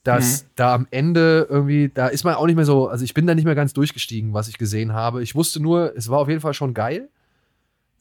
[0.03, 0.47] Dass mhm.
[0.57, 3.33] da am Ende irgendwie, da ist man auch nicht mehr so, also ich bin da
[3.33, 5.23] nicht mehr ganz durchgestiegen, was ich gesehen habe.
[5.23, 7.07] Ich wusste nur, es war auf jeden Fall schon geil.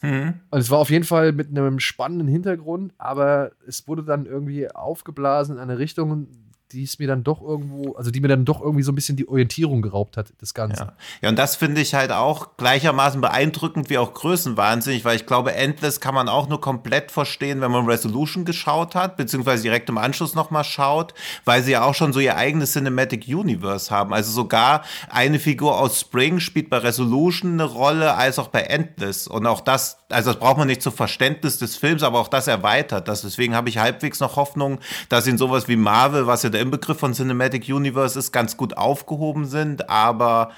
[0.03, 0.35] Mhm.
[0.51, 4.71] Und es war auf jeden Fall mit einem spannenden Hintergrund, aber es wurde dann irgendwie
[4.71, 6.29] aufgeblasen in eine Richtung,
[6.73, 9.17] die es mir dann doch irgendwo, also die mir dann doch irgendwie so ein bisschen
[9.17, 10.83] die Orientierung geraubt hat, das Ganze.
[10.83, 10.93] Ja,
[11.23, 15.55] ja und das finde ich halt auch gleichermaßen beeindruckend wie auch größenwahnsinnig, weil ich glaube,
[15.55, 19.99] Endless kann man auch nur komplett verstehen, wenn man Resolution geschaut hat, beziehungsweise direkt im
[19.99, 21.15] Anschluss nochmal schaut,
[21.45, 24.13] weil sie ja auch schon so ihr eigenes Cinematic Universe haben.
[24.13, 29.27] Also sogar eine Figur aus Spring spielt bei Resolution eine Rolle, als auch bei Endless.
[29.27, 32.47] Und auch das, also das braucht man nicht zum Verständnis des Films, aber auch das
[32.47, 33.23] erweitert das.
[33.23, 36.99] Deswegen habe ich halbwegs noch Hoffnung, dass in sowas wie Marvel, was ja der Inbegriff
[36.99, 40.51] von Cinematic Universe ist, ganz gut aufgehoben sind, aber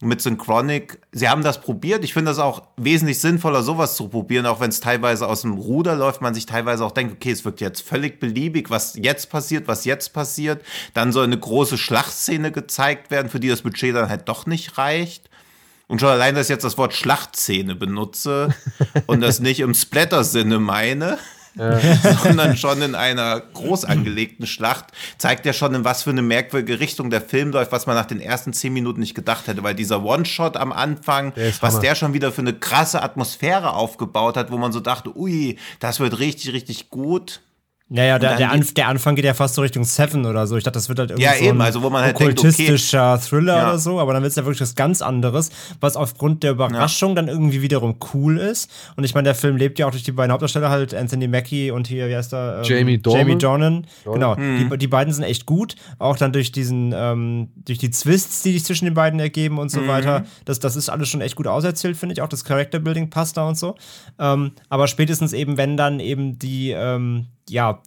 [0.00, 2.04] mit Synchronic, sie haben das probiert.
[2.04, 5.54] Ich finde das auch wesentlich sinnvoller, sowas zu probieren, auch wenn es teilweise aus dem
[5.54, 9.28] Ruder läuft, man sich teilweise auch denkt, okay, es wirkt jetzt völlig beliebig, was jetzt
[9.30, 10.62] passiert, was jetzt passiert.
[10.94, 14.78] Dann soll eine große Schlachtszene gezeigt werden, für die das Budget dann halt doch nicht
[14.78, 15.28] reicht.
[15.88, 18.54] Und schon allein, dass ich jetzt das Wort Schlachtszene benutze
[19.06, 21.18] und das nicht im Splatter-Sinne meine,
[22.22, 24.86] sondern schon in einer groß angelegten Schlacht,
[25.18, 28.06] zeigt ja schon, in was für eine merkwürdige Richtung der Film läuft, was man nach
[28.06, 31.80] den ersten zehn Minuten nicht gedacht hätte, weil dieser One-Shot am Anfang, der was Hammer.
[31.80, 36.00] der schon wieder für eine krasse Atmosphäre aufgebaut hat, wo man so dachte, ui, das
[36.00, 37.40] wird richtig, richtig gut.
[37.90, 40.58] Naja, der, der, Anf der, Anfang geht ja fast so Richtung Seven oder so.
[40.58, 43.12] Ich dachte, das wird halt irgendwie ja, so eben, ein also wo man halt okkultistischer
[43.12, 43.30] denkt, okay.
[43.30, 43.68] Thriller ja.
[43.68, 45.50] oder so, aber dann wird es ja wirklich was ganz anderes,
[45.80, 47.14] was aufgrund der Überraschung ja.
[47.16, 48.70] dann irgendwie wiederum cool ist.
[48.96, 51.70] Und ich meine, der Film lebt ja auch durch die beiden Hauptdarsteller halt, Anthony Mackie
[51.70, 52.62] und hier, wie heißt der?
[52.62, 53.20] Ähm, Jamie Dornan.
[53.20, 53.86] Jamie Dornan.
[54.04, 54.68] Genau, hm.
[54.70, 55.74] die, die beiden sind echt gut.
[55.98, 59.70] Auch dann durch diesen, ähm, durch die Twists, die sich zwischen den beiden ergeben und
[59.70, 59.88] so mhm.
[59.88, 60.26] weiter.
[60.44, 62.20] Das, das ist alles schon echt gut auserzählt, finde ich.
[62.20, 63.76] Auch das Character Building passt da und so.
[64.18, 67.80] Ähm, aber spätestens eben, wenn dann eben die, ähm, ja,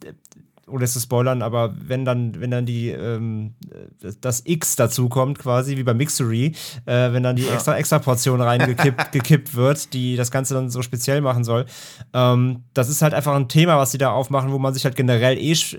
[0.72, 3.54] ohne es zu spoilern, aber wenn dann, wenn dann die ähm,
[4.22, 6.54] das X dazu kommt, quasi wie bei Mixery,
[6.86, 7.54] äh, wenn dann die ja.
[7.54, 11.66] extra, extra Portion reingekippt gekippt wird, die das Ganze dann so speziell machen soll.
[12.14, 14.96] Ähm, das ist halt einfach ein Thema, was sie da aufmachen, wo man sich halt
[14.96, 15.78] generell eh sch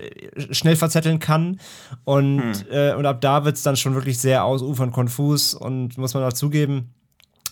[0.51, 1.59] schnell verzetteln kann.
[2.03, 2.53] Und, hm.
[2.71, 6.23] äh, und ab da wird es dann schon wirklich sehr ausufernd konfus und muss man
[6.23, 6.93] auch zugeben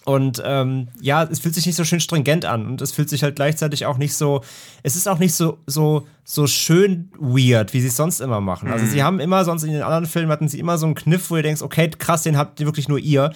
[0.03, 3.22] und ähm, ja, es fühlt sich nicht so schön stringent an und es fühlt sich
[3.22, 4.41] halt gleichzeitig auch nicht so,
[4.82, 8.72] es ist auch nicht so, so, so schön weird, wie sie es sonst immer machen.
[8.72, 9.03] Also sie mhm.
[9.03, 11.44] haben immer, sonst in den anderen Filmen hatten sie immer so einen Kniff, wo ihr
[11.44, 13.32] denkst, okay, krass, den habt ihr wirklich nur ihr.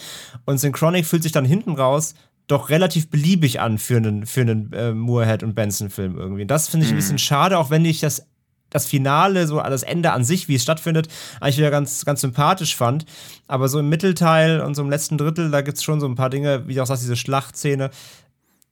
[0.45, 2.15] Und Synchronic fühlt sich dann hinten raus
[2.47, 6.43] doch relativ beliebig an für einen, für einen äh, Moorhead und Benson-Film irgendwie.
[6.43, 6.99] Und das finde ich ein mhm.
[6.99, 8.27] bisschen schade, auch wenn ich das
[8.75, 11.07] das Finale, so das Ende an sich, wie es stattfindet,
[11.39, 13.05] eigentlich wieder ganz, ganz sympathisch fand.
[13.47, 16.15] Aber so im Mittelteil und so im letzten Drittel, da gibt es schon so ein
[16.15, 17.89] paar Dinge, wie du auch sagst, diese Schlachtszene.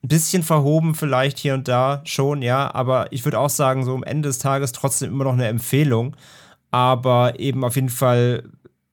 [0.04, 2.74] Ein bisschen verhoben vielleicht hier und da schon, ja.
[2.74, 6.16] Aber ich würde auch sagen, so am Ende des Tages trotzdem immer noch eine Empfehlung.
[6.72, 8.44] Aber eben auf jeden Fall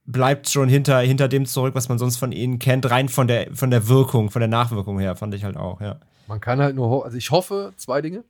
[0.06, 3.48] bleibt schon hinter, hinter dem zurück, was man sonst von ihnen kennt, rein von der,
[3.54, 5.96] von der Wirkung, von der Nachwirkung her, fand ich halt auch, ja.
[6.26, 8.24] Man kann halt nur, also ich hoffe, zwei Dinge.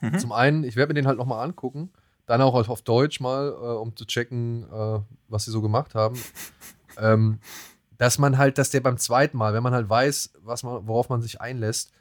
[0.00, 0.18] Mhm.
[0.18, 1.90] Zum einen, ich werde mir den halt nochmal angucken.
[2.26, 4.98] Dann auch auf Deutsch mal, äh, um zu checken, äh,
[5.28, 6.18] was sie so gemacht haben.
[6.98, 7.38] ähm,
[7.98, 11.08] dass man halt, dass der beim zweiten Mal, wenn man halt weiß, was man, worauf
[11.08, 11.92] man sich einlässt,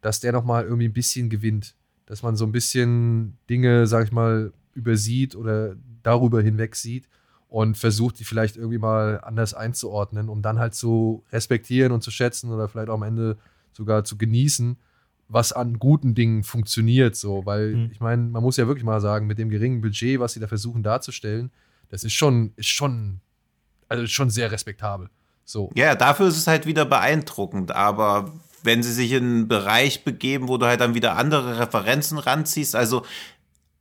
[0.00, 1.74] dass der nochmal irgendwie ein bisschen gewinnt.
[2.06, 7.08] Dass man so ein bisschen Dinge, sag ich mal, übersieht oder darüber hinweg sieht
[7.48, 12.10] und versucht, die vielleicht irgendwie mal anders einzuordnen, um dann halt zu respektieren und zu
[12.10, 13.38] schätzen oder vielleicht auch am Ende
[13.72, 14.76] sogar zu genießen,
[15.34, 17.90] was an guten Dingen funktioniert, so, weil mhm.
[17.92, 20.46] ich meine, man muss ja wirklich mal sagen, mit dem geringen Budget, was sie da
[20.46, 21.50] versuchen darzustellen,
[21.90, 23.20] das ist schon, ist schon,
[23.88, 25.10] also schon sehr respektabel.
[25.44, 25.70] So.
[25.74, 28.32] Ja, dafür ist es halt wieder beeindruckend, aber
[28.62, 32.74] wenn sie sich in einen Bereich begeben, wo du halt dann wieder andere Referenzen ranziehst,
[32.74, 33.04] also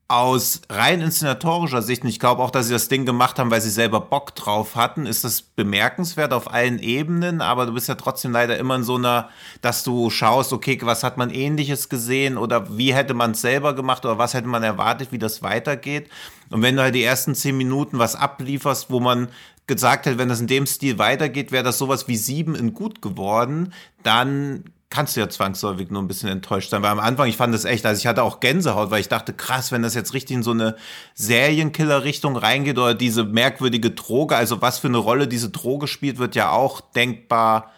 [0.08, 3.62] aus rein inszenatorischer Sicht, und ich glaube auch, dass sie das Ding gemacht haben, weil
[3.62, 7.96] sie selber Bock drauf hatten, ist das bemerkenswert auf allen Ebenen, aber du bist ja
[7.96, 9.30] trotzdem leider immer in so einer,
[9.62, 13.74] dass du schaust, okay, was hat man ähnliches gesehen oder wie hätte man es selber
[13.74, 16.10] gemacht oder was hätte man erwartet, wie das weitergeht.
[16.50, 19.30] Und wenn du halt die ersten zehn Minuten was ablieferst, wo man
[19.68, 23.02] gesagt hätte, wenn das in dem Stil weitergeht, wäre das sowas wie sieben in gut
[23.02, 23.74] geworden,
[24.04, 26.84] dann kannst du ja zwangsläufig nur ein bisschen enttäuscht sein.
[26.84, 29.34] Weil am Anfang, ich fand das echt, also ich hatte auch Gänsehaut, weil ich dachte,
[29.34, 30.76] krass, wenn das jetzt richtig in so eine
[31.16, 36.36] Serienkiller-Richtung reingeht oder diese merkwürdige Droge, also was für eine Rolle diese Droge spielt, wird
[36.36, 37.72] ja auch denkbar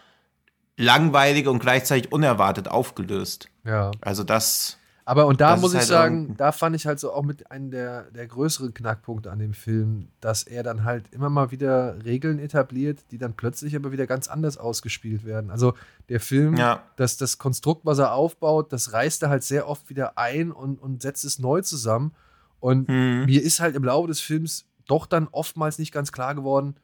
[0.75, 3.47] langweilig und gleichzeitig unerwartet aufgelöst.
[3.63, 3.91] Ja.
[4.01, 4.77] Also das
[5.07, 7.51] aber und da das muss ich halt sagen, da fand ich halt so auch mit
[7.51, 12.03] einem der, der größeren Knackpunkte an dem Film, dass er dann halt immer mal wieder
[12.03, 15.51] Regeln etabliert, die dann plötzlich aber wieder ganz anders ausgespielt werden.
[15.51, 15.75] Also
[16.09, 16.81] der Film, ja.
[16.95, 20.81] das, das Konstrukt, was er aufbaut, das reißt er halt sehr oft wieder ein und,
[20.81, 22.15] und setzt es neu zusammen.
[22.59, 23.25] Und mhm.
[23.25, 26.77] mir ist halt im Laufe des Films doch dann oftmals nicht ganz klar geworden,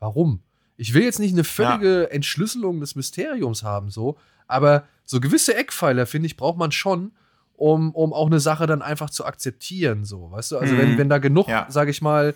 [0.00, 0.40] warum.
[0.76, 2.08] Ich will jetzt nicht eine völlige ja.
[2.08, 4.18] Entschlüsselung des Mysteriums haben, so,
[4.48, 7.12] aber so gewisse Eckpfeiler, finde ich, braucht man schon,
[7.56, 10.58] um, um auch eine Sache dann einfach zu akzeptieren, so, weißt du?
[10.58, 10.78] Also, mhm.
[10.78, 11.66] wenn, wenn da genug, ja.
[11.68, 12.34] sage ich mal,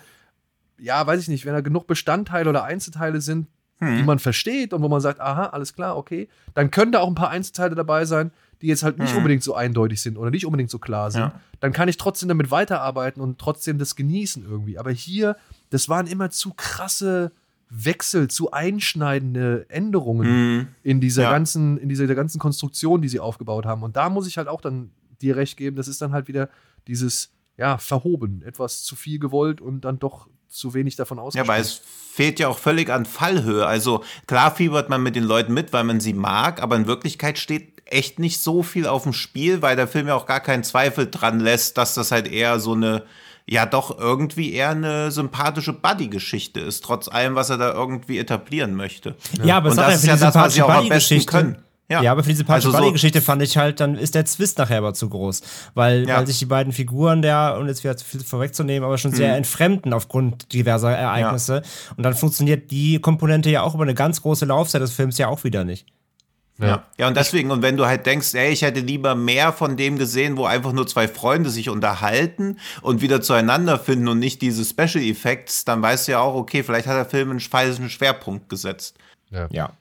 [0.77, 3.47] ja, weiß ich nicht, wenn da genug Bestandteile oder Einzelteile sind,
[3.79, 3.97] mhm.
[3.97, 7.07] die man versteht und wo man sagt, aha, alles klar, okay, dann können da auch
[7.07, 8.31] ein paar Einzelteile dabei sein,
[8.61, 9.17] die jetzt halt nicht mhm.
[9.17, 11.21] unbedingt so eindeutig sind oder nicht unbedingt so klar sind.
[11.21, 11.39] Ja.
[11.59, 14.79] Dann kann ich trotzdem damit weiterarbeiten und trotzdem das genießen irgendwie.
[14.79, 15.37] Aber hier,
[15.69, 17.31] das waren immer zu krasse
[17.69, 20.67] Wechsel, zu einschneidende Änderungen mhm.
[20.83, 21.31] in dieser ja.
[21.31, 23.83] ganzen, in dieser ganzen Konstruktion, die sie aufgebaut haben.
[23.83, 24.91] Und da muss ich halt auch dann
[25.21, 26.49] dir recht geben, das ist dann halt wieder
[26.87, 31.33] dieses, ja, verhoben, etwas zu viel gewollt und dann doch zu wenig davon aus.
[31.33, 31.81] Ja, weil es
[32.11, 33.65] fehlt ja auch völlig an Fallhöhe.
[33.65, 37.37] Also klar fiebert man mit den Leuten mit, weil man sie mag, aber in Wirklichkeit
[37.37, 40.63] steht echt nicht so viel auf dem Spiel, weil der Film ja auch gar keinen
[40.63, 43.03] Zweifel dran lässt, dass das halt eher so eine,
[43.45, 48.75] ja doch irgendwie eher eine sympathische Buddy-Geschichte ist, trotz allem, was er da irgendwie etablieren
[48.75, 49.15] möchte.
[49.39, 51.57] Ja, ja aber es ist ja das, was sie auch am besten können.
[51.89, 52.01] Ja.
[52.01, 54.79] ja, aber für diese Patrick also geschichte fand ich halt, dann ist der Zwist nachher
[54.79, 55.41] aber zu groß.
[55.73, 56.17] Weil, ja.
[56.17, 59.29] weil sich die beiden Figuren der, und jetzt wieder zu viel vorwegzunehmen, aber schon sehr
[59.29, 59.37] hm.
[59.37, 61.61] entfremden aufgrund diverser Ereignisse.
[61.63, 61.93] Ja.
[61.95, 65.29] Und dann funktioniert die Komponente ja auch über eine ganz große Laufzeit des Films ja
[65.29, 65.87] auch wieder nicht.
[66.59, 66.83] Ja.
[66.97, 69.97] ja, und deswegen, und wenn du halt denkst, ey, ich hätte lieber mehr von dem
[69.97, 74.65] gesehen, wo einfach nur zwei Freunde sich unterhalten und wieder zueinander finden und nicht diese
[74.65, 78.49] Special Effects, dann weißt du ja auch, okay, vielleicht hat der Film einen falschen Schwerpunkt
[78.49, 78.97] gesetzt.
[79.29, 79.47] Ja.
[79.51, 79.71] ja.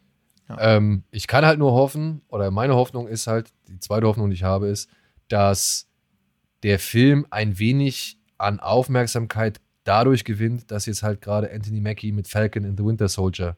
[0.59, 4.35] Ähm, ich kann halt nur hoffen, oder meine Hoffnung ist halt, die zweite Hoffnung, die
[4.35, 4.89] ich habe, ist,
[5.29, 5.89] dass
[6.63, 12.29] der Film ein wenig an Aufmerksamkeit dadurch gewinnt, dass jetzt halt gerade Anthony Mackie mit
[12.29, 13.57] Falcon in the Winter Soldier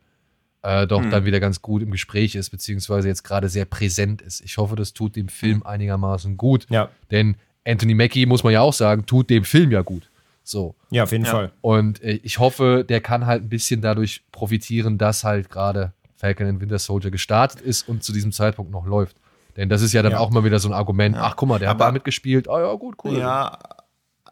[0.62, 1.10] äh, doch hm.
[1.10, 4.40] dann wieder ganz gut im Gespräch ist, beziehungsweise jetzt gerade sehr präsent ist.
[4.40, 5.66] Ich hoffe, das tut dem Film hm.
[5.66, 6.66] einigermaßen gut.
[6.69, 6.90] Ja.
[7.10, 10.10] Denn Anthony Mackie, muss man ja auch sagen, tut dem Film ja gut.
[10.43, 10.74] So.
[10.90, 11.31] Ja, auf jeden ja.
[11.31, 11.52] Fall.
[11.60, 16.49] Und äh, ich hoffe, der kann halt ein bisschen dadurch profitieren, dass halt gerade Falcon
[16.49, 19.16] and Winter Soldier gestartet ist und zu diesem Zeitpunkt noch läuft.
[19.57, 20.19] Denn das ist ja dann ja.
[20.19, 21.16] auch mal wieder so ein Argument.
[21.16, 21.23] Ja.
[21.23, 22.49] Ach, guck mal, der Aber, hat da mitgespielt.
[22.49, 23.19] Ah ja, gut, cool.
[23.19, 23.59] Ja,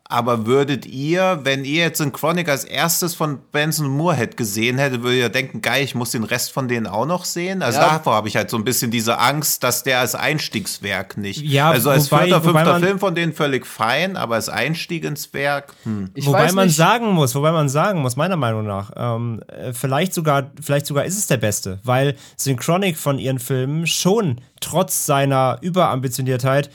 [0.08, 5.02] aber würdet ihr, wenn ihr jetzt in Chronic als erstes von Benson Moorhead gesehen hättet,
[5.02, 7.60] würdet ihr denken, geil, ich muss den Rest von denen auch noch sehen?
[7.62, 7.88] Also ja.
[7.88, 11.42] davor habe ich halt so ein bisschen diese Angst, dass der als Einstiegswerk nicht.
[11.42, 15.32] Ja, also als wobei, vierter, fünfter Film von denen völlig fein, aber als Einstieg ins
[15.34, 15.74] Werk.
[15.82, 16.10] Hm.
[16.22, 20.52] wobei man sagen muss, wobei man sagen muss, meiner Meinung nach, ähm, äh, vielleicht sogar,
[20.62, 26.70] vielleicht sogar ist es der beste, weil Synchronic von ihren Filmen schon trotz seiner Überambitioniertheit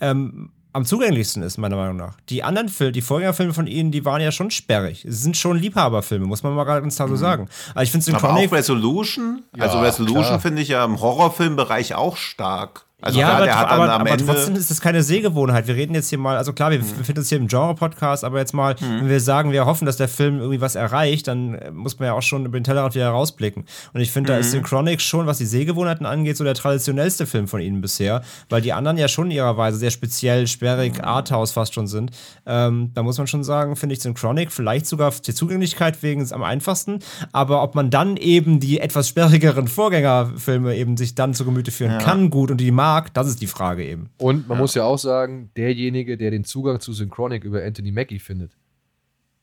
[0.00, 2.16] ähm, am zugänglichsten ist, meiner Meinung nach.
[2.28, 5.04] Die anderen Filme, die Vorgängerfilme von ihnen, die waren ja schon sperrig.
[5.04, 7.18] Es sind schon Liebhaberfilme, muss man mal ganz klar so mhm.
[7.18, 7.48] sagen.
[7.74, 12.16] Aber ich finde Aber auch Resolution, also ja, Resolution finde ich ja im Horrorfilmbereich auch
[12.16, 12.83] stark.
[13.04, 15.66] Also ja, klar, aber, aber, aber trotzdem ist das keine Sehgewohnheit.
[15.66, 16.86] Wir reden jetzt hier mal, also klar, wir hm.
[16.96, 19.00] befinden uns hier im Genre-Podcast, aber jetzt mal, hm.
[19.00, 22.06] wenn wir sagen, wir hoffen, dass der Film irgendwie was erreicht, dann äh, muss man
[22.06, 23.66] ja auch schon über den Tellerrand wieder rausblicken.
[23.92, 24.34] Und ich finde, mhm.
[24.34, 24.60] da ist hm.
[24.60, 28.72] Synchronic schon, was die Sehgewohnheiten angeht, so der traditionellste Film von ihnen bisher, weil die
[28.72, 31.04] anderen ja schon in ihrer Weise sehr speziell, sperrig, mhm.
[31.04, 32.10] Arthouse fast schon sind.
[32.46, 36.32] Ähm, da muss man schon sagen, finde ich Synchronic vielleicht sogar die Zugänglichkeit wegen ist
[36.32, 37.00] am einfachsten,
[37.32, 41.92] aber ob man dann eben die etwas sperrigeren Vorgängerfilme eben sich dann zu Gemüte führen
[41.92, 41.98] ja.
[41.98, 43.14] kann, gut und die mag, mag?
[43.14, 44.10] Das ist die Frage eben.
[44.18, 44.62] Und man ja.
[44.62, 48.52] muss ja auch sagen, derjenige, der den Zugang zu Synchronic über Anthony Mackie findet,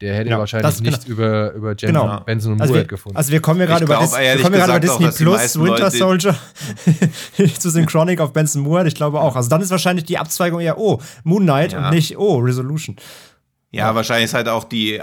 [0.02, 1.16] der hätte ja, wahrscheinlich nicht genau.
[1.16, 2.20] über, über Jensen, genau.
[2.22, 3.18] Benson und also Moorhead gefunden.
[3.18, 6.36] Also wir kommen ja gerade über, Dis über Disney auch, Plus, Winter Soldier
[7.60, 8.88] zu Synchronic auf Benson Moorhead.
[8.88, 9.36] Ich glaube auch.
[9.36, 11.86] Also dann ist wahrscheinlich die Abzweigung eher, oh, Moon Knight ja.
[11.86, 12.96] und nicht, oh, Resolution.
[13.70, 15.00] Ja, ja, wahrscheinlich ist halt auch die,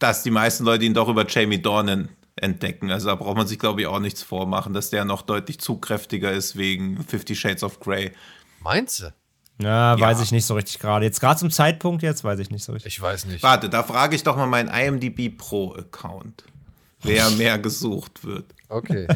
[0.00, 2.90] dass die meisten Leute ihn doch über Jamie Dornan entdecken.
[2.90, 6.32] Also da braucht man sich, glaube ich, auch nichts vormachen, dass der noch deutlich zugkräftiger
[6.32, 8.12] ist wegen Fifty Shades of Grey.
[8.60, 9.12] Meinst du?
[9.62, 11.04] Ja, weiß ich nicht so richtig gerade.
[11.04, 12.92] Jetzt gerade zum Zeitpunkt jetzt weiß ich nicht so richtig.
[12.92, 13.42] Ich weiß nicht.
[13.42, 16.44] Warte, da frage ich doch mal meinen IMDb Pro Account,
[17.02, 18.46] wer mehr gesucht wird.
[18.68, 19.06] Okay.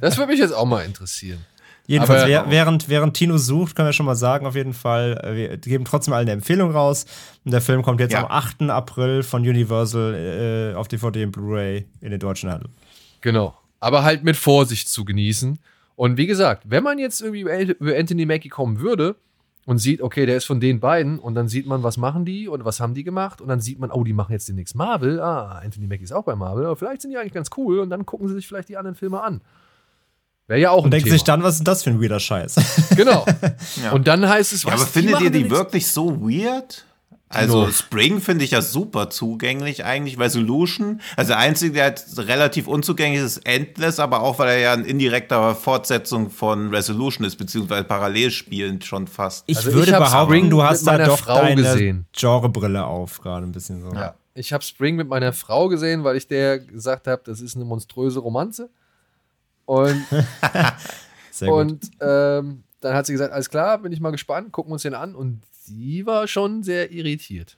[0.00, 1.44] Das würde mich jetzt auch mal interessieren.
[1.86, 5.36] Jedenfalls, Aber, während, während Tino sucht, können wir schon mal sagen, auf jeden Fall, äh,
[5.36, 7.04] wir geben trotzdem allen eine Empfehlung raus.
[7.44, 8.24] Und der Film kommt jetzt ja.
[8.24, 8.62] am 8.
[8.70, 12.70] April von Universal äh, auf DVD und Blu-ray in den deutschen Handel.
[13.20, 13.54] Genau.
[13.80, 15.58] Aber halt mit Vorsicht zu genießen.
[15.96, 17.42] Und wie gesagt, wenn man jetzt irgendwie
[17.78, 19.16] über Anthony Mackie kommen würde
[19.66, 22.48] und sieht, okay, der ist von den beiden und dann sieht man, was machen die
[22.48, 25.20] und was haben die gemacht und dann sieht man, oh, die machen jetzt demnächst Marvel.
[25.20, 27.90] Ah, Anthony Mackie ist auch bei Marvel, aber vielleicht sind die eigentlich ganz cool und
[27.90, 29.42] dann gucken sie sich vielleicht die anderen Filme an.
[30.46, 31.14] Wäre ja auch Und denkt Thema.
[31.14, 32.56] sich dann, was ist das für ein weirder Scheiß?
[32.96, 33.24] Genau.
[33.82, 33.92] ja.
[33.92, 36.84] Und dann heißt es, was ja, aber findet ihr die wirklich so weird?
[37.34, 40.20] Also Spring finde ich ja super zugänglich eigentlich.
[40.20, 44.58] Resolution, also der einzige, der halt relativ unzugänglich ist, ist Endless, aber auch, weil er
[44.58, 49.44] ja eine indirekter Fortsetzung von Resolution ist, beziehungsweise parallel spielend schon fast.
[49.46, 52.06] Ich also würde ich behaupten, Spring du hast da doch Frau deine gesehen.
[52.12, 53.92] Genrebrille auf, gerade ein bisschen so.
[53.92, 54.14] Ja.
[54.34, 57.64] Ich habe Spring mit meiner Frau gesehen, weil ich der gesagt habe, das ist eine
[57.64, 58.68] monströse Romanze.
[59.64, 60.04] Und,
[61.40, 64.82] und ähm, dann hat sie gesagt, alles klar, bin ich mal gespannt, gucken wir uns
[64.82, 65.14] den an.
[65.14, 67.56] Und sie war schon sehr irritiert.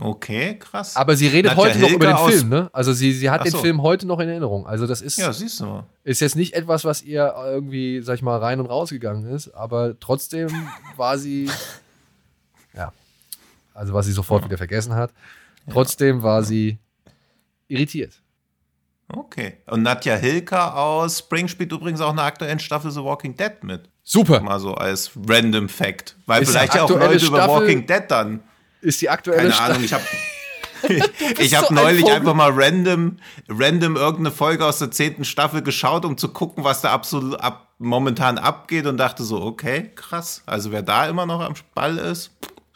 [0.00, 0.94] Okay, krass.
[0.94, 2.70] Aber sie redet Nadja heute Hilke noch über den Film, ne?
[2.72, 3.50] Also sie, sie hat so.
[3.50, 4.64] den Film heute noch in Erinnerung.
[4.64, 5.82] Also das ist, ja, siehst du.
[6.04, 9.98] ist jetzt nicht etwas, was ihr irgendwie, sag ich mal, rein und rausgegangen ist, aber
[9.98, 10.48] trotzdem
[10.96, 11.50] war sie,
[12.74, 12.92] ja,
[13.74, 14.48] also was sie sofort ja.
[14.48, 15.12] wieder vergessen hat.
[15.68, 16.78] Trotzdem war sie
[17.66, 18.22] irritiert.
[19.08, 19.58] Okay.
[19.66, 23.88] Und Nadja Hilka aus Spring spielt übrigens auch eine aktuelle Staffel The Walking Dead mit.
[24.02, 24.40] Super.
[24.40, 26.16] Mal so als random Fact.
[26.26, 28.40] Weil ist vielleicht ja auch Leute Staffel über Walking Dead dann.
[28.80, 30.04] Ist die aktuelle Keine Ahnung, ich habe
[30.88, 33.16] ich, ich habe so neulich ein einfach mal random,
[33.48, 37.72] random irgendeine Folge aus der zehnten Staffel geschaut, um zu gucken, was da absolut ab,
[37.78, 40.42] momentan abgeht und dachte so, okay, krass.
[40.46, 42.30] Also wer da immer noch am Ball ist,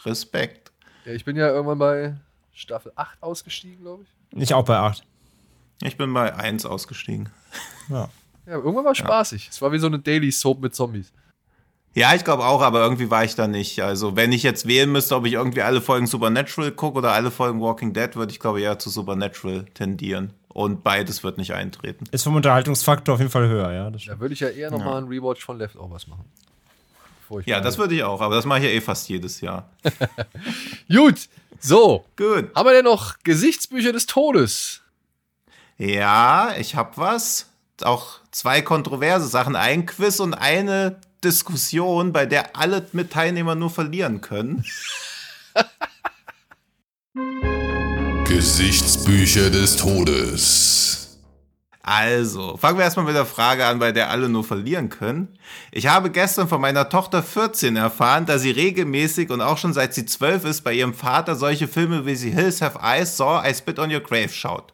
[0.04, 0.72] Respekt.
[1.04, 2.14] Ja, ich bin ja irgendwann bei
[2.52, 4.42] Staffel 8 ausgestiegen, glaube ich.
[4.42, 5.04] Ich auch bei 8.
[5.82, 7.28] Ich bin bei 1 ausgestiegen.
[7.88, 8.08] Ja.
[8.46, 9.44] ja irgendwann war spaßig.
[9.44, 9.50] Ja.
[9.50, 11.12] Es war wie so eine Daily Soap mit Zombies.
[11.94, 13.80] Ja, ich glaube auch, aber irgendwie war ich da nicht.
[13.82, 17.30] Also, wenn ich jetzt wählen müsste, ob ich irgendwie alle Folgen Supernatural gucke oder alle
[17.30, 20.32] Folgen Walking Dead, würde ich glaube eher zu Supernatural tendieren.
[20.48, 22.04] Und beides wird nicht eintreten.
[22.10, 23.90] Ist vom Unterhaltungsfaktor auf jeden Fall höher, ja.
[23.90, 24.98] Da würde ich ja eher nochmal ja.
[24.98, 26.24] einen Rewatch von Leftovers machen.
[27.46, 29.70] Ja, das würde ich auch, aber das mache ich ja eh fast jedes Jahr.
[30.88, 31.28] Gut,
[31.58, 32.04] so.
[32.16, 32.54] Gut.
[32.54, 34.81] Haben wir denn noch Gesichtsbücher des Todes?
[35.78, 37.46] Ja, ich habe was.
[37.82, 39.56] Auch zwei kontroverse Sachen.
[39.56, 44.64] Ein Quiz und eine Diskussion, bei der alle mit Teilnehmern nur verlieren können.
[48.24, 51.18] Gesichtsbücher des Todes.
[51.82, 55.36] Also, fangen wir erstmal mit der Frage an, bei der alle nur verlieren können.
[55.72, 59.92] Ich habe gestern von meiner Tochter 14 erfahren, dass sie regelmäßig und auch schon seit
[59.92, 63.52] sie 12 ist bei ihrem Vater solche Filme wie sie Hills Have Eyes, Saw, I
[63.52, 64.72] Spit on Your Grave schaut.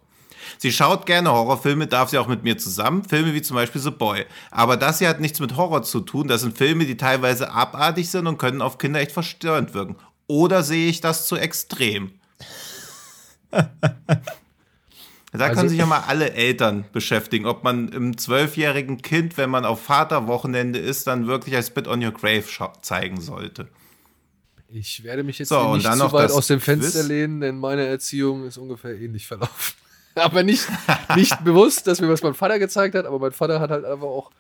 [0.59, 3.05] Sie schaut gerne Horrorfilme, darf sie auch mit mir zusammen.
[3.05, 4.27] Filme wie zum Beispiel The Boy.
[4.51, 6.29] Aber das hier hat nichts mit Horror zu tun.
[6.29, 9.97] Das sind Filme, die teilweise abartig sind und können auf Kinder echt verstörend wirken.
[10.27, 12.13] Oder sehe ich das zu extrem?
[15.31, 19.51] Da also, können sich ja mal alle Eltern beschäftigen, ob man im zwölfjährigen Kind, wenn
[19.51, 22.45] man auf Vaterwochenende ist, dann wirklich ein Spit on Your Grave
[22.81, 23.69] zeigen sollte.
[24.71, 27.09] Ich werde mich jetzt so, nicht zu weit aus dem Fenster Quiz.
[27.09, 29.75] lehnen, denn meine Erziehung ist ungefähr ähnlich verlaufen.
[30.19, 30.67] Aber nicht,
[31.17, 34.07] nicht bewusst, dass mir was mein Vater gezeigt hat, aber mein Vater hat halt einfach
[34.07, 34.31] auch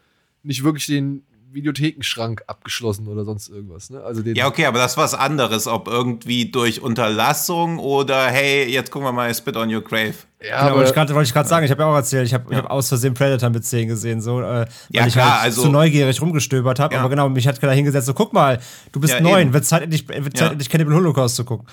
[0.43, 3.91] nicht wirklich den, Videothekenschrank abgeschlossen oder sonst irgendwas.
[3.91, 4.03] Ne?
[4.03, 8.71] Also den ja, okay, aber das ist was anderes, ob irgendwie durch Unterlassung oder hey,
[8.71, 10.15] jetzt gucken wir mal Spit on Your Grave.
[10.41, 12.59] Ja, genau, wollte ich gerade sagen, ich habe ja auch erzählt, ich habe ja.
[12.59, 15.63] hab aus Versehen Predator mit 10 gesehen, so, äh, weil ja, ich klar, halt also,
[15.63, 16.95] zu neugierig rumgestöbert habe.
[16.95, 17.01] Ja.
[17.01, 18.61] Aber genau, mich hat da hingesetzt, so guck mal,
[18.93, 19.53] du bist Ja, neun, eben.
[19.53, 21.67] wird Zeit endlich, wird Zeit endlich Cannibal Holocaust zu gucken.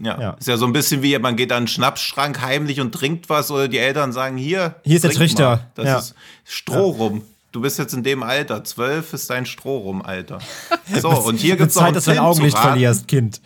[0.00, 0.20] Ja.
[0.20, 0.30] Ja.
[0.32, 3.50] Ist ja so ein bisschen wie, man geht an den Schnappschrank heimlich und trinkt was
[3.50, 4.76] oder die Eltern sagen, hier.
[4.84, 5.48] Hier ist der Trichter.
[5.48, 5.70] mal.
[5.74, 5.98] Das Ja.
[5.98, 6.14] ist
[6.44, 7.22] Stroh rum.
[7.52, 8.64] Du bist jetzt in dem Alter.
[8.64, 10.38] Zwölf ist dein Stroh rum, Alter.
[11.00, 12.68] So, und hier Wird gibt's noch einen dass du dein Film zu Augenlicht raten.
[12.68, 13.40] verlierst, Kind.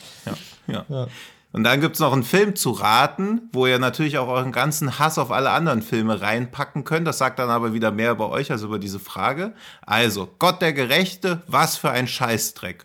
[0.68, 1.08] Ja.
[1.52, 5.16] Und dann gibt's noch einen Film zu raten, wo ihr natürlich auch euren ganzen Hass
[5.18, 7.06] auf alle anderen Filme reinpacken könnt.
[7.06, 9.52] Das sagt dann aber wieder mehr über euch als über diese Frage.
[9.86, 12.84] Also, Gott der Gerechte, was für ein Scheißdreck.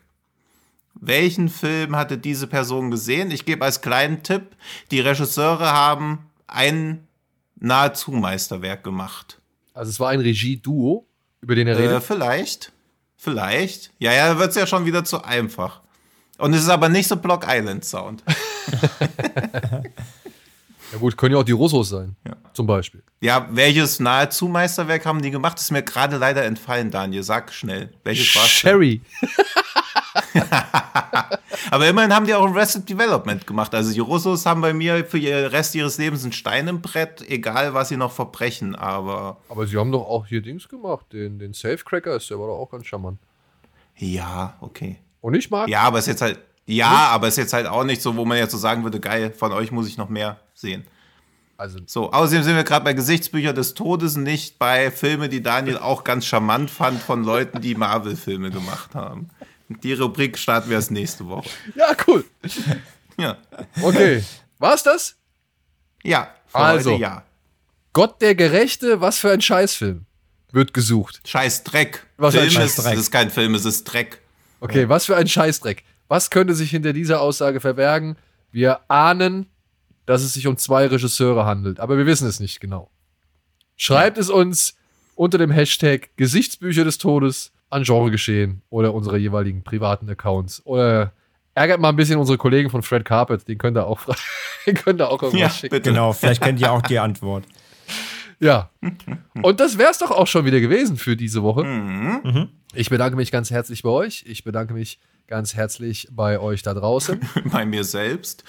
[1.02, 3.32] Welchen Film hatte diese Person gesehen?
[3.32, 4.56] Ich gebe als kleinen Tipp,
[4.92, 7.08] die Regisseure haben ein
[7.60, 9.40] nahezu Meisterwerk gemacht.
[9.74, 11.08] Also es war ein Regie-Duo,
[11.42, 12.04] über den er Äh, redet.
[12.04, 12.72] vielleicht.
[13.18, 13.92] Vielleicht.
[14.00, 15.82] Ja, ja, wird's ja schon wieder zu einfach.
[16.38, 18.24] Und es ist aber nicht so Block Island Sound.
[20.92, 22.18] Ja gut, können ja auch die Russos sein.
[22.28, 22.36] Ja.
[22.54, 23.02] Zum Beispiel.
[23.22, 25.58] Ja, welches nahezu Meisterwerk haben die gemacht?
[25.58, 27.24] Ist mir gerade leider entfallen, Daniel.
[27.24, 27.94] Sag schnell.
[28.04, 28.42] Welches denn?
[28.44, 29.02] Sherry.
[31.72, 33.74] Aber immerhin haben die auch Arrested Development gemacht.
[33.74, 37.24] Also die Russos haben bei mir für den Rest ihres Lebens ein Stein im Brett,
[37.30, 38.76] egal was sie noch verbrechen.
[38.76, 41.08] Aber Aber sie haben doch auch hier Dings gemacht.
[41.14, 43.20] Den, den Safecracker ist der war doch auch ganz charmant.
[43.98, 44.98] ja, okay.
[45.22, 45.70] Und ich mag.
[45.70, 46.40] Ja, aber es ist jetzt halt.
[46.66, 49.00] Ja, aber es ist jetzt halt auch nicht so, wo man jetzt so sagen würde,
[49.00, 50.86] geil, von euch muss ich noch mehr sehen.
[51.58, 55.78] Also, So, außerdem sind wir gerade bei Gesichtsbücher des Todes, nicht bei Filmen, die Daniel
[55.78, 59.30] auch ganz charmant fand von Leuten, die Marvel-Filme gemacht haben.
[59.80, 61.50] Die Rubrik starten wir erst nächste Woche.
[61.76, 62.26] ja, cool.
[63.18, 63.38] Ja.
[63.82, 64.24] Okay.
[64.60, 65.16] War's das?
[66.04, 66.98] Ja, Also.
[66.98, 67.24] ja.
[67.94, 70.06] Gott der Gerechte, was für ein Scheißfilm.
[70.52, 71.22] Wird gesucht.
[71.26, 72.06] Scheiß Dreck.
[72.18, 72.94] Was ein Film ist, Scheißdreck.
[72.94, 74.22] es ist kein Film, es ist Dreck.
[74.60, 75.84] Okay, was für ein Scheißdreck.
[76.08, 78.18] Was könnte sich hinter dieser Aussage verbergen?
[78.52, 79.48] Wir ahnen,
[80.06, 82.92] dass es sich um zwei Regisseure handelt, aber wir wissen es nicht genau.
[83.78, 84.76] Schreibt es uns
[85.16, 90.66] unter dem Hashtag Gesichtsbücher des Todes an Genregeschehen oder unsere jeweiligen privaten Accounts.
[90.66, 91.14] Oder
[91.56, 94.16] ärgert mal ein bisschen unsere Kollegen von Fred Carpet, den könnt ihr auch, fra-
[94.68, 95.76] den könnt ihr auch irgendwas Ja, schicken.
[95.76, 95.90] bitte.
[95.90, 97.46] Genau, vielleicht kennt ihr auch die Antwort.
[98.44, 98.72] Ja.
[99.44, 101.64] Und das wär's doch auch schon wieder gewesen für diese Woche.
[101.64, 102.50] Mhm.
[102.74, 104.24] Ich bedanke mich ganz herzlich bei euch.
[104.28, 107.22] Ich bedanke mich ganz herzlich bei euch da draußen.
[107.52, 108.44] Bei mir selbst.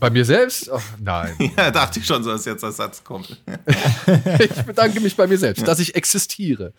[0.00, 0.70] bei mir selbst?
[0.72, 1.34] Ach, nein.
[1.58, 3.38] Ja, dachte ich schon, so dass jetzt der Satz kommt.
[4.40, 6.72] Ich bedanke mich bei mir selbst, dass ich existiere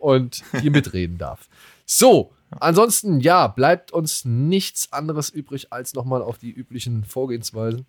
[0.00, 1.48] und hier mitreden darf.
[1.86, 7.86] So, ansonsten, ja, bleibt uns nichts anderes übrig, als nochmal auf die üblichen Vorgehensweisen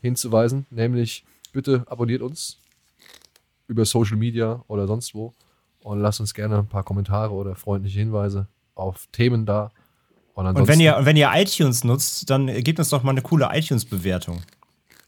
[0.00, 0.66] hinzuweisen.
[0.70, 2.58] Nämlich, bitte abonniert uns
[3.66, 5.32] über Social Media oder sonst wo
[5.82, 9.70] und lasst uns gerne ein paar Kommentare oder freundliche Hinweise auf Themen da.
[10.34, 13.48] Und, Und wenn ihr, wenn ihr iTunes nutzt, dann gebt uns doch mal eine coole
[13.52, 14.42] iTunes-Bewertung.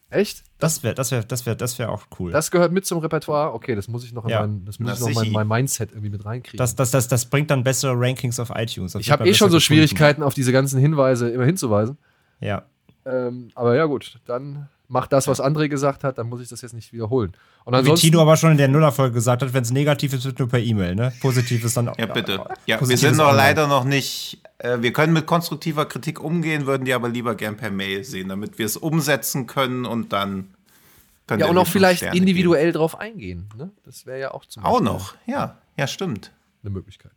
[0.09, 0.45] Echt?
[0.59, 2.31] Das wäre das wär, das wär, das wär auch cool.
[2.31, 3.53] Das gehört mit zum Repertoire?
[3.53, 4.41] Okay, das muss ich noch in Ja.
[4.43, 6.59] mein, das muss Na, ich noch in mein, Mindset irgendwie mit reinkriegen.
[6.59, 8.93] Das, das, das, das bringt dann bessere Rankings auf iTunes.
[8.93, 9.61] Das ich habe eh schon so gefunden.
[9.61, 11.99] Schwierigkeiten, auf diese ganzen Hinweise immer hinzuweisen.
[12.41, 12.63] Ja.
[13.05, 16.63] Ähm, aber ja, gut, dann macht das, was André gesagt hat, dann muss ich das
[16.63, 17.33] jetzt nicht wiederholen.
[17.65, 20.39] Und Wie Tino aber schon in der Nullerfolge gesagt hat, wenn es negativ ist, wird
[20.39, 21.13] nur per E-Mail, ne?
[21.21, 22.45] Positiv ist dann Ja, bitte.
[22.67, 24.41] Ja, wir sind noch leider noch nicht.
[24.59, 28.29] Äh, wir können mit konstruktiver Kritik umgehen, würden die aber lieber gern per Mail sehen,
[28.29, 30.49] damit wir es umsetzen können und dann.
[31.27, 33.49] könnt ja, und auch vielleicht Sterne individuell drauf eingehen.
[33.57, 33.71] Ne?
[33.85, 34.73] Das wäre ja auch zum Geben.
[34.75, 35.59] Auch Beispiel noch, ja.
[35.77, 36.31] Ja, stimmt.
[36.63, 37.13] eine Möglichkeit.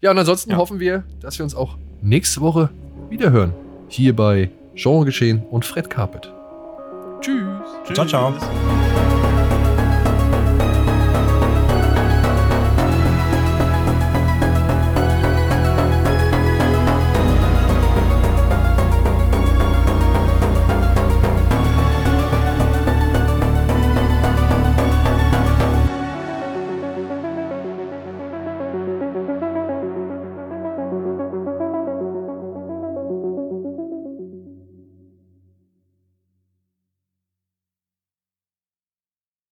[0.00, 0.56] Ja, und ansonsten Ja.
[0.58, 2.70] hoffen wir, dass wir uns auch nächste Woche
[3.08, 3.52] wiederhören.
[3.88, 6.30] Hier bei Genregeschehen und Fred Carpet.
[7.20, 7.42] Tschüss.
[7.94, 8.32] Ciao, ciao.
[8.32, 8.85] Tschüss.